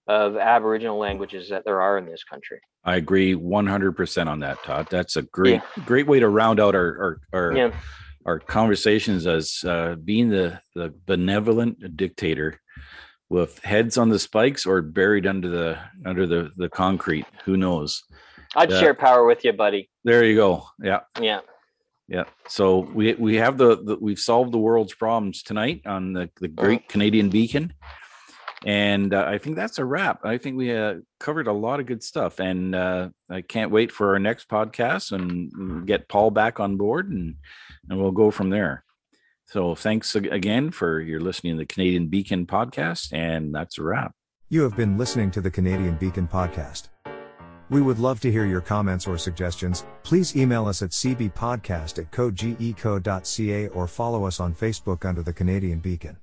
of 0.07 0.37
Aboriginal 0.37 0.99
languages 0.99 1.49
that 1.51 1.65
there 1.65 1.81
are 1.81 1.97
in 1.99 2.07
this 2.07 2.25
country. 2.25 2.61
I 2.85 2.97
agree 2.97 3.35
100% 3.35 4.29
on 4.29 4.41
that, 4.41 4.59
Todd. 4.65 4.89
That's 4.91 5.17
a 5.17 5.23
great, 5.23 5.63
great 5.85 6.09
way 6.09 6.19
to 6.19 6.29
round 6.29 6.59
out 6.59 6.75
our, 6.75 6.99
our, 6.99 7.21
our, 7.33 7.57
Yeah. 7.57 7.71
our 8.27 8.41
conversations 8.41 9.27
as 9.27 9.63
uh, 9.65 9.95
being 10.03 10.29
the, 10.29 10.61
the 10.75 10.93
benevolent 11.07 11.97
dictator 11.97 12.61
with 13.33 13.59
heads 13.65 13.99
on 13.99 14.11
the 14.11 14.19
spikes 14.19 14.67
or 14.67 14.83
buried 14.83 15.27
under 15.27 15.49
the, 15.49 15.79
under 16.07 16.27
the, 16.27 16.53
the 16.57 16.69
concrete. 16.69 17.27
Who 17.45 17.57
knows? 17.57 18.05
I'd 18.55 18.71
share 18.71 18.95
power 18.95 19.25
with 19.25 19.45
you, 19.45 19.53
buddy. 19.53 19.89
There 20.05 20.25
you 20.25 20.37
go. 20.37 20.67
Yeah. 20.83 21.01
Yeah. 21.21 21.41
Yeah. 22.09 22.25
So 22.47 22.81
we 22.81 23.15
we 23.15 23.37
have 23.37 23.57
the, 23.57 23.83
the 23.83 23.97
we've 23.99 24.19
solved 24.19 24.53
the 24.53 24.59
world's 24.59 24.93
problems 24.93 25.43
tonight 25.43 25.83
on 25.87 26.13
the 26.13 26.29
the 26.41 26.49
Great 26.49 26.87
Canadian 26.89 27.31
Beacon, 27.31 27.73
and 28.67 29.15
uh, 29.15 29.25
I 29.27 29.39
think 29.39 29.57
that's 29.57 29.79
a 29.79 29.85
wrap. 29.85 30.21
I 30.25 30.37
think 30.37 30.59
we 30.59 30.77
uh, 30.77 30.97
covered 31.19 31.47
a 31.47 31.53
lot 31.53 31.81
of 31.81 31.87
good 31.87 32.03
stuff, 32.03 32.39
and 32.39 32.75
uh, 32.75 33.09
I 33.31 33.41
can't 33.41 33.71
wait 33.71 33.93
for 33.93 34.13
our 34.13 34.19
next 34.19 34.49
podcast 34.49 35.13
and 35.13 35.87
get 35.87 36.09
Paul 36.09 36.31
back 36.31 36.61
on 36.61 36.77
board, 36.77 37.09
and 37.09 37.37
and 37.89 37.99
we'll 37.99 38.11
go 38.11 38.31
from 38.31 38.51
there. 38.51 38.85
So 39.53 39.75
thanks 39.75 40.15
again 40.15 40.71
for 40.71 40.99
your 41.03 41.21
listening 41.21 41.57
to 41.57 41.59
the 41.59 41.67
Canadian 41.67 42.07
Beacon 42.07 42.47
podcast, 42.47 43.13
and 43.13 43.55
that's 43.55 43.77
a 43.77 43.83
wrap. 43.83 44.15
You 44.49 44.63
have 44.63 44.75
been 44.79 44.97
listening 44.97 45.31
to 45.33 45.43
the 45.43 45.51
Canadian 45.51 45.97
Beacon 45.97 46.27
podcast. 46.27 46.89
We 47.69 47.83
would 47.83 47.99
love 47.99 48.19
to 48.21 48.33
hear 48.33 48.47
your 48.47 48.63
comments 48.63 49.07
or 49.07 49.19
suggestions. 49.19 49.85
Please 50.05 50.35
email 50.35 50.67
us 50.67 50.81
at 50.81 50.89
cbpodcast 50.89 51.99
at 51.99 52.11
codegeco.ca 52.11 53.69
or 53.69 53.87
follow 53.87 54.25
us 54.25 54.41
on 54.41 54.55
Facebook 54.55 55.05
under 55.05 55.23
the 55.23 55.35
Canadian 55.35 55.81
Beacon. 55.81 56.17